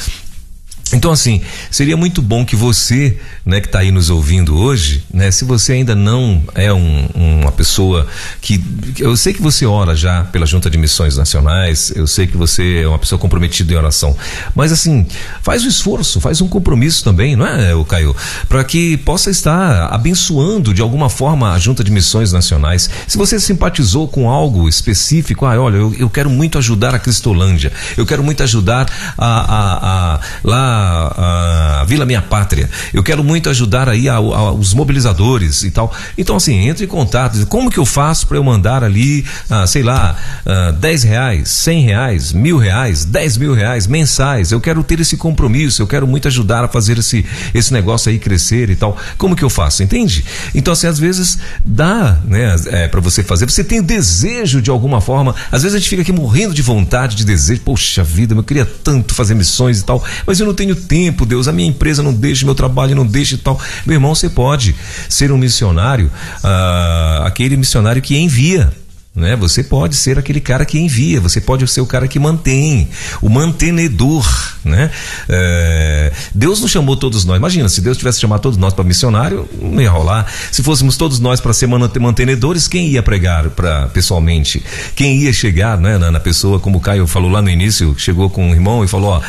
Então, 0.93 1.11
assim, 1.11 1.41
seria 1.69 1.95
muito 1.95 2.21
bom 2.21 2.45
que 2.45 2.55
você, 2.55 3.17
né, 3.45 3.61
que 3.61 3.67
está 3.67 3.79
aí 3.79 3.91
nos 3.91 4.09
ouvindo 4.09 4.57
hoje, 4.57 5.03
né, 5.13 5.29
se 5.29 5.45
você 5.45 5.73
ainda 5.73 5.95
não 5.95 6.41
é 6.55 6.73
um, 6.73 7.07
uma 7.13 7.51
pessoa 7.51 8.07
que. 8.41 8.63
Eu 8.97 9.15
sei 9.15 9.33
que 9.33 9.41
você 9.41 9.65
ora 9.65 9.95
já 9.95 10.23
pela 10.25 10.45
Junta 10.45 10.69
de 10.69 10.77
Missões 10.77 11.15
Nacionais, 11.15 11.91
eu 11.95 12.07
sei 12.07 12.25
que 12.25 12.35
você 12.35 12.81
é 12.83 12.87
uma 12.87 12.97
pessoa 12.97 13.19
comprometida 13.19 13.73
em 13.73 13.75
oração, 13.75 14.15
mas, 14.55 14.71
assim, 14.71 15.05
faz 15.41 15.63
um 15.63 15.67
esforço, 15.67 16.19
faz 16.19 16.41
um 16.41 16.47
compromisso 16.47 17.03
também, 17.03 17.35
não 17.35 17.45
é, 17.45 17.75
o 17.75 17.85
Caio? 17.85 18.15
Para 18.47 18.63
que 18.63 18.97
possa 18.97 19.29
estar 19.29 19.93
abençoando 19.93 20.73
de 20.73 20.81
alguma 20.81 21.09
forma 21.09 21.53
a 21.53 21.59
Junta 21.59 21.83
de 21.83 21.91
Missões 21.91 22.31
Nacionais. 22.31 22.89
Se 23.07 23.17
você 23.17 23.39
simpatizou 23.39 24.07
com 24.07 24.29
algo 24.29 24.67
específico, 24.67 25.45
ah, 25.45 25.59
olha, 25.59 25.77
eu, 25.77 25.95
eu 25.97 26.09
quero 26.09 26.29
muito 26.29 26.57
ajudar 26.57 26.95
a 26.95 26.99
Cristolândia, 26.99 27.71
eu 27.95 28.05
quero 28.05 28.23
muito 28.23 28.41
ajudar 28.41 28.87
a, 29.17 29.25
a, 29.27 30.15
a 30.15 30.19
lá 30.43 30.78
a, 30.79 31.85
Vila 31.85 32.05
Minha 32.05 32.21
Pátria. 32.21 32.69
Eu 32.93 33.03
quero 33.03 33.23
muito 33.23 33.49
ajudar 33.49 33.89
aí 33.89 34.07
a, 34.07 34.15
a, 34.15 34.51
os 34.51 34.73
mobilizadores 34.73 35.63
e 35.63 35.71
tal. 35.71 35.93
Então, 36.17 36.35
assim, 36.35 36.67
entre 36.67 36.85
em 36.85 36.87
contato. 36.87 37.45
Como 37.47 37.69
que 37.69 37.77
eu 37.77 37.85
faço 37.85 38.27
para 38.27 38.37
eu 38.37 38.43
mandar 38.43 38.83
ali, 38.83 39.25
ah, 39.49 39.65
sei 39.65 39.83
lá, 39.83 40.15
ah, 40.45 40.71
10 40.71 41.03
reais, 41.03 41.49
100 41.49 41.81
reais, 41.83 42.33
mil 42.33 42.57
reais, 42.57 43.05
10 43.05 43.37
mil 43.37 43.53
reais 43.53 43.87
mensais? 43.87 44.51
Eu 44.51 44.61
quero 44.61 44.83
ter 44.83 44.99
esse 44.99 45.17
compromisso. 45.17 45.81
Eu 45.81 45.87
quero 45.87 46.07
muito 46.07 46.27
ajudar 46.27 46.63
a 46.63 46.67
fazer 46.67 46.97
esse, 46.97 47.25
esse 47.53 47.73
negócio 47.73 48.09
aí 48.09 48.19
crescer 48.19 48.69
e 48.69 48.75
tal. 48.75 48.97
Como 49.17 49.35
que 49.35 49.43
eu 49.43 49.49
faço? 49.49 49.83
Entende? 49.83 50.23
Então, 50.53 50.73
assim, 50.73 50.87
às 50.87 50.99
vezes 50.99 51.39
dá, 51.65 52.19
né, 52.25 52.55
é, 52.67 52.87
para 52.87 52.99
você 52.99 53.23
fazer. 53.23 53.49
Você 53.49 53.63
tem 53.63 53.81
desejo 53.81 54.61
de 54.61 54.69
alguma 54.69 55.01
forma. 55.01 55.35
Às 55.51 55.63
vezes 55.63 55.75
a 55.75 55.79
gente 55.79 55.89
fica 55.89 56.01
aqui 56.01 56.11
morrendo 56.11 56.53
de 56.53 56.61
vontade, 56.61 57.15
de 57.15 57.25
desejo. 57.25 57.61
Poxa 57.61 58.03
vida, 58.03 58.33
eu 58.35 58.43
queria 58.43 58.65
tanto 58.65 59.13
fazer 59.13 59.35
missões 59.35 59.79
e 59.79 59.83
tal, 59.83 60.03
mas 60.25 60.39
eu 60.39 60.45
não 60.45 60.53
tenho 60.53 60.68
tenho 60.75 60.75
tempo, 60.75 61.25
Deus, 61.25 61.47
a 61.47 61.51
minha 61.51 61.67
empresa 61.67 62.03
não 62.03 62.13
deixa, 62.13 62.45
meu 62.45 62.55
trabalho 62.55 62.95
não 62.95 63.05
deixa 63.05 63.35
e 63.35 63.37
tal. 63.37 63.59
Meu 63.85 63.95
irmão, 63.95 64.13
você 64.13 64.29
pode 64.29 64.75
ser 65.07 65.31
um 65.31 65.37
missionário, 65.37 66.11
ah, 66.43 67.23
aquele 67.25 67.55
missionário 67.57 68.01
que 68.01 68.17
envia 68.17 68.71
né? 69.19 69.35
Você 69.35 69.63
pode 69.63 69.95
ser 69.95 70.17
aquele 70.17 70.39
cara 70.39 70.65
que 70.65 70.79
envia, 70.79 71.19
você 71.19 71.39
pode 71.41 71.67
ser 71.67 71.81
o 71.81 71.85
cara 71.85 72.07
que 72.07 72.17
mantém, 72.17 72.87
o 73.21 73.29
mantenedor, 73.29 74.25
né? 74.63 74.89
É, 75.27 76.11
Deus 76.33 76.61
não 76.61 76.67
chamou 76.67 76.95
todos 76.95 77.25
nós. 77.25 77.37
Imagina, 77.37 77.69
se 77.69 77.81
Deus 77.81 77.97
tivesse 77.97 78.19
chamado 78.19 78.41
todos 78.41 78.57
nós 78.57 78.73
para 78.73 78.83
missionário, 78.83 79.47
não 79.61 79.81
ia 79.81 79.91
rolar. 79.91 80.25
Se 80.51 80.63
fôssemos 80.63 80.97
todos 80.97 81.19
nós 81.19 81.39
para 81.39 81.53
ser 81.53 81.67
mantenedores, 81.67 82.67
quem 82.67 82.87
ia 82.87 83.03
pregar 83.03 83.49
para 83.49 83.87
pessoalmente? 83.87 84.63
Quem 84.95 85.17
ia 85.23 85.33
chegar, 85.33 85.77
né, 85.77 85.97
na, 85.97 86.11
na, 86.11 86.19
pessoa, 86.19 86.59
como 86.59 86.77
o 86.77 86.81
Caio 86.81 87.05
falou 87.05 87.29
lá 87.29 87.41
no 87.41 87.49
início, 87.49 87.93
chegou 87.97 88.29
com 88.29 88.49
um 88.49 88.53
irmão 88.53 88.83
e 88.83 88.87
falou, 88.87 89.11
ó, 89.11 89.21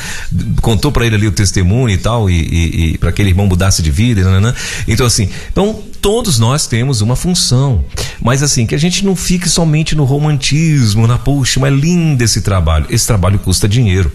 contou 0.60 0.92
para 0.92 1.04
ele 1.04 1.16
ali 1.16 1.26
o 1.26 1.32
testemunho 1.32 1.94
e 1.94 1.98
tal, 1.98 2.30
e, 2.30 2.34
e, 2.34 2.92
e 2.94 2.98
para 2.98 3.10
aquele 3.10 3.30
irmão 3.30 3.46
mudasse 3.46 3.82
de 3.82 3.90
vida, 3.90 4.40
né? 4.40 4.54
Então 4.86 5.06
assim, 5.06 5.28
então 5.50 5.82
todos 6.00 6.38
nós 6.38 6.66
temos 6.66 7.00
uma 7.00 7.14
função, 7.14 7.84
mas 8.20 8.42
assim 8.42 8.66
que 8.66 8.74
a 8.74 8.78
gente 8.78 9.04
não 9.04 9.14
fique 9.14 9.48
somente 9.48 9.94
no 9.94 10.04
romantismo, 10.04 11.06
na 11.06 11.18
puxa, 11.18 11.60
mas 11.60 11.72
é 11.72 11.76
lindo 11.76 12.22
esse 12.22 12.40
trabalho. 12.40 12.86
Esse 12.90 13.06
trabalho 13.06 13.38
custa 13.38 13.68
dinheiro, 13.68 14.12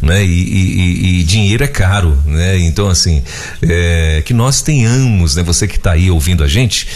né? 0.00 0.24
E, 0.24 0.28
e, 0.28 1.20
e 1.20 1.24
dinheiro 1.24 1.64
é 1.64 1.66
caro, 1.66 2.16
né? 2.24 2.58
Então 2.60 2.88
assim, 2.88 3.22
é, 3.62 4.22
que 4.24 4.32
nós 4.32 4.62
tenhamos, 4.62 5.34
né? 5.34 5.42
Você 5.42 5.66
que 5.66 5.76
está 5.76 5.92
aí 5.92 6.10
ouvindo 6.10 6.44
a 6.44 6.48
gente, 6.48 6.88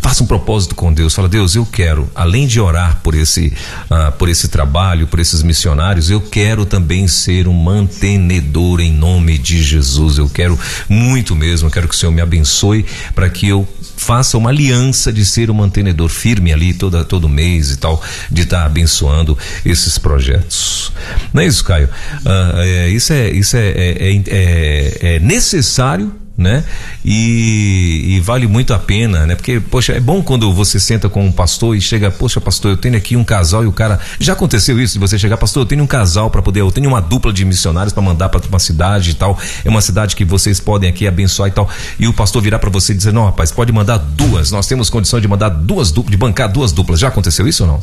Faça 0.00 0.24
um 0.24 0.26
propósito 0.26 0.74
com 0.74 0.92
Deus. 0.92 1.14
Fala, 1.14 1.28
Deus, 1.28 1.54
eu 1.54 1.66
quero, 1.66 2.10
além 2.14 2.46
de 2.46 2.58
orar 2.58 3.00
por 3.02 3.14
esse, 3.14 3.52
uh, 3.90 4.10
por 4.12 4.28
esse 4.28 4.48
trabalho, 4.48 5.06
por 5.06 5.20
esses 5.20 5.42
missionários, 5.42 6.10
eu 6.10 6.20
quero 6.20 6.64
também 6.64 7.06
ser 7.06 7.46
um 7.46 7.52
mantenedor 7.52 8.80
em 8.80 8.92
nome 8.92 9.36
de 9.36 9.62
Jesus. 9.62 10.18
Eu 10.18 10.28
quero 10.28 10.58
muito 10.88 11.36
mesmo, 11.36 11.68
eu 11.68 11.72
quero 11.72 11.86
que 11.86 11.94
o 11.94 11.98
Senhor 11.98 12.12
me 12.12 12.22
abençoe 12.22 12.86
para 13.14 13.28
que 13.28 13.46
eu 13.46 13.68
faça 13.96 14.38
uma 14.38 14.48
aliança 14.48 15.12
de 15.12 15.24
ser 15.26 15.50
um 15.50 15.54
mantenedor 15.54 16.08
firme 16.08 16.52
ali 16.52 16.72
toda, 16.72 17.04
todo 17.04 17.28
mês 17.28 17.70
e 17.70 17.76
tal, 17.76 18.02
de 18.30 18.42
estar 18.42 18.60
tá 18.60 18.64
abençoando 18.64 19.36
esses 19.64 19.98
projetos. 19.98 20.90
Não 21.34 21.42
é 21.42 21.46
isso, 21.46 21.62
Caio? 21.62 21.88
Uh, 22.24 22.58
é, 22.58 22.88
isso 22.88 23.12
é, 23.12 23.30
isso 23.30 23.56
é, 23.56 23.68
é, 23.68 23.96
é, 23.98 24.22
é, 24.26 25.16
é 25.16 25.20
necessário 25.20 26.19
né? 26.40 26.64
E, 27.04 28.16
e, 28.16 28.20
vale 28.20 28.46
muito 28.46 28.72
a 28.72 28.78
pena, 28.78 29.26
né? 29.26 29.34
Porque, 29.34 29.60
poxa, 29.60 29.92
é 29.92 30.00
bom 30.00 30.22
quando 30.22 30.50
você 30.54 30.80
senta 30.80 31.06
com 31.06 31.26
um 31.26 31.30
pastor 31.30 31.76
e 31.76 31.82
chega, 31.82 32.10
poxa, 32.10 32.40
pastor, 32.40 32.70
eu 32.70 32.76
tenho 32.78 32.96
aqui 32.96 33.14
um 33.14 33.22
casal 33.22 33.62
e 33.62 33.66
o 33.66 33.72
cara. 33.72 34.00
Já 34.18 34.32
aconteceu 34.32 34.80
isso 34.80 34.94
de 34.94 34.98
você 34.98 35.18
chegar, 35.18 35.36
pastor, 35.36 35.64
eu 35.64 35.66
tenho 35.66 35.84
um 35.84 35.86
casal 35.86 36.30
para 36.30 36.40
poder, 36.40 36.62
eu 36.62 36.72
tenho 36.72 36.88
uma 36.88 37.00
dupla 37.00 37.30
de 37.30 37.44
missionários 37.44 37.92
para 37.92 38.02
mandar 38.02 38.30
para 38.30 38.40
uma 38.48 38.58
cidade 38.58 39.10
e 39.10 39.14
tal. 39.14 39.38
É 39.62 39.68
uma 39.68 39.82
cidade 39.82 40.16
que 40.16 40.24
vocês 40.24 40.58
podem 40.58 40.88
aqui 40.88 41.06
abençoar 41.06 41.50
e 41.50 41.52
tal. 41.52 41.68
E 41.98 42.08
o 42.08 42.12
pastor 42.14 42.40
virar 42.40 42.58
para 42.58 42.70
você 42.70 42.94
e 42.94 42.96
dizer, 42.96 43.12
não, 43.12 43.26
rapaz, 43.26 43.52
pode 43.52 43.70
mandar 43.70 43.98
duas. 43.98 44.50
Nós 44.50 44.66
temos 44.66 44.88
condição 44.88 45.20
de 45.20 45.28
mandar 45.28 45.50
duas 45.50 45.92
duplas, 45.92 46.10
de 46.10 46.16
bancar 46.16 46.50
duas 46.50 46.72
duplas. 46.72 46.98
Já 46.98 47.08
aconteceu 47.08 47.46
isso 47.46 47.64
ou 47.64 47.68
não? 47.68 47.82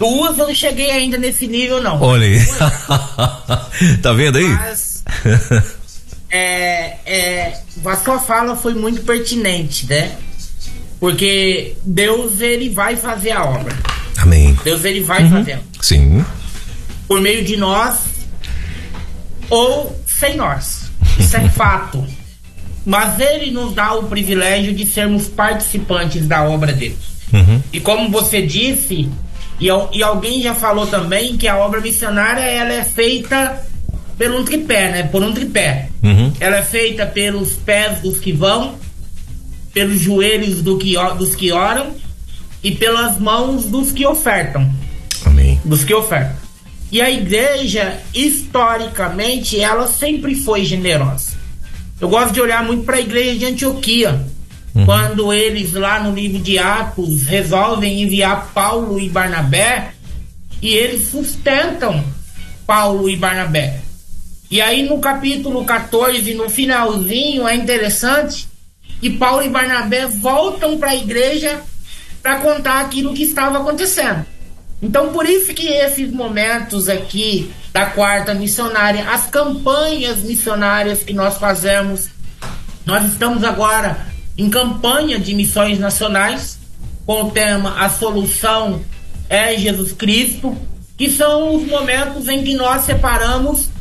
Duas 0.00 0.36
eu 0.36 0.48
não 0.48 0.54
cheguei 0.54 0.90
ainda 0.90 1.16
nesse 1.16 1.46
nível, 1.46 1.80
não. 1.80 2.02
Olha 2.02 2.26
aí. 2.26 2.40
tá 4.02 4.12
vendo 4.12 4.38
aí? 4.38 4.48
Mas. 4.48 5.04
é, 6.36 6.96
é, 7.06 7.60
a 7.84 7.96
sua 7.96 8.18
fala 8.18 8.56
foi 8.56 8.74
muito 8.74 9.02
pertinente, 9.02 9.86
né? 9.86 10.16
Porque 10.98 11.76
Deus 11.84 12.40
ele 12.40 12.70
vai 12.70 12.96
fazer 12.96 13.30
a 13.30 13.44
obra. 13.44 13.72
Amém. 14.18 14.58
Deus 14.64 14.84
ele 14.84 15.00
vai 15.00 15.22
uhum. 15.22 15.30
fazer. 15.30 15.60
Sim. 15.80 16.24
Por 17.06 17.20
meio 17.20 17.44
de 17.44 17.56
nós 17.56 18.00
ou 19.48 19.96
sem 20.06 20.36
nós. 20.36 20.90
Isso 21.20 21.36
é 21.36 21.48
fato. 21.50 22.04
Mas 22.84 23.20
ele 23.20 23.52
nos 23.52 23.72
dá 23.72 23.94
o 23.94 24.08
privilégio 24.08 24.74
de 24.74 24.84
sermos 24.86 25.28
participantes 25.28 26.26
da 26.26 26.42
obra 26.42 26.72
dele. 26.72 26.98
Uhum. 27.32 27.62
E 27.72 27.78
como 27.78 28.10
você 28.10 28.42
disse, 28.42 29.08
e, 29.60 29.66
e 29.92 30.02
alguém 30.02 30.42
já 30.42 30.54
falou 30.54 30.88
também 30.88 31.36
que 31.36 31.46
a 31.46 31.56
obra 31.58 31.80
missionária 31.80 32.42
ela 32.42 32.72
é 32.72 32.84
feita 32.84 33.64
pelo 34.16 34.40
um 34.40 34.44
tripé, 34.44 34.90
né? 34.90 35.02
Por 35.04 35.22
um 35.22 35.32
tripé. 35.32 35.88
Uhum. 36.02 36.32
Ela 36.40 36.58
é 36.58 36.62
feita 36.62 37.06
pelos 37.06 37.52
pés 37.52 38.00
dos 38.00 38.18
que 38.18 38.32
vão, 38.32 38.76
pelos 39.72 40.00
joelhos 40.00 40.62
do 40.62 40.78
que, 40.78 40.94
dos 41.18 41.34
que 41.34 41.52
oram 41.52 41.92
e 42.62 42.72
pelas 42.72 43.18
mãos 43.18 43.66
dos 43.66 43.92
que 43.92 44.06
ofertam. 44.06 44.70
Amém. 45.24 45.60
Dos 45.64 45.84
que 45.84 45.92
ofertam. 45.92 46.36
E 46.90 47.00
a 47.00 47.10
igreja, 47.10 47.98
historicamente, 48.14 49.58
ela 49.58 49.88
sempre 49.88 50.34
foi 50.34 50.64
generosa. 50.64 51.32
Eu 52.00 52.08
gosto 52.08 52.32
de 52.32 52.40
olhar 52.40 52.62
muito 52.64 52.84
para 52.84 52.96
a 52.96 53.00
igreja 53.00 53.38
de 53.38 53.46
Antioquia. 53.46 54.24
Uhum. 54.74 54.86
Quando 54.86 55.32
eles, 55.32 55.72
lá 55.72 56.02
no 56.02 56.14
livro 56.14 56.38
de 56.40 56.58
Atos, 56.58 57.26
resolvem 57.26 58.02
enviar 58.02 58.50
Paulo 58.52 58.98
e 59.00 59.08
Barnabé, 59.08 59.92
e 60.60 60.68
eles 60.72 61.08
sustentam 61.08 62.04
Paulo 62.66 63.08
e 63.08 63.16
Barnabé. 63.16 63.83
E 64.54 64.62
aí 64.62 64.84
no 64.88 65.00
capítulo 65.00 65.64
14, 65.64 66.32
no 66.34 66.48
finalzinho, 66.48 67.48
é 67.48 67.56
interessante 67.56 68.46
que 69.00 69.10
Paulo 69.10 69.42
e 69.42 69.48
Barnabé 69.48 70.06
voltam 70.06 70.78
para 70.78 70.90
a 70.90 70.94
igreja 70.94 71.60
para 72.22 72.38
contar 72.38 72.82
aquilo 72.82 73.12
que 73.14 73.24
estava 73.24 73.58
acontecendo. 73.58 74.24
Então 74.80 75.12
por 75.12 75.28
isso 75.28 75.52
que 75.52 75.66
esses 75.66 76.08
momentos 76.12 76.88
aqui 76.88 77.52
da 77.72 77.86
quarta 77.86 78.32
missionária, 78.32 79.10
as 79.10 79.26
campanhas 79.26 80.18
missionárias 80.18 81.02
que 81.02 81.12
nós 81.12 81.36
fazemos, 81.36 82.08
nós 82.86 83.04
estamos 83.10 83.42
agora 83.42 84.06
em 84.38 84.48
campanha 84.48 85.18
de 85.18 85.34
missões 85.34 85.80
nacionais 85.80 86.60
com 87.04 87.24
o 87.24 87.30
tema 87.32 87.74
A 87.80 87.90
Solução 87.90 88.84
é 89.28 89.58
Jesus 89.58 89.90
Cristo, 89.90 90.56
que 90.96 91.10
são 91.10 91.56
os 91.56 91.66
momentos 91.66 92.28
em 92.28 92.44
que 92.44 92.54
nós 92.54 92.82
separamos 92.82 93.73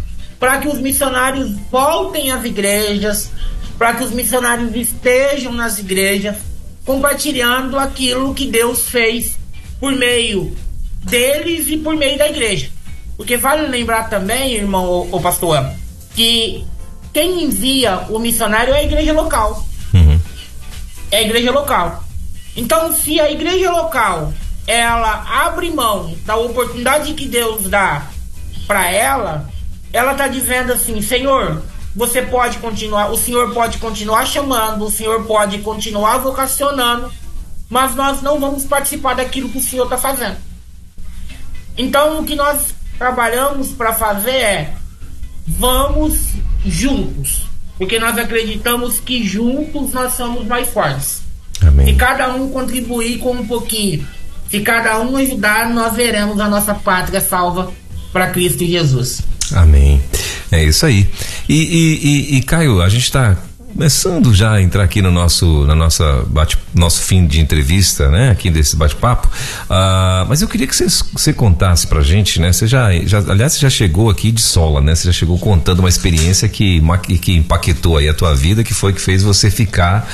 para 0.44 0.58
que 0.58 0.68
os 0.68 0.78
missionários 0.82 1.56
voltem 1.72 2.30
às 2.30 2.44
igrejas, 2.44 3.32
para 3.78 3.94
que 3.94 4.04
os 4.04 4.12
missionários 4.12 4.76
estejam 4.76 5.54
nas 5.54 5.80
igrejas, 5.80 6.36
compartilhando 6.84 7.80
aquilo 7.80 8.34
que 8.34 8.48
Deus 8.48 8.90
fez 8.90 9.38
por 9.80 9.94
meio 9.94 10.54
deles 11.02 11.70
e 11.70 11.78
por 11.78 11.96
meio 11.96 12.18
da 12.18 12.28
igreja. 12.28 12.70
Porque 13.16 13.38
vale 13.38 13.70
lembrar 13.70 14.10
também, 14.10 14.56
irmão 14.56 15.08
ou 15.10 15.22
pastor, 15.22 15.66
que 16.14 16.66
quem 17.14 17.46
envia 17.46 18.00
o 18.10 18.20
missionário 18.20 18.74
é 18.74 18.80
a 18.80 18.84
igreja 18.84 19.14
local. 19.14 19.66
Uhum. 19.94 20.20
É 21.10 21.20
a 21.20 21.22
igreja 21.22 21.52
local. 21.52 22.04
Então, 22.54 22.92
se 22.92 23.18
a 23.18 23.32
igreja 23.32 23.72
local 23.72 24.34
ela 24.68 25.24
abre 25.46 25.72
mão 25.72 26.14
da 26.26 26.36
oportunidade 26.36 27.14
que 27.14 27.30
Deus 27.30 27.70
dá 27.70 28.10
para 28.68 28.92
ela, 28.92 29.53
ela 29.94 30.16
tá 30.16 30.28
dizendo 30.28 30.74
assim, 30.74 31.02
Senhor, 31.02 31.62
você 31.96 32.24
pode 32.24 32.58
continuar, 32.58 33.12
o 33.12 33.18
Senhor 33.18 33.54
pode 33.54 33.78
continuar 33.78 34.26
chamando, 34.26 34.84
o 34.86 34.92
Senhor 34.92 35.24
pode 35.26 35.60
continuar 35.60 36.18
vocacionando, 36.18 37.12
mas 37.70 37.94
nós 37.94 38.22
não 38.22 38.40
vamos 38.40 38.66
participar 38.66 39.14
daquilo 39.14 39.50
que 39.50 39.60
o 39.60 39.64
Senhor 39.64 39.84
está 39.84 39.98
fazendo. 39.98 40.38
Então, 41.78 42.20
o 42.20 42.26
que 42.26 42.36
nós 42.36 42.74
trabalhamos 42.98 43.70
para 43.70 43.94
fazer 43.94 44.32
é 44.32 44.74
vamos 45.46 46.20
juntos, 46.66 47.46
porque 47.78 48.00
nós 48.00 48.18
acreditamos 48.18 49.00
que 49.00 49.24
juntos 49.24 49.94
nós 49.94 50.14
somos 50.14 50.48
mais 50.48 50.70
fortes. 50.70 51.22
Amém. 51.62 51.88
Se 51.88 51.94
cada 51.94 52.34
um 52.34 52.50
contribuir 52.50 53.20
com 53.20 53.34
um 53.34 53.46
pouquinho, 53.46 54.08
se 54.50 54.60
cada 54.62 55.00
um 55.00 55.16
ajudar, 55.18 55.70
nós 55.70 55.94
veremos 55.96 56.40
a 56.40 56.48
nossa 56.48 56.74
pátria 56.74 57.22
salva 57.22 57.72
para 58.12 58.30
Cristo 58.30 58.66
Jesus. 58.66 59.22
Amém. 59.54 60.02
É 60.52 60.64
isso 60.64 60.86
aí. 60.86 61.08
E, 61.48 61.56
e, 61.56 62.36
e, 62.36 62.38
e 62.38 62.42
Caio, 62.44 62.82
a 62.82 62.90
gente 62.90 63.04
está 63.04 63.38
começando 63.74 64.34
já 64.34 64.54
a 64.54 64.62
entrar 64.62 64.84
aqui 64.84 65.02
no 65.02 65.12
nosso 65.12 65.66
na 65.66 65.74
nossa 65.74 66.24
bate 66.28 66.58
nosso 66.74 67.04
fim 67.04 67.26
de 67.26 67.40
entrevista, 67.40 68.10
né? 68.10 68.30
Aqui 68.30 68.50
desse 68.50 68.76
bate-papo. 68.76 69.28
Uh, 69.66 70.26
mas 70.28 70.42
eu 70.42 70.48
queria 70.48 70.68
que 70.68 70.76
você, 70.76 71.34
contasse 71.34 71.88
pra 71.88 72.02
gente, 72.02 72.40
né? 72.40 72.52
Você 72.52 72.68
já, 72.68 72.92
já, 73.06 73.20
aliás, 73.20 73.54
você 73.54 73.60
já 73.60 73.70
chegou 73.70 74.10
aqui 74.10 74.32
de 74.32 74.42
sola, 74.42 74.82
né? 74.82 74.96
Você 74.96 75.08
já 75.08 75.12
chegou 75.12 75.38
contando 75.38 75.80
uma 75.80 75.90
experiência 75.90 76.48
que, 76.50 76.82
que 77.22 77.34
empaquetou 77.34 77.98
aí 77.98 78.10
a 78.10 78.14
tua 78.14 78.36
vida, 78.36 78.64
que 78.64 78.74
foi 78.74 78.94
que 78.94 79.02
fez 79.02 79.24
você 79.24 79.52
ficar, 79.52 80.08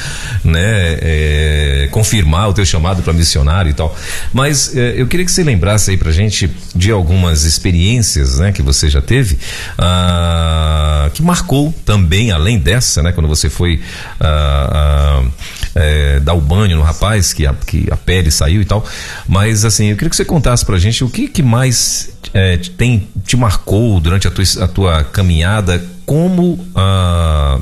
né? 0.44 0.98
É, 1.02 1.90
confirmar 1.92 2.50
o 2.50 2.54
teu 2.54 2.66
chamado 2.66 3.02
para 3.02 3.14
missionário 3.14 3.70
e 3.70 3.74
tal. 3.74 3.96
Mas 4.34 4.76
é, 4.76 4.96
eu 4.98 5.08
queria 5.08 5.26
que 5.26 5.32
você 5.32 5.44
lembrasse 5.44 5.92
aí 5.92 5.98
pra 5.98 6.12
gente 6.12 6.50
de 6.76 6.92
algumas 6.92 7.44
experiências, 7.44 8.40
né? 8.40 8.52
Que 8.52 8.62
você 8.62 8.90
já 8.90 9.02
teve, 9.02 9.36
uh, 9.78 11.10
que 11.12 11.22
marcou 11.22 11.74
também, 11.86 12.32
além 12.32 12.60
dessa, 12.60 13.02
né? 13.02 13.12
Quando 13.12 13.28
você 13.28 13.49
foi 13.50 13.82
uh, 14.20 15.32
é, 15.76 16.20
dar 16.20 16.34
o 16.34 16.42
banho 16.42 16.78
no 16.78 16.84
rapaz, 16.84 17.34
que 17.34 17.46
a, 17.46 17.54
que 17.54 17.88
a 17.92 17.98
pele 17.98 18.32
saiu 18.32 18.62
e 18.62 18.66
tal. 18.66 18.86
Mas 19.28 19.66
assim, 19.66 19.88
eu 19.88 19.96
queria 19.96 20.10
que 20.10 20.16
você 20.16 20.26
contasse 20.26 20.66
pra 20.66 20.78
gente 20.78 21.04
o 21.04 21.10
que, 21.10 21.28
que 21.28 21.44
mais 21.44 22.12
é, 22.34 22.58
tem, 22.58 23.08
te 23.26 23.38
marcou 23.38 24.00
durante 24.00 24.28
a 24.28 24.32
tua, 24.32 24.44
a 24.64 24.68
tua 24.68 25.04
caminhada 25.04 25.84
como 26.06 26.54
uh, 26.54 27.62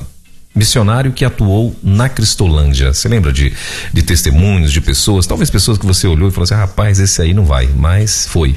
missionário 0.55 1.11
que 1.11 1.23
atuou 1.23 1.75
na 1.83 2.09
Cristolândia. 2.09 2.93
Você 2.93 3.07
lembra 3.07 3.31
de, 3.31 3.53
de 3.93 4.01
testemunhos 4.01 4.71
de 4.71 4.81
pessoas, 4.81 5.27
talvez 5.27 5.49
pessoas 5.49 5.77
que 5.77 5.85
você 5.85 6.07
olhou 6.07 6.29
e 6.29 6.31
falou 6.31 6.45
assim: 6.45 6.55
ah, 6.55 6.59
rapaz, 6.59 6.99
esse 6.99 7.21
aí 7.21 7.33
não 7.33 7.45
vai, 7.45 7.69
mas 7.75 8.27
foi. 8.27 8.55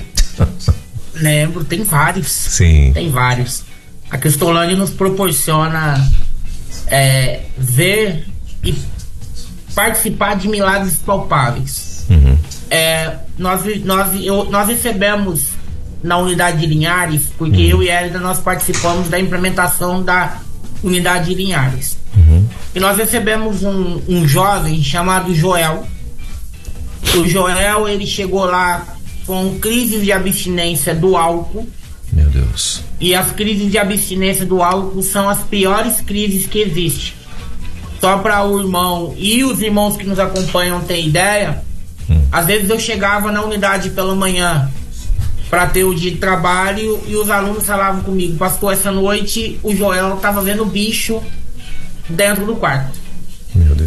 Lembro, 1.15 1.65
tem 1.65 1.83
vários. 1.83 2.31
Sim. 2.31 2.93
Tem 2.95 3.11
vários. 3.11 3.65
A 4.11 4.19
Cristolândia 4.19 4.77
nos 4.77 4.91
proporciona 4.91 6.11
é, 6.91 7.43
ver 7.57 8.27
e 8.63 8.75
participar 9.75 10.37
de 10.37 10.49
milagres 10.49 10.97
palpáveis. 10.97 12.05
Uhum. 12.11 12.37
É, 12.69 13.17
nós, 13.39 13.63
nós, 13.85 14.13
eu, 14.23 14.45
nós 14.51 14.69
recebemos 14.69 15.47
na 16.03 16.19
unidade 16.19 16.59
de 16.59 16.67
Linhares, 16.67 17.29
porque 17.39 17.73
uhum. 17.73 17.81
eu 17.81 17.83
e 17.83 17.89
Elida 17.89 18.19
nós 18.19 18.39
participamos 18.41 19.09
da 19.09 19.19
implementação 19.19 20.03
da 20.03 20.39
unidade 20.83 21.27
de 21.27 21.35
Linhares. 21.35 21.99
Uhum. 22.17 22.47
E 22.75 22.81
nós 22.81 22.97
recebemos 22.97 23.63
um, 23.63 24.01
um 24.09 24.27
jovem 24.27 24.83
chamado 24.83 25.35
Joel. 25.35 25.87
O 27.15 27.27
Joel 27.27 27.89
ele 27.89 28.07
chegou 28.07 28.45
lá 28.45 28.87
com 29.27 29.59
crises 29.59 30.03
de 30.03 30.13
abstinência 30.13 30.95
do 30.95 31.17
álcool. 31.17 31.69
Meu 32.13 32.29
Deus. 32.29 32.83
E 32.99 33.15
as 33.15 33.33
crises 33.33 33.71
de 33.71 33.79
abstinência 33.79 34.45
do 34.45 34.63
álcool 34.63 35.03
são 35.03 35.29
as 35.29 35.43
piores 35.43 36.01
crises 36.01 36.47
que 36.47 36.59
existem. 36.59 37.13
Só 38.01 38.19
para 38.19 38.45
o 38.45 38.59
irmão 38.59 39.15
e 39.17 39.45
os 39.45 39.61
irmãos 39.61 39.97
que 39.97 40.07
nos 40.07 40.19
acompanham 40.19 40.81
ter 40.81 41.05
ideia, 41.05 41.63
hum. 42.09 42.23
às 42.33 42.47
vezes 42.47 42.69
eu 42.71 42.81
chegava 42.81 43.31
na 43.31 43.43
unidade 43.43 43.91
pela 43.91 44.15
manhã 44.15 44.71
para 45.51 45.67
ter 45.67 45.85
o 45.85 45.95
dia 45.95 46.11
de 46.13 46.17
trabalho 46.17 47.01
e 47.07 47.17
os 47.17 47.29
alunos 47.29 47.67
falavam 47.67 48.03
comigo, 48.03 48.37
pastor, 48.37 48.73
essa 48.73 48.93
noite 48.93 49.59
o 49.63 49.75
Joel 49.75 50.17
tava 50.17 50.41
vendo 50.41 50.65
bicho 50.65 51.21
dentro 52.09 52.47
do 52.47 52.55
quarto. 52.57 52.99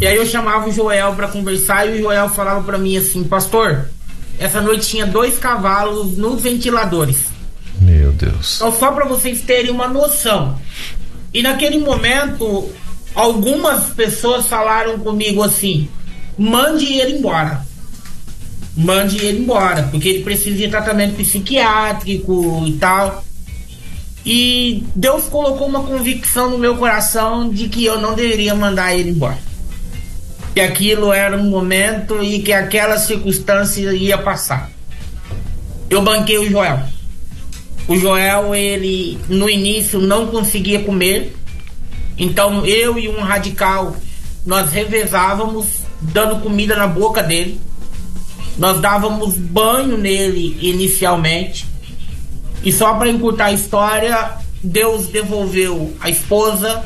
E 0.00 0.06
aí 0.06 0.16
eu 0.16 0.26
chamava 0.26 0.68
o 0.68 0.72
Joel 0.72 1.14
para 1.14 1.28
conversar 1.28 1.88
e 1.88 1.98
o 1.98 2.02
Joel 2.02 2.28
falava 2.28 2.62
para 2.62 2.76
mim 2.76 2.96
assim, 2.96 3.24
pastor, 3.24 3.88
essa 4.38 4.60
noite 4.60 4.88
tinha 4.88 5.06
dois 5.06 5.38
cavalos 5.38 6.16
nos 6.18 6.42
ventiladores. 6.42 7.33
Deus. 8.14 8.56
Então 8.56 8.72
só 8.72 8.92
para 8.92 9.04
vocês 9.04 9.42
terem 9.42 9.70
uma 9.70 9.88
noção. 9.88 10.58
E 11.32 11.42
naquele 11.42 11.78
momento 11.78 12.70
algumas 13.14 13.90
pessoas 13.90 14.46
falaram 14.46 14.98
comigo 14.98 15.42
assim: 15.42 15.88
mande 16.38 16.92
ele 16.94 17.18
embora. 17.18 17.62
Mande 18.76 19.24
ele 19.24 19.38
embora, 19.38 19.84
porque 19.84 20.08
ele 20.08 20.24
precisa 20.24 20.56
de 20.56 20.68
tratamento 20.68 21.14
psiquiátrico 21.16 22.64
e 22.66 22.72
tal. 22.72 23.24
E 24.26 24.84
Deus 24.96 25.24
colocou 25.26 25.68
uma 25.68 25.82
convicção 25.82 26.50
no 26.50 26.58
meu 26.58 26.76
coração 26.76 27.50
de 27.50 27.68
que 27.68 27.84
eu 27.84 28.00
não 28.00 28.14
deveria 28.14 28.54
mandar 28.54 28.94
ele 28.94 29.10
embora. 29.10 29.38
Que 30.54 30.60
aquilo 30.60 31.12
era 31.12 31.36
um 31.36 31.44
momento 31.44 32.22
e 32.22 32.40
que 32.40 32.52
aquela 32.52 32.98
circunstância 32.98 33.92
ia 33.92 34.16
passar. 34.16 34.70
Eu 35.90 36.02
banquei 36.02 36.38
o 36.38 36.50
Joel. 36.50 36.80
O 37.86 37.96
Joel, 37.96 38.54
ele 38.54 39.18
no 39.28 39.48
início 39.48 40.00
não 40.00 40.28
conseguia 40.28 40.80
comer, 40.80 41.36
então 42.16 42.64
eu 42.64 42.98
e 42.98 43.08
um 43.08 43.20
radical, 43.20 43.94
nós 44.46 44.72
revezávamos 44.72 45.66
dando 46.00 46.40
comida 46.40 46.76
na 46.76 46.86
boca 46.86 47.22
dele. 47.22 47.60
Nós 48.56 48.80
dávamos 48.80 49.34
banho 49.34 49.98
nele 49.98 50.56
inicialmente. 50.62 51.66
E 52.62 52.72
só 52.72 52.94
para 52.94 53.10
encurtar 53.10 53.46
a 53.46 53.52
história, 53.52 54.32
Deus 54.62 55.08
devolveu 55.08 55.94
a 56.00 56.08
esposa, 56.08 56.82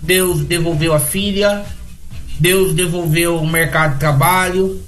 Deus 0.00 0.40
devolveu 0.44 0.94
a 0.94 1.00
filha, 1.00 1.66
Deus 2.38 2.72
devolveu 2.72 3.36
o 3.36 3.46
mercado 3.46 3.94
de 3.94 4.00
trabalho. 4.00 4.80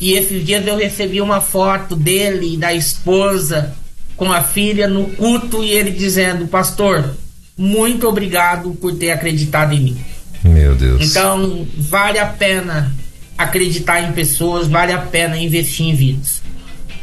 E 0.00 0.14
esses 0.14 0.44
dias 0.44 0.66
eu 0.66 0.76
recebi 0.76 1.20
uma 1.20 1.40
foto 1.40 1.94
dele 1.94 2.54
e 2.54 2.56
da 2.56 2.74
esposa 2.74 3.74
com 4.16 4.32
a 4.32 4.42
filha 4.42 4.88
no 4.88 5.08
culto 5.10 5.62
e 5.62 5.70
ele 5.70 5.90
dizendo: 5.90 6.46
Pastor, 6.46 7.14
muito 7.56 8.08
obrigado 8.08 8.70
por 8.72 8.94
ter 8.94 9.10
acreditado 9.10 9.72
em 9.72 9.80
mim. 9.80 9.96
Meu 10.44 10.74
Deus. 10.74 11.02
Então, 11.02 11.66
vale 11.76 12.18
a 12.18 12.26
pena 12.26 12.92
acreditar 13.36 14.00
em 14.00 14.12
pessoas, 14.12 14.66
vale 14.68 14.92
a 14.92 14.98
pena 14.98 15.36
investir 15.36 15.86
em 15.86 15.94
vidas. 15.94 16.42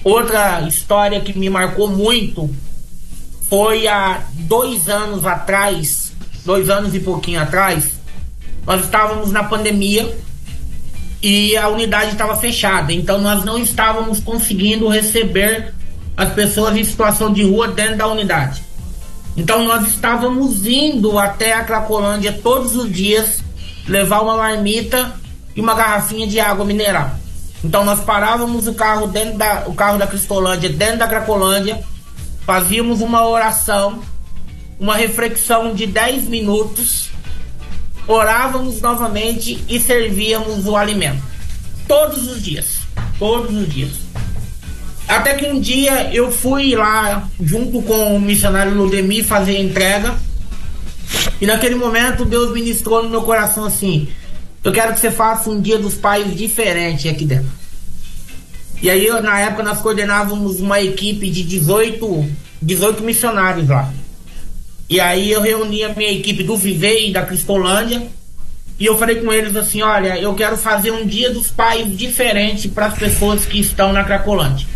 Outra 0.03 0.61
história 0.68 1.22
que 1.22 1.38
me 1.38 1.49
marcou 1.49 1.89
muito 1.89 2.49
foi 3.49 3.88
há 3.88 4.22
dois 4.34 4.89
anos 4.89 5.26
atrás, 5.26 6.11
dois 6.45 6.70
anos 6.70 6.93
e 6.95 6.99
pouquinho 6.99 7.41
atrás, 7.41 7.91
nós 8.66 8.84
estávamos 8.84 9.32
na 9.32 9.43
pandemia 9.43 10.18
e 11.22 11.55
a 11.55 11.70
unidade 11.70 12.11
estava 12.11 12.36
fechada, 12.36 12.91
então 12.91 13.22
nós 13.22 13.45
não 13.45 13.57
estávamos 13.57 14.20
conseguindo 14.20 14.88
receber 14.88 15.74
as 16.16 16.32
pessoas 16.34 16.76
em 16.76 16.84
situação 16.84 17.32
de 17.32 17.43
rua 17.43 17.68
dentro 17.68 17.97
da 17.97 18.07
unidade. 18.07 18.64
Então 19.36 19.66
nós 19.66 19.88
estávamos 19.88 20.66
indo 20.66 21.18
até 21.18 21.53
a 21.53 21.64
Cracolândia 21.64 22.32
todos 22.32 22.76
os 22.76 22.91
dias 22.91 23.43
levar 23.88 24.22
uma 24.22 24.38
marmita 24.38 25.14
e 25.55 25.61
uma 25.61 25.74
garrafinha 25.74 26.28
de 26.28 26.39
água 26.39 26.66
mineral. 26.66 27.11
Então 27.64 27.84
nós 27.84 27.99
parávamos 28.01 28.68
o 28.68 28.74
carro 28.74 29.07
dentro 29.07 29.38
da 29.38 29.64
o 29.68 29.74
carro 29.74 29.97
da 29.97 30.05
Cristolândia 30.05 30.70
dentro 30.70 30.99
da 30.99 31.07
Cracolândia, 31.07 31.82
fazíamos 32.45 33.01
uma 33.01 33.28
oração, 33.28 34.01
uma 34.80 34.95
reflexão 34.95 35.74
de 35.74 35.88
10 35.88 36.24
minutos 36.24 37.14
orávamos 38.07 38.82
novamente 38.82 39.64
e 39.68 39.80
servíamos 39.80 40.66
o 40.66 40.76
alimento. 40.76 41.22
Todos 41.88 42.28
os 42.28 42.41
dias. 42.41 42.80
Todos 43.18 43.55
os 43.55 43.72
dias. 43.72 44.03
Até 45.14 45.36
que 45.36 45.45
um 45.45 45.59
dia 45.59 46.11
eu 46.11 46.32
fui 46.32 46.76
lá 46.76 47.30
junto 47.39 47.84
com 47.84 48.16
o 48.16 48.20
missionário 48.20 48.74
Ludemir 48.74 49.24
fazer 49.24 49.59
entrega. 49.59 50.16
E 51.39 51.45
naquele 51.45 51.76
momento 51.76 52.26
Deus 52.26 52.51
ministrou 52.51 53.03
no 53.03 53.09
meu 53.11 53.22
coração 53.22 53.64
assim: 53.64 54.07
Eu 54.64 54.72
quero 54.72 54.91
que 54.91 54.99
você 54.99 55.11
faça 55.11 55.51
um 55.51 55.61
dia 55.61 55.78
dos 55.78 55.93
pais 55.93 56.36
diferente 56.36 57.07
aqui 57.07 57.26
dentro. 57.26 57.51
E 58.82 58.89
aí, 58.89 59.07
na 59.22 59.39
época, 59.39 59.61
nós 59.61 59.80
coordenávamos 59.80 60.59
uma 60.59 60.82
equipe 60.82 61.30
de 61.30 61.43
18, 61.43 62.30
18 62.59 63.03
missionários 63.03 63.70
lá. 63.70 63.93
E 64.89 64.99
aí 64.99 65.32
eu 65.32 65.41
reuni 65.41 65.84
a 65.84 65.89
minha 65.89 66.11
equipe 66.11 66.43
do 66.43 66.57
Vivei 66.57 67.14
da 67.14 67.22
Cristolândia. 67.22 68.07
E 68.80 68.86
eu 68.88 68.97
falei 68.97 69.18
com 69.18 69.32
eles 69.32 69.55
assim: 69.55 69.84
olha, 69.84 70.20
eu 70.20 70.34
quero 70.34 70.57
fazer 70.57 70.89
um 70.89 71.05
dia 71.05 71.30
dos 71.30 71.51
pais 71.51 71.95
diferente 71.95 72.68
para 72.68 72.88
as 72.88 72.97
pessoas 72.97 73.45
que 73.45 73.59
estão 73.59 73.93
na 73.93 74.03
Cracolândia. 74.03 74.74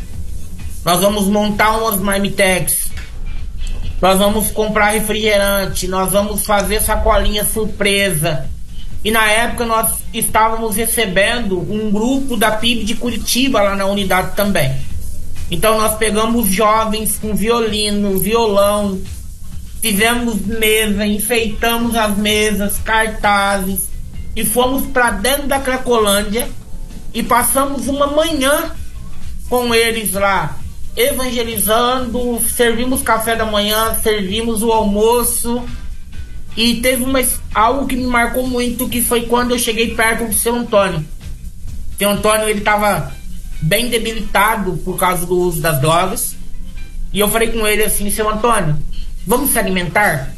Nós 0.87 1.01
vamos 1.01 1.25
montar 1.25 1.71
umas 1.79 1.99
marmitex. 1.99 2.89
Nós 4.01 4.17
vamos 4.19 4.51
comprar 4.51 4.91
refrigerante. 4.91 5.85
Nós 5.85 6.13
vamos 6.13 6.45
fazer 6.45 6.81
sacolinha 6.81 7.43
surpresa. 7.43 8.49
E 9.03 9.11
na 9.11 9.29
época 9.29 9.65
nós 9.65 9.95
estávamos 10.13 10.77
recebendo 10.77 11.59
um 11.59 11.91
grupo 11.91 12.37
da 12.37 12.51
PIB 12.51 12.85
de 12.85 12.95
Curitiba 12.95 13.61
lá 13.61 13.75
na 13.75 13.85
unidade 13.85 14.33
também. 14.33 14.73
Então 15.51 15.77
nós 15.77 15.97
pegamos 15.97 16.47
jovens 16.47 17.19
com 17.19 17.35
violino, 17.35 18.17
violão, 18.17 18.97
fizemos 19.81 20.39
mesa, 20.45 21.05
enfeitamos 21.05 21.97
as 21.97 22.17
mesas, 22.17 22.77
cartazes 22.77 23.89
e 24.33 24.45
fomos 24.45 24.85
para 24.87 25.11
dentro 25.11 25.47
da 25.47 25.59
Cracolândia 25.59 26.47
e 27.13 27.21
passamos 27.21 27.89
uma 27.89 28.07
manhã 28.07 28.71
com 29.49 29.75
eles 29.75 30.13
lá, 30.13 30.57
evangelizando, 30.97 32.41
servimos 32.41 33.03
café 33.03 33.35
da 33.35 33.45
manhã, 33.45 33.95
servimos 34.01 34.63
o 34.63 34.71
almoço 34.71 35.63
e 36.55 36.81
teve 36.81 37.03
uma, 37.03 37.21
algo 37.53 37.85
que 37.85 37.95
me 37.95 38.07
marcou 38.07 38.47
muito, 38.47 38.89
que 38.89 38.99
foi 38.99 39.27
quando 39.27 39.51
eu 39.51 39.59
cheguei 39.59 39.93
perto 39.93 40.25
do 40.25 40.33
seu 40.33 40.55
Antônio. 40.55 41.05
O 41.93 41.97
seu 41.99 42.09
Antônio, 42.09 42.49
ele 42.49 42.59
estava 42.59 43.13
bem 43.61 43.89
debilitado 43.89 44.75
por 44.83 44.97
causa 44.97 45.23
do 45.23 45.37
uso 45.37 45.61
das 45.61 45.79
drogas. 45.79 46.35
E 47.13 47.19
eu 47.19 47.29
falei 47.29 47.49
com 47.49 47.65
ele 47.67 47.83
assim, 47.83 48.09
seu 48.09 48.27
Antônio, 48.27 48.75
vamos 49.25 49.51
se 49.51 49.59
alimentar? 49.59 50.33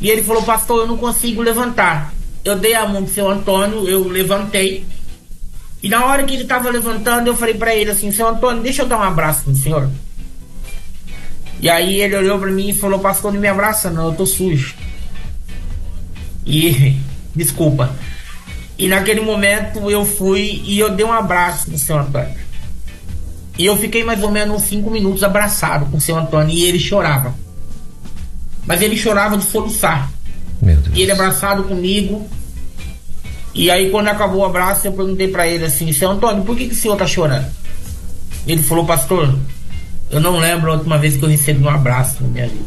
E 0.00 0.08
ele 0.08 0.22
falou, 0.22 0.44
pastor, 0.44 0.82
eu 0.82 0.86
não 0.86 0.96
consigo 0.96 1.42
levantar. 1.42 2.14
Eu 2.44 2.56
dei 2.56 2.74
a 2.74 2.86
mão 2.86 3.04
pro 3.04 3.12
seu 3.12 3.28
Antônio, 3.28 3.88
eu 3.88 4.06
levantei. 4.08 4.86
E 5.82 5.88
na 5.88 6.04
hora 6.06 6.22
que 6.22 6.34
ele 6.34 6.44
estava 6.44 6.70
levantando, 6.70 7.26
eu 7.26 7.36
falei 7.36 7.54
para 7.54 7.74
ele 7.74 7.90
assim, 7.90 8.12
seu 8.12 8.28
Antônio, 8.28 8.62
deixa 8.62 8.82
eu 8.82 8.86
dar 8.86 8.98
um 8.98 9.02
abraço 9.02 9.50
no 9.50 9.56
senhor. 9.56 9.90
E 11.60 11.68
aí 11.68 12.00
ele 12.00 12.16
olhou 12.16 12.38
para 12.38 12.50
mim 12.50 12.68
e 12.68 12.74
falou, 12.74 13.00
pastor, 13.00 13.32
não 13.32 13.40
me 13.40 13.48
abraça 13.48 13.90
não, 13.90 14.06
eu 14.06 14.14
tô 14.14 14.24
sujo. 14.24 14.74
E 16.46 16.96
desculpa. 17.34 17.94
E 18.78 18.88
naquele 18.88 19.20
momento 19.20 19.90
eu 19.90 20.04
fui 20.04 20.62
e 20.64 20.78
eu 20.78 20.94
dei 20.94 21.04
um 21.04 21.12
abraço 21.12 21.70
no 21.70 21.78
seu 21.78 21.98
Antônio. 21.98 22.42
E 23.58 23.66
eu 23.66 23.76
fiquei 23.76 24.02
mais 24.02 24.22
ou 24.22 24.30
menos 24.30 24.56
uns 24.56 24.62
5 24.62 24.90
minutos 24.90 25.22
abraçado 25.22 25.86
com 25.86 25.98
o 25.98 26.00
seu 26.00 26.16
Antônio 26.16 26.54
e 26.54 26.64
ele 26.64 26.78
chorava. 26.78 27.34
Mas 28.66 28.80
ele 28.80 28.96
chorava 28.96 29.36
de 29.36 29.44
soluçar. 29.44 30.10
E 30.94 31.02
ele 31.02 31.12
abraçado 31.12 31.64
comigo. 31.64 32.28
E 33.54 33.70
aí 33.70 33.90
quando 33.90 34.08
acabou 34.08 34.40
o 34.40 34.44
abraço 34.44 34.86
eu 34.86 34.92
perguntei 34.92 35.28
para 35.28 35.46
ele 35.46 35.64
assim, 35.64 35.92
seu 35.92 36.10
Antônio, 36.10 36.42
por 36.44 36.56
que, 36.56 36.68
que 36.68 36.74
o 36.74 36.76
senhor 36.76 36.96
tá 36.96 37.06
chorando? 37.06 37.46
Ele 38.46 38.62
falou, 38.62 38.84
pastor, 38.84 39.38
eu 40.10 40.20
não 40.20 40.38
lembro 40.38 40.70
a 40.70 40.74
última 40.74 40.98
vez 40.98 41.16
que 41.16 41.22
eu 41.24 41.28
recebi 41.28 41.62
um 41.62 41.68
abraço 41.68 42.22
na 42.22 42.28
minha 42.28 42.48
vida. 42.48 42.64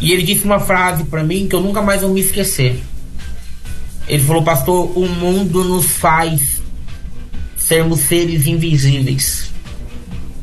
E 0.00 0.12
ele 0.12 0.22
disse 0.22 0.44
uma 0.44 0.60
frase 0.60 1.04
para 1.04 1.24
mim 1.24 1.46
que 1.48 1.54
eu 1.54 1.60
nunca 1.60 1.82
mais 1.82 2.02
vou 2.02 2.10
me 2.10 2.20
esquecer. 2.20 2.82
Ele 4.06 4.22
falou, 4.22 4.42
pastor, 4.42 4.96
o 4.96 5.08
mundo 5.08 5.64
nos 5.64 5.86
faz 5.86 6.62
sermos 7.56 8.00
seres 8.00 8.46
invisíveis. 8.46 9.50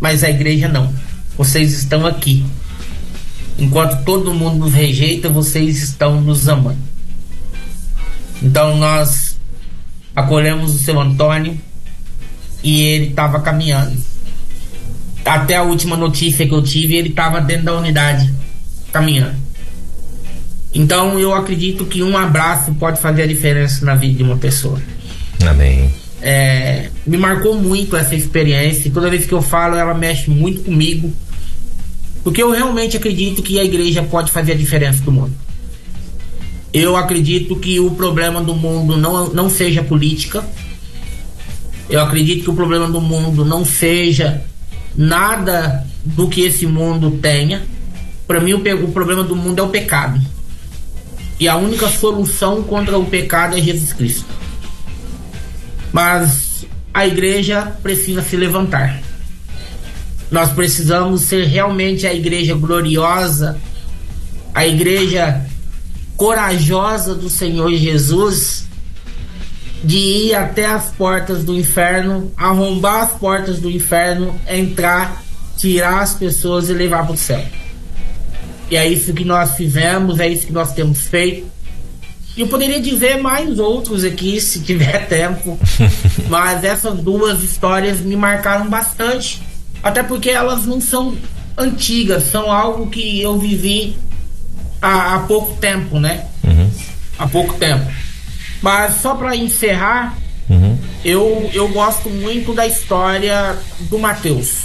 Mas 0.01 0.23
a 0.23 0.29
igreja 0.29 0.67
não. 0.67 0.93
Vocês 1.37 1.71
estão 1.73 2.05
aqui. 2.05 2.45
Enquanto 3.57 4.03
todo 4.03 4.33
mundo 4.33 4.57
nos 4.65 4.73
rejeita, 4.73 5.29
vocês 5.29 5.81
estão 5.81 6.19
nos 6.19 6.49
amando. 6.49 6.92
Então 8.43 8.77
nós 8.77 9.37
acolhemos 10.15 10.75
o 10.75 10.77
seu 10.77 10.99
Antônio 10.99 11.57
e 12.61 12.81
ele 12.81 13.07
estava 13.07 13.39
caminhando. 13.39 13.97
Até 15.25 15.55
a 15.55 15.63
última 15.63 15.95
notícia 15.95 16.45
que 16.45 16.53
eu 16.53 16.61
tive, 16.61 16.95
ele 16.95 17.09
estava 17.09 17.39
dentro 17.39 17.65
da 17.65 17.73
unidade 17.73 18.33
caminhando. 18.91 19.35
Então 20.73 21.19
eu 21.19 21.33
acredito 21.33 21.85
que 21.85 22.03
um 22.03 22.17
abraço 22.17 22.73
pode 22.73 22.99
fazer 22.99 23.23
a 23.23 23.27
diferença 23.27 23.85
na 23.85 23.95
vida 23.95 24.17
de 24.17 24.23
uma 24.23 24.37
pessoa. 24.37 24.81
Amém. 25.47 25.89
É, 26.21 26.89
me 27.05 27.17
marcou 27.17 27.55
muito 27.55 27.95
essa 27.95 28.15
experiência. 28.15 28.91
Toda 28.91 29.09
vez 29.09 29.25
que 29.25 29.33
eu 29.33 29.41
falo, 29.41 29.75
ela 29.75 29.93
mexe 29.93 30.29
muito 30.29 30.61
comigo. 30.61 31.13
Porque 32.23 32.41
eu 32.41 32.51
realmente 32.51 32.97
acredito 32.97 33.43
que 33.43 33.59
a 33.59 33.63
igreja 33.63 34.01
pode 34.03 34.31
fazer 34.31 34.53
a 34.53 34.55
diferença 34.55 35.01
do 35.03 35.11
mundo. 35.11 35.33
Eu 36.73 36.97
acredito 36.97 37.55
que 37.55 37.79
o 37.79 37.91
problema 37.91 38.41
do 38.41 38.55
mundo 38.55 38.97
não, 38.97 39.27
não 39.31 39.49
seja 39.49 39.83
política. 39.83 40.43
Eu 41.87 42.01
acredito 42.01 42.43
que 42.43 42.49
o 42.49 42.55
problema 42.55 42.89
do 42.89 42.99
mundo 42.99 43.45
não 43.45 43.63
seja 43.63 44.43
nada 44.95 45.85
do 46.03 46.27
que 46.27 46.41
esse 46.41 46.65
mundo 46.65 47.11
tenha. 47.21 47.61
Para 48.25 48.39
mim, 48.39 48.53
o, 48.53 48.85
o 48.85 48.91
problema 48.91 49.23
do 49.23 49.35
mundo 49.35 49.59
é 49.59 49.61
o 49.61 49.69
pecado. 49.69 50.19
E 51.39 51.47
a 51.47 51.55
única 51.55 51.87
solução 51.89 52.63
contra 52.63 52.97
o 52.97 53.05
pecado 53.05 53.55
é 53.55 53.61
Jesus 53.61 53.93
Cristo. 53.93 54.25
Mas 55.91 56.65
a 56.91 57.05
igreja 57.05 57.75
precisa 57.83 58.23
se 58.23 58.35
levantar. 58.35 58.99
Nós 60.31 60.51
precisamos 60.51 61.21
ser 61.21 61.45
realmente 61.45 62.07
a 62.07 62.13
igreja 62.13 62.55
gloriosa, 62.55 63.59
a 64.55 64.65
igreja 64.65 65.45
corajosa 66.15 67.15
do 67.15 67.29
Senhor 67.29 67.71
Jesus, 67.73 68.65
de 69.83 69.97
ir 69.97 70.35
até 70.35 70.65
as 70.65 70.91
portas 70.91 71.43
do 71.43 71.55
inferno, 71.55 72.31
arrombar 72.37 73.03
as 73.03 73.11
portas 73.11 73.59
do 73.59 73.69
inferno, 73.69 74.39
entrar, 74.47 75.21
tirar 75.57 76.01
as 76.01 76.13
pessoas 76.13 76.69
e 76.69 76.73
levar 76.73 77.05
para 77.05 77.13
o 77.13 77.17
céu. 77.17 77.43
E 78.71 78.77
é 78.77 78.87
isso 78.87 79.13
que 79.13 79.25
nós 79.25 79.55
fizemos, 79.55 80.19
é 80.19 80.27
isso 80.27 80.47
que 80.47 80.53
nós 80.53 80.73
temos 80.73 81.01
feito. 81.01 81.51
Eu 82.35 82.47
poderia 82.47 82.81
dizer 82.81 83.17
mais 83.17 83.59
outros 83.59 84.03
aqui, 84.03 84.39
se 84.41 84.61
tiver 84.61 85.05
tempo. 85.07 85.59
mas 86.29 86.63
essas 86.63 86.97
duas 86.99 87.43
histórias 87.43 87.99
me 87.99 88.15
marcaram 88.15 88.69
bastante. 88.69 89.41
Até 89.83 90.01
porque 90.01 90.29
elas 90.29 90.65
não 90.65 90.79
são 90.79 91.15
antigas, 91.57 92.23
são 92.31 92.51
algo 92.51 92.89
que 92.89 93.21
eu 93.21 93.37
vivi 93.37 93.97
há, 94.83 95.15
há 95.15 95.19
pouco 95.19 95.55
tempo, 95.55 95.97
né? 95.99 96.25
Uhum. 96.43 96.69
Há 97.17 97.27
pouco 97.27 97.53
tempo. 97.53 97.89
Mas 98.61 99.01
só 99.01 99.15
para 99.15 99.35
encerrar, 99.35 100.17
uhum. 100.49 100.77
eu, 101.05 101.49
eu 101.53 101.69
gosto 101.69 102.09
muito 102.09 102.53
da 102.53 102.67
história 102.67 103.57
do 103.79 103.97
Mateus. 103.97 104.63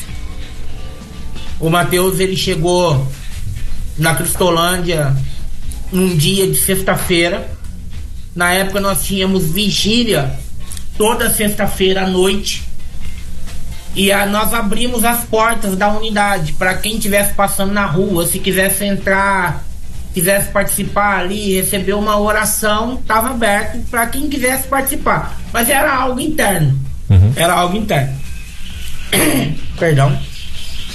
O 1.60 1.70
Mateus 1.70 2.18
ele 2.18 2.36
chegou 2.36 3.06
na 3.96 4.14
Cristolândia 4.14 5.16
num 5.92 6.16
dia 6.16 6.46
de 6.46 6.56
sexta-feira. 6.56 7.48
Na 8.34 8.52
época 8.52 8.80
nós 8.80 9.04
tínhamos 9.04 9.50
vigília 9.50 10.38
toda 10.96 11.30
sexta-feira 11.30 12.04
à 12.04 12.08
noite. 12.08 12.64
E 13.94 14.12
a, 14.12 14.26
nós 14.26 14.52
abrimos 14.52 15.04
as 15.04 15.24
portas 15.24 15.76
da 15.76 15.88
unidade 15.92 16.52
para 16.52 16.74
quem 16.74 16.96
estivesse 16.96 17.34
passando 17.34 17.72
na 17.72 17.86
rua, 17.86 18.26
se 18.26 18.38
quisesse 18.38 18.84
entrar, 18.84 19.67
quisesse 20.18 20.50
participar 20.50 21.20
ali, 21.20 21.54
receber 21.54 21.92
uma 21.92 22.18
oração, 22.18 22.94
estava 23.00 23.30
aberto 23.30 23.78
para 23.88 24.06
quem 24.08 24.28
quisesse 24.28 24.66
participar. 24.66 25.38
Mas 25.52 25.68
era 25.68 25.94
algo 25.94 26.18
interno. 26.18 26.76
Uhum. 27.08 27.32
Era 27.36 27.54
algo 27.54 27.76
interno. 27.76 28.18
Perdão. 29.78 30.18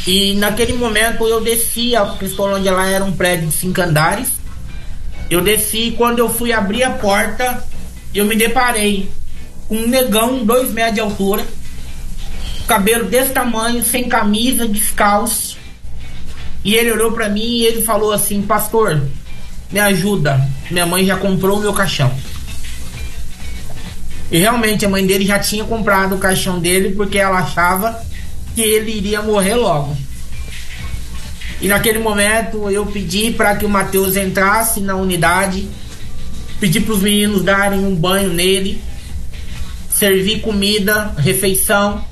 E 0.06 0.34
naquele 0.34 0.74
momento 0.74 1.26
eu 1.26 1.40
desci, 1.40 1.96
a 1.96 2.06
Cristolândia 2.06 2.74
lá 2.74 2.90
era 2.90 3.06
um 3.06 3.14
prédio 3.14 3.48
de 3.48 3.54
cinco 3.54 3.82
andares. 3.82 4.28
Eu 5.30 5.40
desci 5.40 5.88
e 5.88 5.92
quando 5.92 6.20
eu 6.20 6.28
fui 6.28 6.52
abrir 6.52 6.84
a 6.84 6.92
porta, 6.92 7.64
eu 8.14 8.26
me 8.26 8.36
deparei 8.36 9.10
com 9.70 9.78
um 9.78 9.88
negão, 9.88 10.44
dois 10.44 10.70
metros 10.72 10.96
de 10.96 11.00
altura, 11.00 11.46
cabelo 12.68 13.06
desse 13.06 13.32
tamanho, 13.32 13.82
sem 13.86 14.10
camisa, 14.10 14.68
descalço. 14.68 15.53
E 16.64 16.76
ele 16.76 16.92
olhou 16.92 17.12
para 17.12 17.30
mim 17.30 17.42
e 17.42 17.66
ele 17.66 17.82
falou 17.82 18.12
assim: 18.12 18.42
Pastor, 18.42 19.02
me 19.72 19.80
ajuda. 19.80 20.48
Minha 20.72 20.86
mãe 20.86 21.06
já 21.06 21.18
comprou 21.18 21.58
o 21.58 21.62
meu 21.62 21.74
caixão. 21.74 22.14
E 24.32 24.38
realmente 24.38 24.86
a 24.86 24.90
mãe 24.90 25.06
dele 25.06 25.26
já 25.26 25.38
tinha 25.38 25.64
comprado 25.64 26.16
o 26.16 26.18
caixão 26.18 26.60
dele 26.60 26.96
porque 26.96 27.18
ela 27.18 27.40
achava 27.40 28.04
que 28.56 28.62
ele 28.62 28.92
iria 28.92 29.22
morrer 29.22 29.56
logo. 29.56 29.96
E 31.62 31.68
naquele 31.68 32.00
momento 32.00 32.70
eu 32.70 32.86
pedi 32.86 33.32
para 33.32 33.56
que 33.56 33.66
o 33.66 33.70
Mateus 33.70 34.16
entrasse 34.18 34.80
na 34.80 34.96
unidade, 34.96 35.68
pedi 36.60 36.80
para 36.80 36.94
os 36.94 37.02
meninos 37.02 37.44
darem 37.44 37.86
um 37.86 37.96
banho 37.96 38.34
nele, 38.34 38.82
servir 39.90 40.42
comida, 40.42 41.14
refeição. 41.18 42.04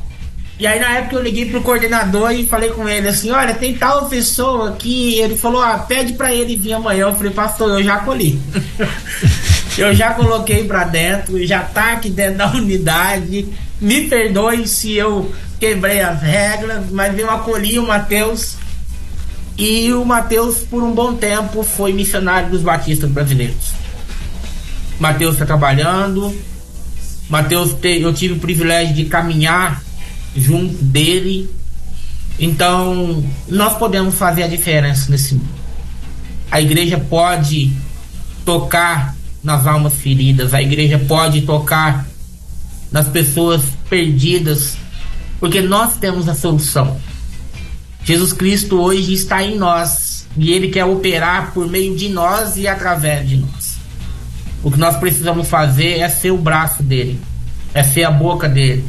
E 0.61 0.67
aí 0.67 0.79
na 0.79 0.99
época 0.99 1.15
eu 1.15 1.23
liguei 1.23 1.47
pro 1.47 1.63
coordenador 1.63 2.31
e 2.33 2.45
falei 2.45 2.69
com 2.69 2.87
ele 2.87 3.07
assim, 3.07 3.31
olha, 3.31 3.55
tem 3.55 3.75
tal 3.75 4.07
pessoa 4.07 4.69
aqui, 4.69 5.15
ele 5.15 5.35
falou, 5.35 5.59
ah, 5.59 5.79
pede 5.79 6.13
para 6.13 6.31
ele 6.31 6.55
vir 6.55 6.73
amanhã. 6.73 7.07
Eu 7.07 7.15
falei, 7.15 7.31
pastor, 7.31 7.79
eu 7.79 7.83
já 7.83 7.97
colhi. 7.97 8.39
eu 9.75 9.91
já 9.95 10.13
coloquei 10.13 10.65
para 10.65 10.83
dentro, 10.83 11.43
já 11.47 11.61
tá 11.61 11.93
aqui 11.93 12.11
dentro 12.11 12.37
da 12.37 12.51
unidade. 12.53 13.47
Me 13.81 14.07
perdoe 14.07 14.67
se 14.67 14.93
eu 14.93 15.33
quebrei 15.59 15.99
as 15.99 16.21
regras, 16.21 16.91
mas 16.91 17.17
eu 17.17 17.27
acolhi 17.31 17.79
o 17.79 17.87
Mateus. 17.87 18.55
E 19.57 19.91
o 19.91 20.05
Mateus, 20.05 20.59
por 20.59 20.83
um 20.83 20.91
bom 20.91 21.15
tempo, 21.15 21.63
foi 21.63 21.91
missionário 21.91 22.51
dos 22.51 22.61
batistas 22.61 23.09
brasileiros. 23.09 23.73
Mateus 24.99 25.33
está 25.33 25.45
trabalhando. 25.47 26.31
Mateus, 27.27 27.75
eu 27.81 28.13
tive 28.13 28.35
o 28.35 28.39
privilégio 28.39 28.93
de 28.93 29.05
caminhar 29.05 29.81
junto 30.35 30.83
dele. 30.83 31.49
Então, 32.39 33.23
nós 33.47 33.77
podemos 33.77 34.15
fazer 34.15 34.43
a 34.43 34.47
diferença 34.47 35.11
nesse 35.11 35.35
mundo. 35.35 35.61
A 36.49 36.59
igreja 36.59 36.97
pode 36.97 37.71
tocar 38.43 39.15
nas 39.43 39.65
almas 39.65 39.93
feridas, 39.93 40.53
a 40.53 40.61
igreja 40.61 40.99
pode 40.99 41.41
tocar 41.41 42.05
nas 42.91 43.07
pessoas 43.07 43.63
perdidas, 43.89 44.75
porque 45.39 45.61
nós 45.61 45.95
temos 45.97 46.27
a 46.27 46.35
solução. 46.35 46.99
Jesus 48.03 48.33
Cristo 48.33 48.79
hoje 48.79 49.13
está 49.13 49.43
em 49.43 49.57
nós 49.57 50.27
e 50.35 50.51
ele 50.51 50.69
quer 50.69 50.85
operar 50.85 51.53
por 51.53 51.67
meio 51.67 51.95
de 51.95 52.09
nós 52.09 52.57
e 52.57 52.67
através 52.67 53.27
de 53.27 53.37
nós. 53.37 53.77
O 54.63 54.71
que 54.71 54.77
nós 54.77 54.97
precisamos 54.97 55.47
fazer 55.47 55.99
é 55.99 56.09
ser 56.09 56.31
o 56.31 56.37
braço 56.37 56.83
dele, 56.83 57.19
é 57.73 57.83
ser 57.83 58.03
a 58.03 58.11
boca 58.11 58.47
dele, 58.47 58.85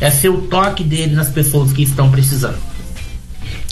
é 0.00 0.10
ser 0.10 0.28
o 0.28 0.42
toque 0.42 0.84
dele 0.84 1.14
nas 1.14 1.28
pessoas 1.28 1.72
que 1.72 1.82
estão 1.82 2.10
precisando. 2.10 2.58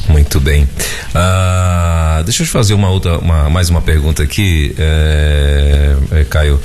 Muito 0.08 0.38
bem. 0.38 0.68
Ah, 1.14 2.22
deixa 2.24 2.42
eu 2.42 2.46
te 2.46 2.52
fazer 2.52 2.74
uma 2.74 2.90
outra, 2.90 3.18
uma, 3.18 3.48
mais 3.48 3.70
uma 3.70 3.80
pergunta 3.80 4.22
aqui, 4.22 4.74
é, 4.78 5.96
é, 6.12 6.24
Caio. 6.24 6.60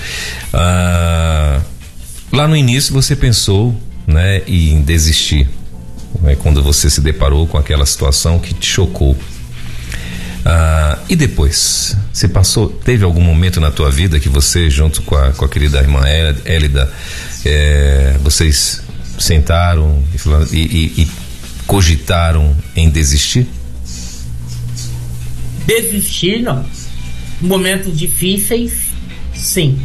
Ah, 0.53 1.61
lá 2.31 2.47
no 2.47 2.55
início 2.55 2.93
você 2.93 3.15
pensou, 3.15 3.75
né, 4.05 4.41
em 4.45 4.81
desistir, 4.81 5.47
né, 6.21 6.35
quando 6.35 6.61
você 6.61 6.89
se 6.89 7.01
deparou 7.01 7.47
com 7.47 7.57
aquela 7.57 7.85
situação 7.85 8.39
que 8.39 8.53
te 8.53 8.67
chocou. 8.67 9.15
Ah, 10.45 10.99
e 11.07 11.15
depois, 11.15 11.95
você 12.11 12.27
passou, 12.27 12.67
teve 12.69 13.05
algum 13.05 13.21
momento 13.21 13.61
na 13.61 13.71
tua 13.71 13.89
vida 13.89 14.19
que 14.19 14.29
você, 14.29 14.69
junto 14.69 15.01
com 15.03 15.15
a, 15.15 15.31
com 15.31 15.45
a 15.45 15.49
querida 15.49 15.79
irmã 15.79 16.01
Élida, 16.45 16.91
é, 17.45 18.17
vocês 18.21 18.83
sentaram 19.19 20.03
e, 20.51 20.57
e, 20.57 21.01
e 21.01 21.07
cogitaram 21.67 22.55
em 22.75 22.89
desistir? 22.89 23.47
Desistir, 25.65 26.41
não. 26.41 26.65
Momentos 27.41 27.97
difíceis, 27.97 28.73
sim. 29.35 29.79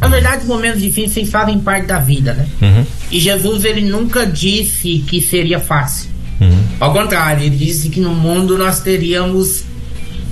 Na 0.00 0.08
verdade, 0.08 0.44
momentos 0.44 0.80
difíceis 0.80 1.30
fazem 1.30 1.58
parte 1.60 1.86
da 1.86 1.98
vida, 1.98 2.34
né? 2.34 2.46
Uhum. 2.60 2.86
E 3.10 3.18
Jesus, 3.18 3.64
ele 3.64 3.80
nunca 3.80 4.26
disse 4.26 4.98
que 5.06 5.20
seria 5.22 5.58
fácil. 5.58 6.10
Uhum. 6.40 6.64
Ao 6.78 6.92
contrário, 6.92 7.42
ele 7.42 7.56
disse 7.56 7.88
que 7.88 8.00
no 8.00 8.14
mundo 8.14 8.58
nós 8.58 8.80
teríamos 8.80 9.64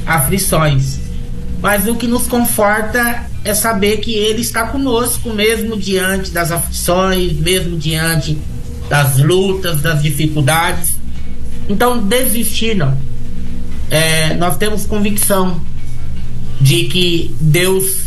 aflições. 0.05 0.99
Mas 1.61 1.87
o 1.87 1.95
que 1.95 2.07
nos 2.07 2.27
conforta 2.27 3.25
é 3.45 3.55
saber 3.55 3.99
que 3.99 4.15
Ele 4.15 4.41
está 4.41 4.67
conosco, 4.67 5.33
mesmo 5.33 5.77
diante 5.77 6.31
das 6.31 6.51
aflições, 6.51 7.33
mesmo 7.33 7.77
diante 7.77 8.39
das 8.89 9.19
lutas, 9.19 9.81
das 9.81 10.03
dificuldades. 10.03 10.97
Então, 11.69 11.99
desistir 11.99 12.77
não. 12.77 12.97
É, 13.91 14.35
nós 14.35 14.57
temos 14.57 14.87
convicção 14.87 15.61
de 16.61 16.85
que 16.85 17.35
Deus 17.41 18.03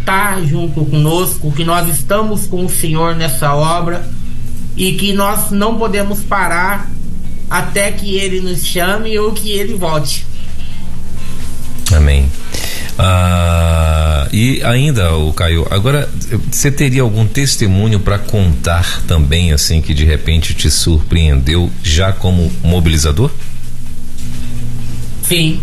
está 0.00 0.40
junto 0.42 0.84
conosco, 0.84 1.52
que 1.52 1.64
nós 1.64 1.88
estamos 1.88 2.46
com 2.46 2.64
o 2.64 2.68
Senhor 2.68 3.14
nessa 3.14 3.54
obra 3.54 4.06
e 4.76 4.92
que 4.92 5.12
nós 5.12 5.50
não 5.50 5.78
podemos 5.78 6.20
parar 6.20 6.90
até 7.48 7.92
que 7.92 8.16
Ele 8.16 8.40
nos 8.40 8.64
chame 8.64 9.18
ou 9.18 9.32
que 9.32 9.50
Ele 9.50 9.74
volte. 9.74 10.26
Amém. 11.94 12.28
E 14.32 14.62
ainda, 14.62 15.14
o 15.14 15.32
Caio, 15.32 15.66
agora 15.70 16.08
você 16.50 16.70
teria 16.70 17.02
algum 17.02 17.26
testemunho 17.26 18.00
para 18.00 18.18
contar 18.18 19.02
também, 19.02 19.52
assim, 19.52 19.80
que 19.80 19.94
de 19.94 20.04
repente 20.04 20.54
te 20.54 20.70
surpreendeu 20.70 21.70
já 21.82 22.12
como 22.12 22.52
mobilizador? 22.62 23.30
Sim. 25.22 25.60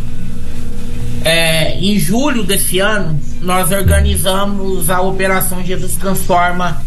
É, 1.23 1.77
em 1.77 1.99
julho 1.99 2.43
desse 2.43 2.79
ano, 2.79 3.19
nós 3.41 3.71
organizamos 3.71 4.89
a 4.89 5.01
Operação 5.01 5.63
Jesus 5.63 5.95
Transforma 5.95 6.81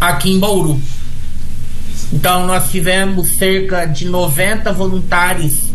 aqui 0.00 0.30
em 0.30 0.38
Bauru. 0.38 0.80
Então, 2.12 2.46
nós 2.46 2.70
tivemos 2.70 3.28
cerca 3.30 3.86
de 3.86 4.06
90 4.06 4.72
voluntários 4.72 5.70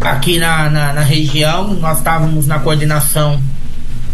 aqui 0.00 0.38
na, 0.38 0.70
na, 0.70 0.92
na 0.92 1.00
região. 1.00 1.74
Nós 1.74 1.98
estávamos 1.98 2.46
na 2.46 2.58
coordenação 2.58 3.40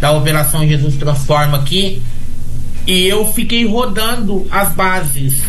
da 0.01 0.13
Operação 0.13 0.67
Jesus 0.67 0.97
Transforma 0.97 1.59
aqui. 1.59 2.03
E 2.87 3.07
eu 3.07 3.33
fiquei 3.33 3.67
rodando 3.67 4.47
as 4.51 4.73
bases. 4.73 5.41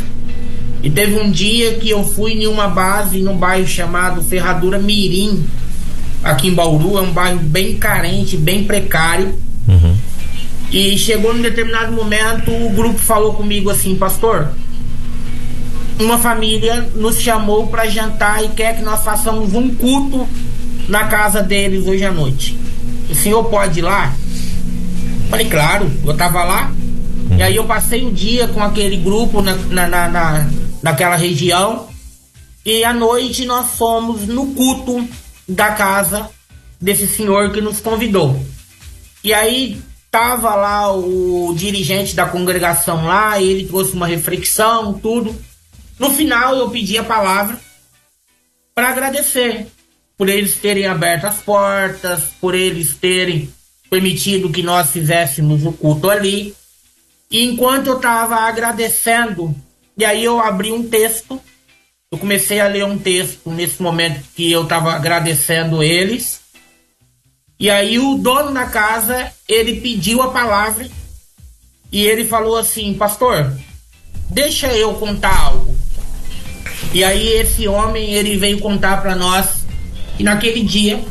E 0.81 0.89
teve 0.89 1.19
um 1.19 1.29
dia 1.29 1.75
que 1.75 1.89
eu 1.89 2.03
fui 2.03 2.33
em 2.33 2.47
uma 2.47 2.67
base 2.67 3.19
num 3.19 3.37
bairro 3.37 3.67
chamado 3.67 4.23
Ferradura 4.23 4.79
Mirim, 4.79 5.45
aqui 6.23 6.47
em 6.47 6.53
Bauru. 6.53 6.97
É 6.97 7.01
um 7.01 7.11
bairro 7.11 7.39
bem 7.39 7.75
carente, 7.77 8.37
bem 8.37 8.63
precário. 8.63 9.37
Uhum. 9.67 9.95
E 10.71 10.97
chegou 10.97 11.33
num 11.33 11.41
determinado 11.41 11.91
momento, 11.91 12.51
o 12.51 12.69
grupo 12.71 12.99
falou 12.99 13.33
comigo 13.33 13.69
assim, 13.69 13.95
pastor, 13.95 14.49
uma 15.99 16.17
família 16.17 16.89
nos 16.95 17.19
chamou 17.19 17.67
para 17.67 17.87
jantar 17.87 18.43
e 18.43 18.49
quer 18.49 18.75
que 18.75 18.83
nós 18.83 19.03
façamos 19.03 19.53
um 19.53 19.73
culto 19.73 20.27
na 20.87 21.05
casa 21.05 21.41
deles 21.41 21.87
hoje 21.87 22.05
à 22.05 22.11
noite. 22.11 22.57
O 23.09 23.15
senhor 23.15 23.45
pode 23.45 23.79
ir 23.79 23.83
lá? 23.83 24.13
Falei, 25.29 25.49
claro, 25.49 25.91
eu 26.05 26.15
tava 26.15 26.43
lá. 26.43 26.71
E 27.37 27.43
aí 27.43 27.55
eu 27.55 27.65
passei 27.65 28.05
o 28.05 28.11
dia 28.11 28.47
com 28.47 28.63
aquele 28.63 28.97
grupo 28.97 29.41
na, 29.41 29.55
na, 29.55 29.87
na, 29.87 30.07
na 30.07 30.49
naquela 30.81 31.15
região. 31.15 31.87
E 32.65 32.83
à 32.83 32.93
noite 32.93 33.45
nós 33.45 33.75
fomos 33.77 34.27
no 34.27 34.47
culto 34.47 35.07
da 35.47 35.71
casa 35.71 36.29
desse 36.79 37.07
senhor 37.07 37.51
que 37.51 37.61
nos 37.61 37.79
convidou. 37.79 38.39
E 39.23 39.33
aí 39.33 39.81
tava 40.11 40.55
lá 40.55 40.93
o 40.93 41.53
dirigente 41.55 42.15
da 42.15 42.25
congregação 42.25 43.05
lá, 43.05 43.41
ele 43.41 43.67
trouxe 43.67 43.93
uma 43.93 44.07
reflexão, 44.07 44.93
tudo. 44.93 45.35
No 45.99 46.11
final, 46.11 46.55
eu 46.55 46.69
pedi 46.69 46.97
a 46.97 47.03
palavra 47.03 47.59
para 48.73 48.89
agradecer 48.89 49.67
por 50.17 50.29
eles 50.29 50.55
terem 50.55 50.87
aberto 50.87 51.25
as 51.25 51.37
portas, 51.37 52.23
por 52.39 52.55
eles 52.55 52.95
terem 52.95 53.51
permitido 53.89 54.49
que 54.49 54.63
nós 54.63 54.91
fizéssemos 54.91 55.65
o 55.65 55.71
culto 55.71 56.09
ali. 56.09 56.55
E 57.29 57.43
enquanto 57.43 57.87
eu 57.87 57.97
estava 57.97 58.35
agradecendo, 58.35 59.55
e 59.97 60.05
aí 60.05 60.23
eu 60.23 60.39
abri 60.39 60.71
um 60.71 60.87
texto, 60.87 61.41
eu 62.11 62.17
comecei 62.17 62.59
a 62.59 62.67
ler 62.67 62.85
um 62.85 62.97
texto 62.97 63.49
nesse 63.49 63.81
momento 63.81 64.23
que 64.35 64.51
eu 64.51 64.63
estava 64.63 64.93
agradecendo 64.93 65.83
eles. 65.83 66.39
E 67.59 67.69
aí 67.69 67.99
o 67.99 68.15
dono 68.17 68.53
da 68.53 68.65
casa, 68.65 69.31
ele 69.47 69.81
pediu 69.81 70.21
a 70.21 70.31
palavra 70.31 70.87
e 71.91 72.05
ele 72.05 72.25
falou 72.25 72.57
assim, 72.57 72.93
pastor, 72.93 73.51
deixa 74.29 74.67
eu 74.67 74.93
contar 74.93 75.35
algo. 75.35 75.75
E 76.93 77.03
aí 77.03 77.27
esse 77.27 77.67
homem 77.67 78.13
ele 78.13 78.37
veio 78.37 78.59
contar 78.59 79.01
para 79.01 79.15
nós 79.15 79.65
que 80.15 80.23
naquele 80.23 80.63
dia, 80.63 81.03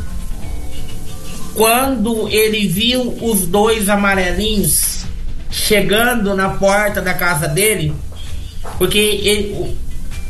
quando 1.56 2.28
ele 2.28 2.68
viu 2.68 3.16
os 3.22 3.46
dois 3.46 3.88
amarelinhos 3.88 5.06
chegando 5.50 6.34
na 6.34 6.50
porta 6.50 7.00
da 7.00 7.14
casa 7.14 7.48
dele, 7.48 7.94
porque 8.76 8.98
ele, 8.98 9.74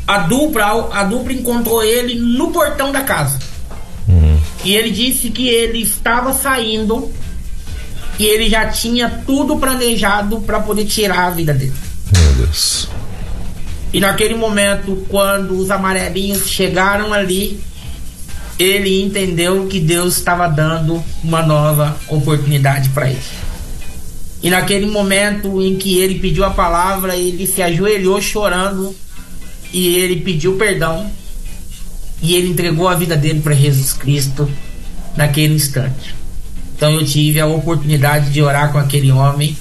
a 0.07 0.19
dupla 0.19 0.89
a 0.93 1.03
dupla 1.03 1.33
encontrou 1.33 1.83
ele 1.83 2.15
no 2.15 2.51
portão 2.51 2.93
da 2.93 3.01
casa. 3.01 3.37
Uhum. 4.07 4.39
E 4.63 4.73
ele 4.73 4.89
disse 4.89 5.29
que 5.29 5.49
ele 5.49 5.81
estava 5.81 6.33
saindo 6.33 7.11
e 8.17 8.25
ele 8.25 8.49
já 8.49 8.69
tinha 8.69 9.21
tudo 9.25 9.57
planejado 9.57 10.39
para 10.41 10.61
poder 10.61 10.85
tirar 10.85 11.27
a 11.27 11.29
vida 11.29 11.53
dele. 11.53 11.73
Meu 12.17 12.33
Deus. 12.45 12.87
E 13.91 13.99
naquele 13.99 14.33
momento, 14.33 15.05
quando 15.09 15.57
os 15.57 15.69
amarelinhos 15.69 16.47
chegaram 16.49 17.13
ali, 17.13 17.59
ele 18.59 19.01
entendeu 19.01 19.67
que 19.67 19.79
Deus 19.79 20.17
estava 20.17 20.47
dando 20.47 21.03
uma 21.23 21.41
nova 21.41 21.97
oportunidade 22.07 22.89
para 22.89 23.09
ele. 23.09 23.21
E 24.41 24.49
naquele 24.49 24.85
momento 24.85 25.61
em 25.61 25.75
que 25.75 25.97
ele 25.97 26.19
pediu 26.19 26.43
a 26.43 26.51
palavra, 26.51 27.15
ele 27.15 27.45
se 27.47 27.61
ajoelhou 27.61 28.21
chorando 28.21 28.95
e 29.73 29.95
ele 29.95 30.21
pediu 30.21 30.55
perdão 30.55 31.09
e 32.21 32.35
ele 32.35 32.49
entregou 32.49 32.87
a 32.87 32.95
vida 32.95 33.15
dele 33.15 33.41
para 33.41 33.53
Jesus 33.53 33.93
Cristo 33.93 34.49
naquele 35.15 35.55
instante. 35.55 36.15
Então 36.75 36.91
eu 36.91 37.05
tive 37.05 37.39
a 37.39 37.47
oportunidade 37.47 38.31
de 38.31 38.41
orar 38.41 38.71
com 38.71 38.77
aquele 38.77 39.11
homem. 39.11 39.57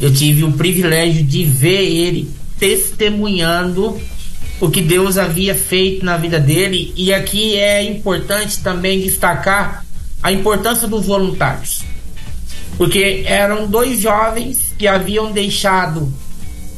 Eu 0.00 0.12
tive 0.12 0.42
o 0.42 0.52
privilégio 0.52 1.22
de 1.24 1.44
ver 1.44 1.82
ele 1.82 2.28
testemunhando 2.58 4.00
o 4.60 4.70
que 4.70 4.80
Deus 4.80 5.18
havia 5.18 5.54
feito 5.54 6.04
na 6.04 6.16
vida 6.16 6.38
dele. 6.38 6.92
E 6.96 7.12
aqui 7.12 7.56
é 7.56 7.82
importante 7.82 8.62
também 8.62 9.00
destacar 9.00 9.84
a 10.22 10.32
importância 10.32 10.88
dos 10.88 11.06
voluntários. 11.06 11.82
Porque 12.76 13.24
eram 13.26 13.66
dois 13.66 14.00
jovens 14.00 14.74
que 14.78 14.86
haviam 14.86 15.32
deixado 15.32 16.12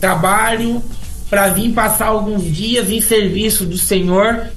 trabalho 0.01 0.83
para 1.31 1.49
vir 1.49 1.73
passar 1.73 2.09
alguns 2.09 2.45
dias 2.45 2.91
em 2.91 3.01
serviço 3.01 3.65
do 3.65 3.79
Senhor 3.79 4.49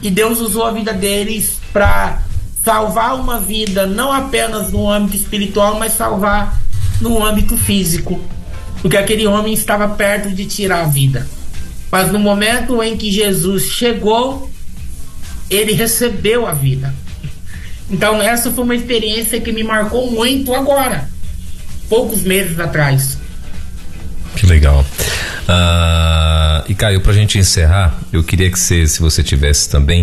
e 0.00 0.10
Deus 0.10 0.40
usou 0.40 0.64
a 0.64 0.70
vida 0.70 0.92
deles 0.92 1.58
para 1.72 2.22
salvar 2.64 3.16
uma 3.16 3.40
vida 3.40 3.86
não 3.86 4.12
apenas 4.12 4.70
no 4.72 4.88
âmbito 4.90 5.16
espiritual, 5.16 5.78
mas 5.78 5.94
salvar 5.94 6.60
no 7.00 7.24
âmbito 7.24 7.56
físico, 7.56 8.20
porque 8.80 8.96
aquele 8.96 9.26
homem 9.26 9.52
estava 9.52 9.88
perto 9.88 10.30
de 10.30 10.46
tirar 10.46 10.82
a 10.82 10.88
vida. 10.88 11.26
Mas 11.90 12.12
no 12.12 12.18
momento 12.18 12.82
em 12.82 12.96
que 12.96 13.10
Jesus 13.10 13.64
chegou, 13.64 14.50
ele 15.50 15.72
recebeu 15.72 16.46
a 16.46 16.52
vida. 16.52 16.94
Então 17.90 18.20
essa 18.20 18.50
foi 18.50 18.64
uma 18.64 18.76
experiência 18.76 19.40
que 19.40 19.50
me 19.50 19.64
marcou 19.64 20.10
muito 20.10 20.54
agora, 20.54 21.08
poucos 21.88 22.22
meses 22.22 22.60
atrás. 22.60 23.16
Que 24.36 24.46
legal. 24.46 24.84
Uh, 25.48 26.27
e 26.68 26.74
Caio, 26.74 27.00
para 27.00 27.12
a 27.12 27.14
gente 27.14 27.38
encerrar, 27.38 27.98
eu 28.12 28.22
queria 28.22 28.50
que 28.50 28.58
você, 28.58 28.86
se 28.86 29.00
você 29.00 29.22
tivesse 29.22 29.70
também, 29.70 30.02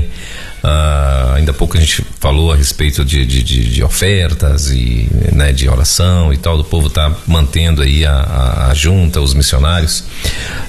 uh, 0.64 1.34
ainda 1.36 1.52
há 1.52 1.54
pouco 1.54 1.78
a 1.78 1.80
gente 1.80 2.04
falou 2.20 2.52
a 2.52 2.56
respeito 2.56 3.06
de, 3.06 3.24
de, 3.24 3.44
de, 3.44 3.70
de 3.70 3.84
ofertas 3.84 4.72
e 4.72 5.08
né, 5.32 5.54
de 5.54 5.70
oração 5.70 6.34
e 6.34 6.38
tal, 6.38 6.58
do 6.58 6.64
povo 6.64 6.90
tá 6.90 7.16
mantendo 7.28 7.84
aí 7.84 8.04
a, 8.04 8.14
a, 8.14 8.72
a 8.72 8.74
junta, 8.74 9.22
os 9.22 9.36
missionários. 9.36 10.06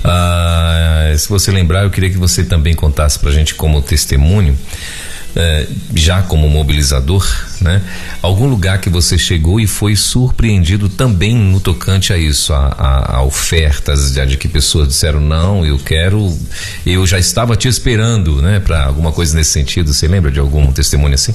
Uh, 0.05 1.16
se 1.16 1.28
você 1.30 1.51
lembrar, 1.51 1.84
eu 1.84 1.90
queria 1.90 2.11
que 2.11 2.18
você 2.18 2.44
também 2.44 2.74
contasse 2.74 3.18
para 3.18 3.30
a 3.30 3.32
gente 3.32 3.55
como 3.55 3.80
testemunho 3.80 4.57
é, 5.37 5.66
já 5.95 6.22
como 6.22 6.49
mobilizador, 6.49 7.24
né? 7.61 7.82
Algum 8.22 8.47
lugar 8.47 8.80
que 8.80 8.89
você 8.89 9.18
chegou 9.18 9.61
e 9.61 9.66
foi 9.66 9.95
surpreendido 9.95 10.89
também 10.89 11.34
no 11.34 11.61
tocante 11.61 12.11
a 12.11 12.16
isso, 12.16 12.55
a, 12.55 12.68
a, 12.68 13.16
a 13.16 13.22
ofertas 13.22 14.12
de, 14.12 14.26
de, 14.26 14.37
que 14.39 14.49
pessoas 14.49 14.89
disseram 14.89 15.20
não, 15.20 15.64
eu 15.64 15.78
quero, 15.78 16.34
eu 16.87 17.07
já 17.07 17.18
estava 17.18 17.55
te 17.55 17.68
esperando, 17.68 18.41
né? 18.41 18.61
Para 18.61 18.87
alguma 18.87 19.12
coisa 19.12 19.37
nesse 19.37 19.51
sentido. 19.51 19.93
Você 19.93 20.09
lembra 20.09 20.30
de 20.30 20.41
algum 20.41 20.72
testemunho 20.72 21.14
assim? 21.14 21.34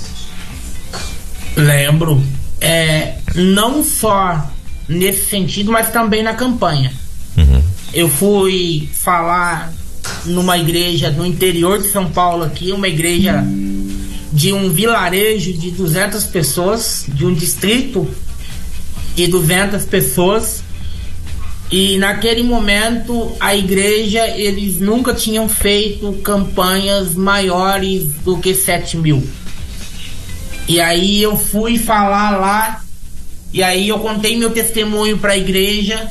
Lembro. 1.56 2.24
É, 2.60 3.16
não 3.36 3.84
só 3.84 4.52
nesse 4.88 5.30
sentido, 5.30 5.72
mas 5.72 5.92
também 5.92 6.24
na 6.24 6.34
campanha. 6.34 6.92
Uhum. 7.38 7.62
Eu 7.94 8.10
fui 8.10 8.90
falar 8.94 9.72
numa 10.26 10.58
igreja 10.58 11.10
no 11.12 11.26
interior 11.26 11.80
de 11.80 11.88
São 11.88 12.10
Paulo 12.10 12.44
aqui, 12.44 12.72
uma 12.72 12.88
igreja 12.88 13.44
de 14.32 14.54
um 14.54 14.70
vilarejo 14.70 15.54
de 15.54 15.72
200 15.72 16.24
pessoas, 16.26 17.06
de 17.08 17.26
um 17.26 17.34
distrito 17.34 18.08
de 19.16 19.28
200 19.28 19.86
pessoas. 19.86 20.64
E 21.70 21.98
naquele 21.98 22.44
momento 22.44 23.32
a 23.40 23.56
igreja 23.56 24.28
eles 24.28 24.80
nunca 24.80 25.14
tinham 25.14 25.48
feito 25.48 26.14
campanhas 26.24 27.16
maiores 27.16 28.06
do 28.26 28.38
que 28.38 28.54
7 28.54 28.98
mil. 28.98 29.26
E 30.68 30.80
aí 30.80 31.22
eu 31.22 31.38
fui 31.38 31.78
falar 31.78 32.38
lá 32.38 32.84
e 33.54 33.64
aí 33.64 33.90
eu 33.90 34.00
contei 34.00 34.38
meu 34.38 34.52
testemunho 34.52 35.18
para 35.18 35.34
a 35.34 35.38
igreja 35.38 36.10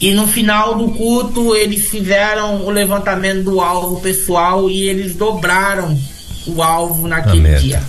e 0.00 0.12
no 0.12 0.26
final 0.26 0.76
do 0.76 0.90
culto 0.90 1.54
eles 1.54 1.88
fizeram 1.88 2.64
o 2.64 2.70
levantamento 2.70 3.44
do 3.44 3.60
alvo 3.60 4.00
pessoal 4.00 4.68
e 4.68 4.82
eles 4.82 5.14
dobraram 5.14 5.98
o 6.46 6.62
alvo 6.62 7.08
naquele 7.08 7.54
dia. 7.56 7.82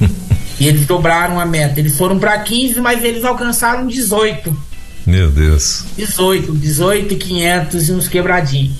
e 0.58 0.66
eles 0.66 0.86
dobraram 0.86 1.38
a 1.38 1.46
meta. 1.46 1.78
Eles 1.78 1.96
foram 1.96 2.18
para 2.18 2.38
15, 2.38 2.80
mas 2.80 3.04
eles 3.04 3.24
alcançaram 3.24 3.86
18. 3.86 4.68
Meu 5.06 5.30
Deus. 5.30 5.84
18, 5.96 6.52
18 6.52 7.14
e 7.14 7.16
500 7.16 7.88
e 7.88 7.92
uns 7.92 8.08
quebradinhos. 8.08 8.76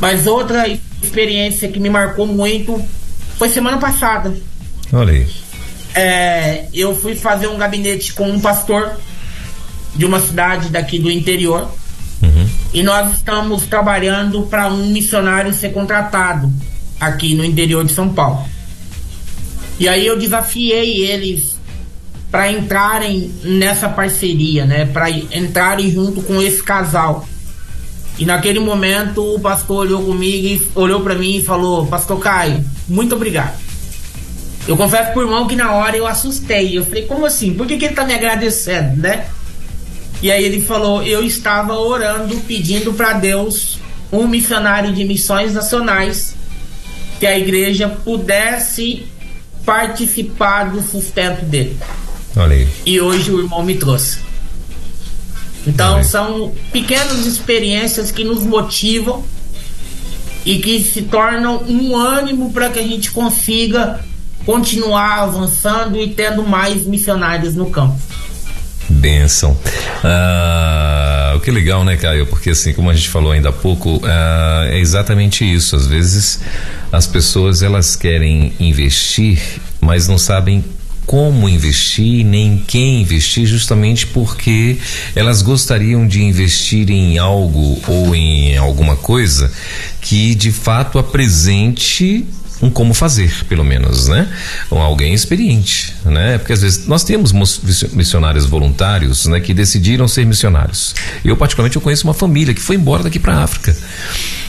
Mas 0.00 0.26
outra 0.26 0.66
experiência 1.02 1.68
que 1.68 1.78
me 1.78 1.90
marcou 1.90 2.26
muito 2.26 2.82
foi 3.36 3.48
semana 3.48 3.78
passada. 3.78 4.34
Olha 4.92 5.12
aí. 5.12 5.26
É, 5.94 6.64
eu 6.72 6.96
fui 6.96 7.14
fazer 7.14 7.48
um 7.48 7.58
gabinete 7.58 8.14
com 8.14 8.30
um 8.30 8.40
pastor 8.40 8.96
de 9.94 10.04
uma 10.06 10.20
cidade 10.20 10.70
daqui 10.70 10.98
do 10.98 11.10
interior. 11.10 11.70
Uhum. 12.22 12.48
E 12.72 12.82
nós 12.82 13.14
estamos 13.16 13.64
trabalhando 13.64 14.42
para 14.42 14.68
um 14.68 14.86
missionário 14.86 15.52
ser 15.52 15.72
contratado 15.72 16.50
aqui 17.02 17.34
no 17.34 17.44
interior 17.44 17.84
de 17.84 17.92
São 17.92 18.08
Paulo. 18.08 18.46
E 19.78 19.88
aí 19.88 20.06
eu 20.06 20.16
desafiei 20.16 21.04
eles 21.04 21.58
para 22.30 22.50
entrarem 22.50 23.32
nessa 23.42 23.88
parceria, 23.88 24.64
né, 24.64 24.86
para 24.86 25.10
entrarem 25.10 25.90
junto 25.90 26.22
com 26.22 26.40
esse 26.40 26.62
casal. 26.62 27.26
E 28.18 28.24
naquele 28.24 28.60
momento 28.60 29.34
o 29.34 29.40
pastor 29.40 29.86
olhou 29.86 30.04
comigo 30.04 30.46
e 30.46 30.68
olhou 30.74 31.00
para 31.00 31.14
mim 31.14 31.36
e 31.36 31.44
falou: 31.44 31.86
"Pastor 31.86 32.20
Caio, 32.20 32.64
muito 32.88 33.14
obrigado". 33.14 33.58
Eu 34.68 34.76
confesso 34.76 35.12
por 35.12 35.24
irmão 35.24 35.48
que 35.48 35.56
na 35.56 35.72
hora 35.72 35.96
eu 35.96 36.06
assustei. 36.06 36.78
Eu 36.78 36.84
falei: 36.84 37.06
"Como 37.06 37.26
assim? 37.26 37.54
Por 37.54 37.66
que, 37.66 37.76
que 37.76 37.86
ele 37.86 37.94
tá 37.94 38.04
me 38.04 38.14
agradecendo, 38.14 38.96
né?" 38.98 39.26
E 40.22 40.30
aí 40.30 40.44
ele 40.44 40.60
falou: 40.60 41.02
"Eu 41.02 41.24
estava 41.24 41.74
orando, 41.74 42.36
pedindo 42.46 42.92
para 42.92 43.14
Deus 43.14 43.78
um 44.12 44.28
missionário 44.28 44.92
de 44.92 45.04
missões 45.04 45.54
nacionais 45.54 46.36
que 47.22 47.26
a 47.28 47.38
igreja 47.38 47.88
pudesse 47.88 49.06
participar 49.64 50.72
do 50.72 50.82
sustento 50.82 51.44
dele. 51.44 51.78
Olha 52.36 52.56
aí. 52.56 52.68
E 52.84 53.00
hoje 53.00 53.30
o 53.30 53.38
irmão 53.38 53.62
me 53.62 53.76
trouxe. 53.76 54.18
Então 55.64 56.02
são 56.02 56.52
pequenas 56.72 57.24
experiências 57.24 58.10
que 58.10 58.24
nos 58.24 58.42
motivam 58.42 59.22
e 60.44 60.58
que 60.58 60.82
se 60.82 61.02
tornam 61.02 61.62
um 61.68 61.94
ânimo 61.94 62.52
para 62.52 62.70
que 62.70 62.80
a 62.80 62.82
gente 62.82 63.12
consiga 63.12 64.00
continuar 64.44 65.20
avançando 65.20 66.00
e 66.00 66.08
tendo 66.08 66.42
mais 66.42 66.84
missionários 66.84 67.54
no 67.54 67.70
campo. 67.70 67.96
Benção. 68.88 69.56
Ah, 70.02 71.11
o 71.34 71.40
que 71.40 71.50
legal, 71.50 71.84
né, 71.84 71.96
Caio? 71.96 72.26
Porque 72.26 72.50
assim, 72.50 72.72
como 72.72 72.90
a 72.90 72.94
gente 72.94 73.08
falou 73.08 73.32
ainda 73.32 73.50
há 73.50 73.52
pouco, 73.52 74.00
ah, 74.04 74.66
é 74.68 74.78
exatamente 74.78 75.44
isso. 75.44 75.76
Às 75.76 75.86
vezes 75.86 76.40
as 76.90 77.06
pessoas 77.06 77.62
elas 77.62 77.96
querem 77.96 78.52
investir, 78.60 79.40
mas 79.80 80.08
não 80.08 80.18
sabem 80.18 80.64
como 81.06 81.48
investir, 81.48 82.24
nem 82.24 82.62
quem 82.66 83.02
investir, 83.02 83.46
justamente 83.46 84.06
porque 84.06 84.78
elas 85.14 85.42
gostariam 85.42 86.06
de 86.06 86.22
investir 86.22 86.90
em 86.90 87.18
algo 87.18 87.80
ou 87.88 88.14
em 88.14 88.56
alguma 88.56 88.96
coisa 88.96 89.50
que 90.00 90.34
de 90.34 90.52
fato 90.52 90.98
apresente 90.98 92.26
um 92.62 92.70
como 92.70 92.94
fazer, 92.94 93.44
pelo 93.48 93.64
menos, 93.64 94.06
né? 94.06 94.28
Com 94.70 94.80
alguém 94.80 95.12
experiente, 95.12 95.92
né? 96.04 96.38
Porque 96.38 96.52
às 96.52 96.62
vezes 96.62 96.86
nós 96.86 97.02
temos 97.02 97.32
missionários 97.92 98.46
voluntários, 98.46 99.26
né? 99.26 99.40
Que 99.40 99.52
decidiram 99.52 100.06
ser 100.06 100.24
missionários. 100.24 100.94
Eu 101.24 101.36
particularmente 101.36 101.76
eu 101.76 101.82
conheço 101.82 102.06
uma 102.06 102.14
família 102.14 102.54
que 102.54 102.60
foi 102.60 102.76
embora 102.76 103.02
daqui 103.02 103.18
para 103.18 103.42
África, 103.42 103.76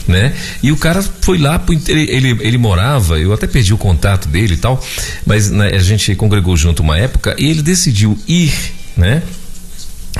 né? 0.06 0.32
E 0.62 0.70
o 0.70 0.76
cara 0.76 1.02
foi 1.02 1.38
lá 1.38 1.60
ele, 1.88 2.10
ele, 2.10 2.38
ele 2.40 2.58
morava, 2.58 3.18
eu 3.18 3.32
até 3.32 3.48
perdi 3.48 3.74
o 3.74 3.78
contato 3.78 4.28
dele 4.28 4.54
e 4.54 4.58
tal, 4.58 4.80
mas 5.26 5.50
né, 5.50 5.70
a 5.74 5.82
gente 5.82 6.14
congregou 6.14 6.56
junto 6.56 6.82
uma 6.82 6.96
época 6.96 7.34
e 7.36 7.50
ele 7.50 7.62
decidiu 7.62 8.16
ir, 8.28 8.54
né? 8.96 9.22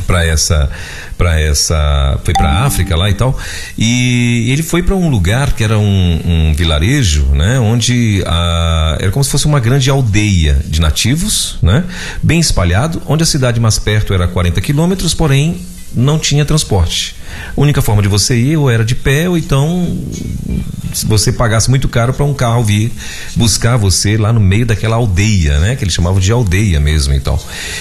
Para 0.02 0.24
essa 0.24 0.70
para 1.16 1.40
essa 1.40 2.18
foi 2.24 2.34
para 2.34 2.64
África 2.64 2.96
lá 2.96 3.08
e 3.08 3.14
tal. 3.14 3.38
E 3.78 4.48
ele 4.50 4.62
foi 4.62 4.82
para 4.82 4.94
um 4.94 5.08
lugar 5.08 5.52
que 5.52 5.62
era 5.62 5.78
um, 5.78 6.20
um 6.24 6.54
vilarejo 6.54 7.26
né 7.32 7.58
onde 7.58 8.22
a, 8.26 8.98
era 9.00 9.10
como 9.10 9.24
se 9.24 9.30
fosse 9.30 9.46
uma 9.46 9.60
grande 9.60 9.88
aldeia 9.90 10.60
de 10.64 10.80
nativos 10.80 11.58
né 11.62 11.84
bem 12.22 12.40
espalhado 12.40 13.00
onde 13.06 13.22
a 13.22 13.26
cidade 13.26 13.60
mais 13.60 13.78
perto 13.78 14.12
era 14.12 14.26
40 14.26 14.60
quilômetros 14.60 15.14
porém 15.14 15.60
não 15.94 16.18
tinha 16.18 16.44
transporte. 16.44 17.16
A 17.56 17.60
única 17.60 17.82
forma 17.82 18.02
de 18.02 18.08
você 18.08 18.36
ir 18.36 18.56
ou 18.56 18.70
era 18.70 18.84
de 18.84 18.94
pé 18.94 19.28
ou 19.28 19.36
então 19.36 19.96
se 20.94 21.06
você 21.06 21.32
pagasse 21.32 21.68
muito 21.68 21.88
caro 21.88 22.14
para 22.14 22.24
um 22.24 22.32
carro 22.32 22.62
vir 22.62 22.92
buscar 23.34 23.76
você 23.76 24.16
lá 24.16 24.32
no 24.32 24.40
meio 24.40 24.64
daquela 24.64 24.96
aldeia, 24.96 25.58
né? 25.58 25.74
Que 25.74 25.82
eles 25.84 25.92
chamavam 25.92 26.20
de 26.20 26.30
aldeia 26.30 26.78
mesmo 26.78 27.12
então. 27.12 27.38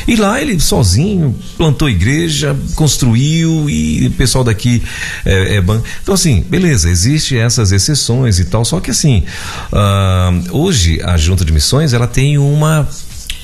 E 0.08 0.16
lá 0.16 0.42
ele 0.42 0.60
sozinho 0.60 1.36
plantou 1.56 1.90
igreja, 1.90 2.56
construiu 2.76 3.70
e 3.70 4.08
o 4.08 4.12
pessoal 4.12 4.44
daqui 4.44 4.84
é, 5.26 5.58
é 5.58 5.58
Então 5.58 6.14
assim, 6.14 6.44
beleza, 6.50 6.90
existe 6.90 7.38
essas 7.38 7.72
exceções 7.72 8.40
e 8.40 8.46
tal, 8.46 8.66
só 8.66 8.80
que 8.80 8.90
assim, 8.90 9.24
uh, 9.72 10.58
hoje 10.58 11.00
a 11.04 11.16
junta 11.16 11.46
de 11.46 11.52
missões 11.52 11.94
ela 11.94 12.08
tem 12.08 12.38
uma 12.38 12.88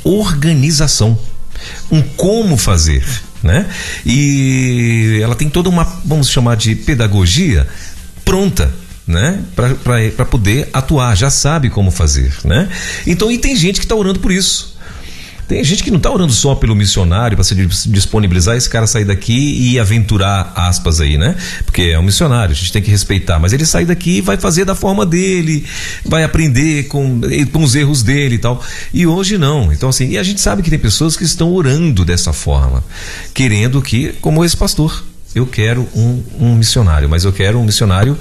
organização, 0.04 1.18
um 1.92 2.02
como 2.02 2.58
fazer 2.58 3.04
né? 3.44 3.66
E 4.06 5.20
ela 5.22 5.36
tem 5.36 5.50
toda 5.50 5.70
uma, 5.70 5.84
vamos 6.06 6.30
chamar 6.30 6.56
de 6.56 6.76
pedagogia 6.76 7.68
pronta 8.26 8.72
né? 9.10 9.44
Para 9.56 10.26
poder 10.26 10.70
atuar, 10.72 11.18
já 11.18 11.32
sabe 11.32 11.72
como 11.72 11.90
fazer, 11.90 12.32
né? 12.46 12.70
Então, 13.08 13.32
e 13.32 13.40
tem 13.40 13.56
gente 13.56 13.80
que 13.80 13.86
está 13.86 13.96
orando 13.96 14.20
por 14.20 14.32
isso. 14.32 14.69
Tem 15.50 15.64
gente 15.64 15.84
que 15.84 15.90
não 15.90 15.98
está 15.98 16.12
orando 16.12 16.32
só 16.32 16.54
pelo 16.54 16.76
missionário 16.76 17.36
para 17.36 17.44
se 17.44 17.56
disponibilizar 17.90 18.56
esse 18.56 18.70
cara 18.70 18.86
sair 18.86 19.04
daqui 19.04 19.72
e 19.72 19.80
aventurar 19.80 20.54
aspas 20.56 21.02
aí, 21.02 21.18
né? 21.18 21.36
Porque 21.66 21.82
é 21.82 21.98
um 21.98 22.04
missionário, 22.04 22.52
a 22.52 22.56
gente 22.56 22.72
tem 22.72 22.84
que 22.84 22.92
respeitar. 22.92 23.40
Mas 23.40 23.52
ele 23.52 23.66
sai 23.66 23.84
daqui 23.84 24.18
e 24.18 24.22
vai 24.22 24.38
fazer 24.38 24.64
da 24.64 24.76
forma 24.76 25.08
dele, 25.08 25.66
vai 26.06 26.24
aprender 26.24 26.84
com, 26.84 27.20
com 27.52 27.64
os 27.64 27.74
erros 27.74 28.04
dele 28.04 28.36
e 28.36 28.38
tal. 28.38 28.64
E 28.94 29.08
hoje 29.08 29.40
não. 29.40 29.74
Então 29.74 29.90
assim, 29.90 30.10
e 30.10 30.20
a 30.20 30.24
gente 30.24 30.40
sabe 30.40 30.62
que 30.62 30.70
tem 30.70 30.78
pessoas 30.78 31.18
que 31.18 31.24
estão 31.24 31.52
orando 31.52 32.06
dessa 32.06 32.32
forma, 32.32 32.84
querendo 33.34 33.82
que, 33.82 34.14
como 34.22 34.46
esse 34.46 34.56
pastor, 34.56 35.04
eu 35.36 35.46
quero 35.46 35.88
um, 35.96 36.24
um, 36.40 36.56
missionário, 36.56 37.08
mas 37.08 37.24
eu 37.24 37.32
quero 37.32 37.60
um 37.60 37.64
missionário 37.64 38.18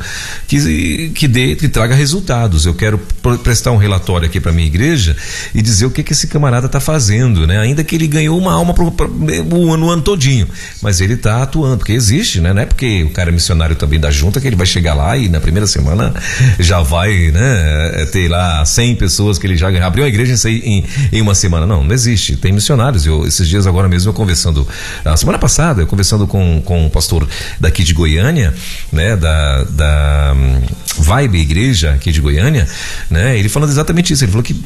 que, 0.46 1.10
que, 1.14 1.26
dê, 1.26 1.56
que 1.56 1.66
traga 1.66 1.94
resultados. 1.94 2.66
Eu 2.66 2.74
quero 2.74 2.98
prestar 3.42 3.72
um 3.72 3.78
relatório 3.78 4.26
aqui 4.26 4.38
para 4.38 4.52
minha 4.52 4.66
igreja 4.66 5.16
e 5.54 5.62
dizer 5.62 5.86
o 5.86 5.90
que, 5.90 6.02
que 6.02 6.12
esse 6.12 6.26
camarada 6.26 6.66
está 6.66 6.80
fazendo, 6.80 7.46
né? 7.46 7.58
Ainda 7.58 7.82
que 7.82 7.94
ele 7.94 8.06
ganhou 8.06 8.38
uma 8.38 8.52
alma 8.52 8.74
pro, 8.74 8.90
pro, 8.90 9.10
o 9.10 9.72
ano, 9.72 9.86
o 9.86 10.02
todinho, 10.02 10.46
mas 10.82 11.00
ele 11.00 11.14
está 11.14 11.42
atuando, 11.42 11.78
porque 11.78 11.92
existe, 11.92 12.40
né? 12.40 12.52
Não 12.52 12.60
é 12.60 12.66
porque 12.66 13.04
o 13.04 13.10
cara 13.10 13.30
é 13.30 13.32
missionário 13.32 13.74
também 13.74 13.98
da 13.98 14.10
junta 14.10 14.38
que 14.38 14.46
ele 14.46 14.56
vai 14.56 14.66
chegar 14.66 14.92
lá 14.92 15.16
e 15.16 15.30
na 15.30 15.40
primeira 15.40 15.66
semana 15.66 16.12
já 16.60 16.82
vai, 16.82 17.30
né? 17.30 18.06
Ter 18.12 18.28
lá 18.28 18.62
100 18.66 18.96
pessoas 18.96 19.38
que 19.38 19.46
ele 19.46 19.56
já 19.56 19.68
abriu 19.84 20.04
a 20.04 20.08
igreja 20.08 20.34
em, 20.48 20.84
em 21.10 21.22
uma 21.22 21.34
semana. 21.34 21.66
Não, 21.66 21.82
não 21.82 21.94
existe. 21.94 22.36
Tem 22.36 22.52
missionários. 22.52 23.06
Eu, 23.06 23.26
esses 23.26 23.48
dias 23.48 23.66
agora 23.66 23.88
mesmo 23.88 24.10
eu 24.10 24.14
conversando, 24.14 24.68
a 25.04 25.16
semana 25.16 25.38
passada, 25.38 25.80
eu 25.80 25.86
conversando 25.86 26.26
com, 26.26 26.60
com 26.62 26.97
pastor 26.98 27.28
daqui 27.60 27.84
de 27.84 27.94
Goiânia, 27.94 28.52
né, 28.90 29.16
da, 29.16 29.62
da 29.62 30.34
um, 30.36 31.02
Vibe 31.02 31.38
Igreja 31.38 31.92
aqui 31.92 32.10
de 32.10 32.20
Goiânia, 32.20 32.66
né, 33.08 33.38
ele 33.38 33.48
falando 33.48 33.70
exatamente 33.70 34.12
isso. 34.12 34.24
Ele 34.24 34.32
falou 34.32 34.42
que 34.42 34.60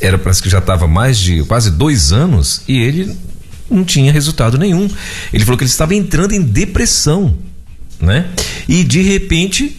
era 0.00 0.18
parece 0.18 0.42
que 0.42 0.50
já 0.50 0.58
estava 0.58 0.88
mais 0.88 1.16
de 1.16 1.44
quase 1.44 1.70
dois 1.70 2.12
anos 2.12 2.62
e 2.66 2.78
ele 2.78 3.16
não 3.70 3.84
tinha 3.84 4.12
resultado 4.12 4.58
nenhum. 4.58 4.90
Ele 5.32 5.44
falou 5.44 5.56
que 5.56 5.62
ele 5.62 5.70
estava 5.70 5.94
entrando 5.94 6.32
em 6.32 6.42
depressão, 6.42 7.36
né? 8.00 8.26
E 8.68 8.82
de 8.82 9.02
repente 9.02 9.78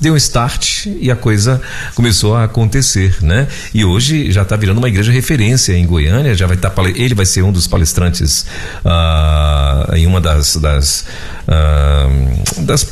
deu 0.00 0.14
um 0.14 0.16
start 0.16 0.86
e 0.86 1.10
a 1.10 1.16
coisa 1.16 1.60
começou 1.94 2.36
a 2.36 2.44
acontecer, 2.44 3.16
né? 3.22 3.48
E 3.74 3.84
hoje 3.84 4.30
já 4.30 4.42
está 4.42 4.56
virando 4.56 4.78
uma 4.78 4.88
igreja 4.88 5.12
referência 5.12 5.72
em 5.72 5.86
Goiânia, 5.86 6.34
já 6.34 6.46
vai 6.46 6.56
estar 6.56 6.70
tá, 6.70 6.82
ele 6.88 7.14
vai 7.14 7.26
ser 7.26 7.42
um 7.42 7.52
dos 7.52 7.66
palestrantes 7.66 8.46
uh, 8.84 9.94
em 9.94 10.06
uma 10.06 10.20
das 10.20 10.56
das, 10.56 11.04
uh, 11.48 12.62
das 12.62 12.90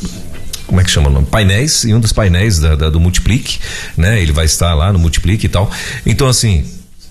como 0.65 0.81
é 0.81 0.83
que 0.83 0.91
chama 0.91 1.09
o 1.09 1.11
nome? 1.11 1.25
Painéis, 1.25 1.85
em 1.85 1.93
um 1.93 1.99
dos 1.99 2.11
painéis 2.11 2.59
da, 2.59 2.75
da, 2.75 2.89
do 2.89 2.99
Multiplique, 2.99 3.59
né? 3.95 4.21
Ele 4.21 4.33
vai 4.33 4.45
estar 4.45 4.73
lá 4.73 4.91
no 4.91 4.99
Multiplique 4.99 5.45
e 5.45 5.49
tal. 5.49 5.71
Então, 6.05 6.27
assim, 6.27 6.65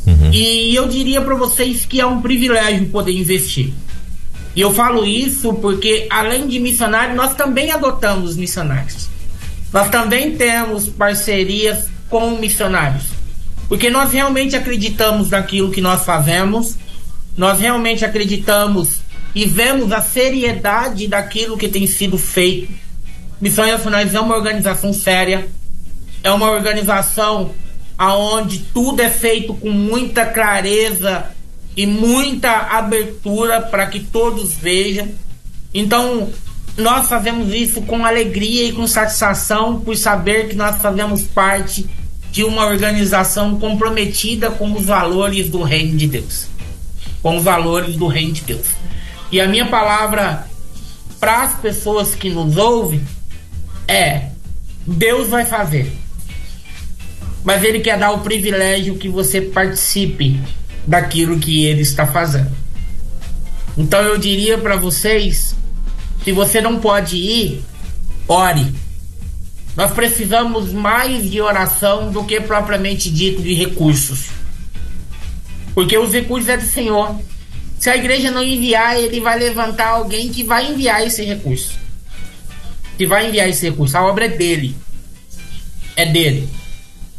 Uhum. 0.06 0.30
E 0.32 0.74
eu 0.74 0.88
diria 0.88 1.20
para 1.20 1.34
vocês 1.34 1.84
que 1.84 2.00
é 2.00 2.06
um 2.06 2.22
privilégio 2.22 2.86
poder 2.86 3.12
investir. 3.12 3.72
E 4.56 4.60
eu 4.60 4.72
falo 4.72 5.04
isso 5.04 5.54
porque, 5.54 6.06
além 6.10 6.46
de 6.46 6.58
missionário, 6.58 7.14
nós 7.14 7.34
também 7.34 7.70
adotamos 7.70 8.36
missionários. 8.36 9.08
Nós 9.72 9.88
também 9.88 10.36
temos 10.36 10.88
parcerias 10.88 11.86
com 12.08 12.32
missionários. 12.32 13.04
Porque 13.72 13.88
nós 13.88 14.12
realmente 14.12 14.54
acreditamos 14.54 15.30
naquilo 15.30 15.70
que 15.70 15.80
nós 15.80 16.04
fazemos, 16.04 16.76
nós 17.34 17.58
realmente 17.58 18.04
acreditamos 18.04 18.98
e 19.34 19.46
vemos 19.46 19.90
a 19.92 20.02
seriedade 20.02 21.08
daquilo 21.08 21.56
que 21.56 21.66
tem 21.66 21.86
sido 21.86 22.18
feito. 22.18 22.70
Missões 23.40 23.72
Nacionais 23.72 24.14
é 24.14 24.20
uma 24.20 24.36
organização 24.36 24.92
séria, 24.92 25.48
é 26.22 26.30
uma 26.30 26.50
organização 26.50 27.52
aonde 27.96 28.58
tudo 28.58 29.00
é 29.00 29.08
feito 29.08 29.54
com 29.54 29.70
muita 29.70 30.26
clareza 30.26 31.30
e 31.74 31.86
muita 31.86 32.50
abertura 32.50 33.62
para 33.62 33.86
que 33.86 34.00
todos 34.00 34.52
vejam. 34.52 35.08
Então, 35.72 36.28
nós 36.76 37.08
fazemos 37.08 37.50
isso 37.54 37.80
com 37.80 38.04
alegria 38.04 38.64
e 38.64 38.72
com 38.72 38.86
satisfação 38.86 39.80
por 39.80 39.96
saber 39.96 40.50
que 40.50 40.56
nós 40.56 40.76
fazemos 40.76 41.22
parte 41.22 41.88
de 42.32 42.42
uma 42.42 42.66
organização 42.66 43.60
comprometida 43.60 44.50
com 44.50 44.72
os 44.72 44.86
valores 44.86 45.50
do 45.50 45.62
reino 45.62 45.96
de 45.98 46.08
Deus. 46.08 46.46
Com 47.22 47.36
os 47.36 47.44
valores 47.44 47.94
do 47.94 48.06
reino 48.06 48.32
de 48.32 48.40
Deus. 48.40 48.66
E 49.30 49.38
a 49.38 49.46
minha 49.46 49.66
palavra 49.66 50.46
para 51.20 51.42
as 51.42 51.60
pessoas 51.60 52.14
que 52.14 52.30
nos 52.30 52.56
ouvem 52.56 53.00
é: 53.86 54.30
Deus 54.86 55.28
vai 55.28 55.44
fazer. 55.44 55.92
Mas 57.44 57.62
Ele 57.62 57.80
quer 57.80 57.98
dar 57.98 58.12
o 58.12 58.20
privilégio 58.20 58.96
que 58.96 59.08
você 59.08 59.42
participe 59.42 60.40
daquilo 60.86 61.38
que 61.38 61.66
Ele 61.66 61.82
está 61.82 62.06
fazendo. 62.06 62.50
Então 63.76 64.00
eu 64.00 64.16
diria 64.16 64.56
para 64.56 64.76
vocês: 64.76 65.54
se 66.24 66.32
você 66.32 66.62
não 66.62 66.80
pode 66.80 67.16
ir, 67.16 67.62
ore. 68.26 68.72
Nós 69.76 69.92
precisamos 69.92 70.72
mais 70.72 71.30
de 71.30 71.40
oração 71.40 72.10
do 72.10 72.24
que 72.24 72.40
propriamente 72.40 73.10
dito 73.10 73.40
de 73.40 73.54
recursos. 73.54 74.26
Porque 75.74 75.96
os 75.96 76.12
recursos 76.12 76.48
é 76.48 76.56
do 76.56 76.64
Senhor. 76.64 77.18
Se 77.78 77.88
a 77.88 77.96
igreja 77.96 78.30
não 78.30 78.42
enviar, 78.42 78.98
ele 78.98 79.20
vai 79.20 79.38
levantar 79.38 79.88
alguém 79.88 80.28
que 80.28 80.44
vai 80.44 80.70
enviar 80.70 81.04
esse 81.06 81.24
recurso. 81.24 81.78
Que 82.98 83.06
vai 83.06 83.28
enviar 83.28 83.48
esse 83.48 83.68
recurso. 83.68 83.96
A 83.96 84.06
obra 84.06 84.26
é 84.26 84.28
dele. 84.28 84.76
É 85.96 86.04
dele. 86.04 86.48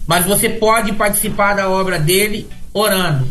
Mas 0.06 0.26
você 0.26 0.47
pode 0.47 0.93
participar 0.93 1.56
da 1.56 1.70
obra 1.70 1.97
dele 1.97 2.47
orando. 2.72 3.28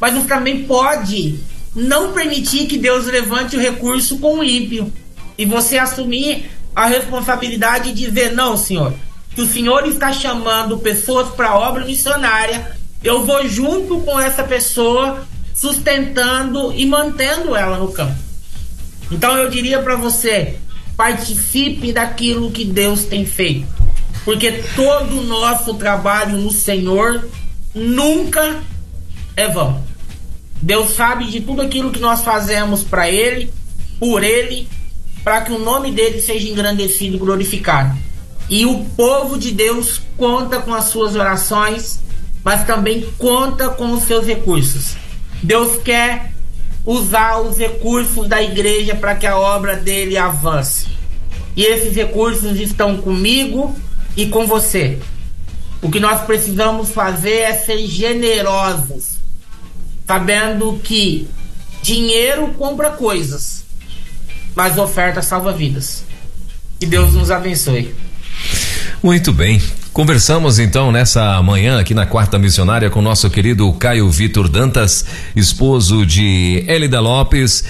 Mas 0.00 0.14
você 0.14 0.26
também 0.26 0.64
pode 0.64 1.38
não 1.74 2.12
permitir 2.12 2.66
que 2.66 2.78
Deus 2.78 3.04
levante 3.06 3.56
o 3.56 3.60
recurso 3.60 4.18
com 4.18 4.38
o 4.38 4.44
ímpio. 4.44 4.92
E 5.36 5.44
você 5.44 5.76
assumir 5.76 6.50
a 6.74 6.86
responsabilidade 6.86 7.92
de 7.92 8.06
dizer: 8.06 8.32
não, 8.32 8.56
senhor, 8.56 8.94
que 9.34 9.40
o 9.40 9.46
senhor 9.46 9.86
está 9.86 10.12
chamando 10.12 10.78
pessoas 10.78 11.28
para 11.30 11.56
obra 11.56 11.84
missionária, 11.84 12.76
eu 13.02 13.24
vou 13.24 13.46
junto 13.48 14.00
com 14.00 14.18
essa 14.18 14.42
pessoa, 14.42 15.26
sustentando 15.54 16.72
e 16.72 16.86
mantendo 16.86 17.54
ela 17.54 17.78
no 17.78 17.92
campo. 17.92 18.16
Então 19.10 19.36
eu 19.36 19.50
diria 19.50 19.80
para 19.80 19.96
você: 19.96 20.56
participe 20.96 21.92
daquilo 21.92 22.50
que 22.50 22.64
Deus 22.64 23.04
tem 23.04 23.26
feito, 23.26 23.66
porque 24.24 24.52
todo 24.74 25.20
o 25.20 25.24
nosso 25.24 25.74
trabalho 25.74 26.38
no 26.38 26.50
Senhor 26.50 27.28
nunca 27.74 28.62
é 29.36 29.48
vão. 29.48 29.82
Deus 30.62 30.94
sabe 30.94 31.26
de 31.26 31.40
tudo 31.40 31.60
aquilo 31.60 31.90
que 31.90 32.00
nós 32.00 32.22
fazemos 32.22 32.82
para 32.82 33.10
Ele, 33.10 33.52
por 33.98 34.22
Ele, 34.22 34.66
para 35.24 35.40
que 35.40 35.52
o 35.52 35.58
nome 35.58 35.90
dele 35.90 36.20
seja 36.20 36.48
engrandecido 36.48 37.16
e 37.16 37.18
glorificado. 37.18 37.96
E 38.48 38.66
o 38.66 38.84
povo 38.96 39.38
de 39.38 39.50
Deus 39.50 40.00
conta 40.16 40.60
com 40.60 40.72
as 40.74 40.84
suas 40.84 41.16
orações, 41.16 41.98
mas 42.44 42.64
também 42.64 43.08
conta 43.18 43.70
com 43.70 43.92
os 43.92 44.04
seus 44.04 44.26
recursos. 44.26 44.96
Deus 45.42 45.82
quer 45.82 46.32
usar 46.84 47.40
os 47.40 47.56
recursos 47.56 48.28
da 48.28 48.42
igreja 48.42 48.94
para 48.94 49.14
que 49.14 49.26
a 49.26 49.38
obra 49.38 49.76
dele 49.76 50.18
avance. 50.18 50.86
E 51.56 51.64
esses 51.64 51.96
recursos 51.96 52.60
estão 52.60 52.98
comigo 52.98 53.74
e 54.14 54.26
com 54.26 54.46
você. 54.46 54.98
O 55.80 55.90
que 55.90 55.98
nós 55.98 56.20
precisamos 56.20 56.90
fazer 56.90 57.38
é 57.38 57.54
ser 57.54 57.86
generosos 57.86 59.14
sabendo 60.06 60.78
que 60.82 61.28
dinheiro 61.82 62.48
compra 62.58 62.90
coisas, 62.90 63.63
mas 64.54 64.78
oferta 64.78 65.22
salva 65.22 65.52
vidas. 65.52 66.04
Que 66.78 66.86
Deus 66.86 67.14
nos 67.14 67.30
abençoe. 67.30 67.94
Muito 69.02 69.32
bem. 69.32 69.60
Conversamos 69.92 70.58
então 70.58 70.90
nessa 70.90 71.40
manhã 71.40 71.78
aqui 71.78 71.94
na 71.94 72.04
Quarta 72.04 72.36
Missionária 72.38 72.90
com 72.90 73.00
nosso 73.00 73.30
querido 73.30 73.72
Caio 73.74 74.10
Vitor 74.10 74.48
Dantas, 74.48 75.04
esposo 75.36 76.04
de 76.04 76.64
Elida 76.66 77.00
Lopes, 77.00 77.64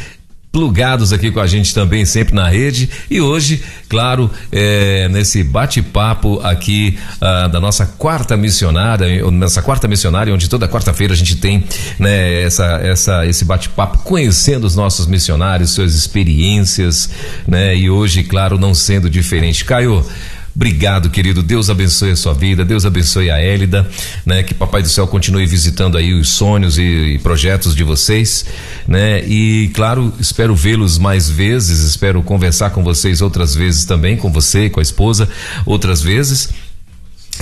plugados 0.55 1.13
aqui 1.13 1.33
com 1.33 1.41
a 1.41 1.49
gente 1.49 1.75
também, 1.75 2.05
sempre 2.05 2.33
na 2.33 2.49
rede. 2.49 2.89
E 3.11 3.21
hoje, 3.21 3.61
claro, 3.89 4.31
é, 4.53 5.09
nesse 5.09 5.43
bate-papo 5.43 6.39
aqui 6.45 6.97
ah, 7.21 7.49
da 7.49 7.59
nossa 7.61 7.85
quarta 7.85 8.37
missionária, 8.37 9.29
nessa 9.33 9.61
quarta 9.61 9.89
missionária, 9.89 10.33
onde 10.33 10.49
toda 10.49 10.69
quarta-feira 10.69 11.13
a 11.13 11.17
gente 11.17 11.39
tem 11.39 11.65
né, 11.99 12.43
essa, 12.43 12.67
essa, 12.81 13.27
esse 13.27 13.45
bate-papo 13.45 13.99
conhecendo 14.05 14.63
os 14.63 14.77
nossos 14.77 15.09
missionários, 15.09 15.73
suas 15.73 15.93
experiências, 15.93 17.11
né? 17.49 17.77
E 17.77 17.91
hoje, 17.91 18.23
claro, 18.23 18.57
não 18.57 18.75
sendo 18.75 19.11
diferente. 19.11 19.65
Caio, 19.65 20.07
Obrigado, 20.55 21.11
querido. 21.11 21.43
Deus 21.43 21.69
abençoe 21.69 22.13
a 22.13 22.17
sua 22.17 22.33
vida. 22.33 22.65
Deus 22.65 22.87
abençoe 22.87 23.29
a 23.29 23.41
Élida, 23.41 23.89
né? 24.25 24.43
Que 24.45 24.55
Papai 24.55 24.83
do 24.83 24.89
Céu 24.89 25.07
continue 25.07 25.45
visitando 25.47 25.99
aí 25.99 26.15
os 26.15 26.29
sonhos 26.29 26.79
e, 26.79 26.83
e 26.83 27.19
projetos 27.19 27.75
de 27.75 27.83
vocês, 27.83 28.47
né? 28.87 29.25
E 29.27 29.71
claro, 29.75 30.13
espero 30.21 30.55
vê-los 30.55 30.97
mais 30.97 31.29
vezes. 31.29 31.81
Espero 31.81 32.23
conversar 32.23 32.71
com 32.71 32.85
vocês 32.85 33.21
outras 33.21 33.55
vezes 33.55 33.85
também, 33.85 34.17
com 34.17 34.31
você, 34.31 34.71
com 34.71 34.79
a 34.79 34.83
esposa, 34.83 35.29
outras 35.67 36.01
vezes. 36.01 36.51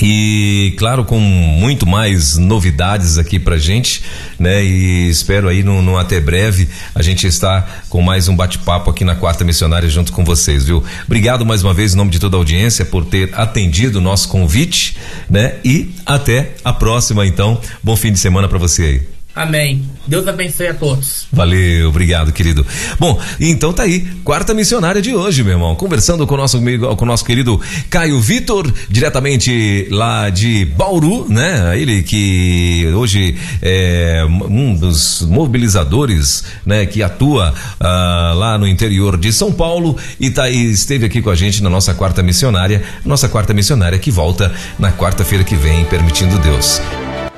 E 0.01 0.75
claro, 0.79 1.05
com 1.05 1.19
muito 1.19 1.87
mais 1.87 2.39
novidades 2.39 3.19
aqui 3.19 3.39
pra 3.39 3.59
gente, 3.59 4.03
né? 4.39 4.65
E 4.65 5.09
espero 5.09 5.49
aí 5.49 5.63
no, 5.63 5.83
no 5.83 5.99
até 5.99 6.21
breve 6.21 6.69
a 6.95 7.03
gente 7.03 7.27
estar 7.27 7.85
com 7.89 8.01
mais 8.01 8.29
um 8.29 8.35
bate-papo 8.35 8.91
aqui 8.91 9.05
na 9.05 9.15
Quarta 9.15 9.45
Missionária 9.45 9.89
junto 9.89 10.13
com 10.13 10.25
vocês, 10.25 10.65
viu? 10.65 10.83
Obrigado 11.05 11.45
mais 11.45 11.63
uma 11.63 11.75
vez 11.75 11.93
em 11.93 11.97
nome 11.97 12.11
de 12.11 12.19
toda 12.19 12.37
a 12.37 12.39
audiência 12.39 12.85
por 12.85 13.05
ter 13.05 13.31
atendido 13.35 13.99
o 13.99 14.03
nosso 14.03 14.29
convite, 14.29 14.97
né? 15.29 15.57
E 15.65 15.91
até 16.07 16.53
a 16.65 16.73
próxima, 16.73 17.27
então. 17.27 17.61
Bom 17.83 17.97
fim 17.97 18.13
de 18.13 18.19
semana 18.19 18.49
para 18.49 18.59
você 18.59 18.83
aí. 18.83 19.22
Amém. 19.35 19.83
Deus 20.07 20.29
abençoe 20.29 20.69
a 20.69 20.75
todos. 20.75 21.27
Valeu, 21.33 21.89
obrigado, 21.89 22.33
querido. 22.33 22.67
Bom, 22.99 23.19
então 23.41 23.73
tá 23.73 23.85
aí, 23.85 24.01
quarta 24.25 24.53
missionária 24.53 25.01
de 25.01 25.15
hoje, 25.15 25.43
meu 25.43 25.55
irmão. 25.55 25.75
Conversando 25.75 26.27
com 26.27 26.35
o 26.35 26.37
nosso 26.37 26.59
amigo, 26.59 26.95
com 26.97 27.05
o 27.05 27.09
nosso 27.09 27.25
querido 27.25 27.59
Caio 27.89 28.21
Vitor, 28.21 28.71
diretamente 28.91 29.89
lá 29.91 30.29
de 30.29 30.67
Bauru, 30.67 31.27
né? 31.31 31.79
Ele 31.79 32.03
que 32.03 32.87
hoje 32.95 33.37
é 33.63 34.23
um 34.29 34.75
dos 34.75 35.23
mobilizadores, 35.23 36.45
né? 36.67 36.85
Que 36.85 37.03
atua 37.03 37.55
ah, 37.81 38.35
lá 38.37 38.59
no 38.59 38.67
interior 38.67 39.17
de 39.17 39.33
São 39.33 39.51
Paulo 39.51 39.97
e 40.21 40.31
tá 40.31 40.45
aí, 40.45 40.71
esteve 40.73 41.07
aqui 41.07 41.23
com 41.23 41.31
a 41.31 41.35
gente 41.35 41.63
na 41.63 41.71
nossa 41.71 41.95
quarta 41.95 42.23
missionária, 42.23 42.83
nossa 43.05 43.29
quarta 43.29 43.55
missionária 43.55 43.99
que 43.99 44.11
volta 44.11 44.53
na 44.79 44.93
quarta-feira 44.93 45.43
que 45.43 45.55
vem, 45.55 45.85
permitindo 45.87 46.39
Deus. 46.39 46.83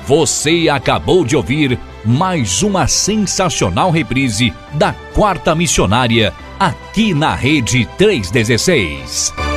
Você 0.07 0.69
acabou 0.69 1.25
de 1.25 1.35
ouvir 1.35 1.79
mais 2.05 2.63
uma 2.63 2.87
sensacional 2.87 3.91
reprise 3.91 4.53
da 4.75 4.93
Quarta 5.15 5.55
Missionária, 5.55 6.35
aqui 6.61 7.15
na 7.15 7.35
Rede 7.35 7.89
316. 7.97 9.54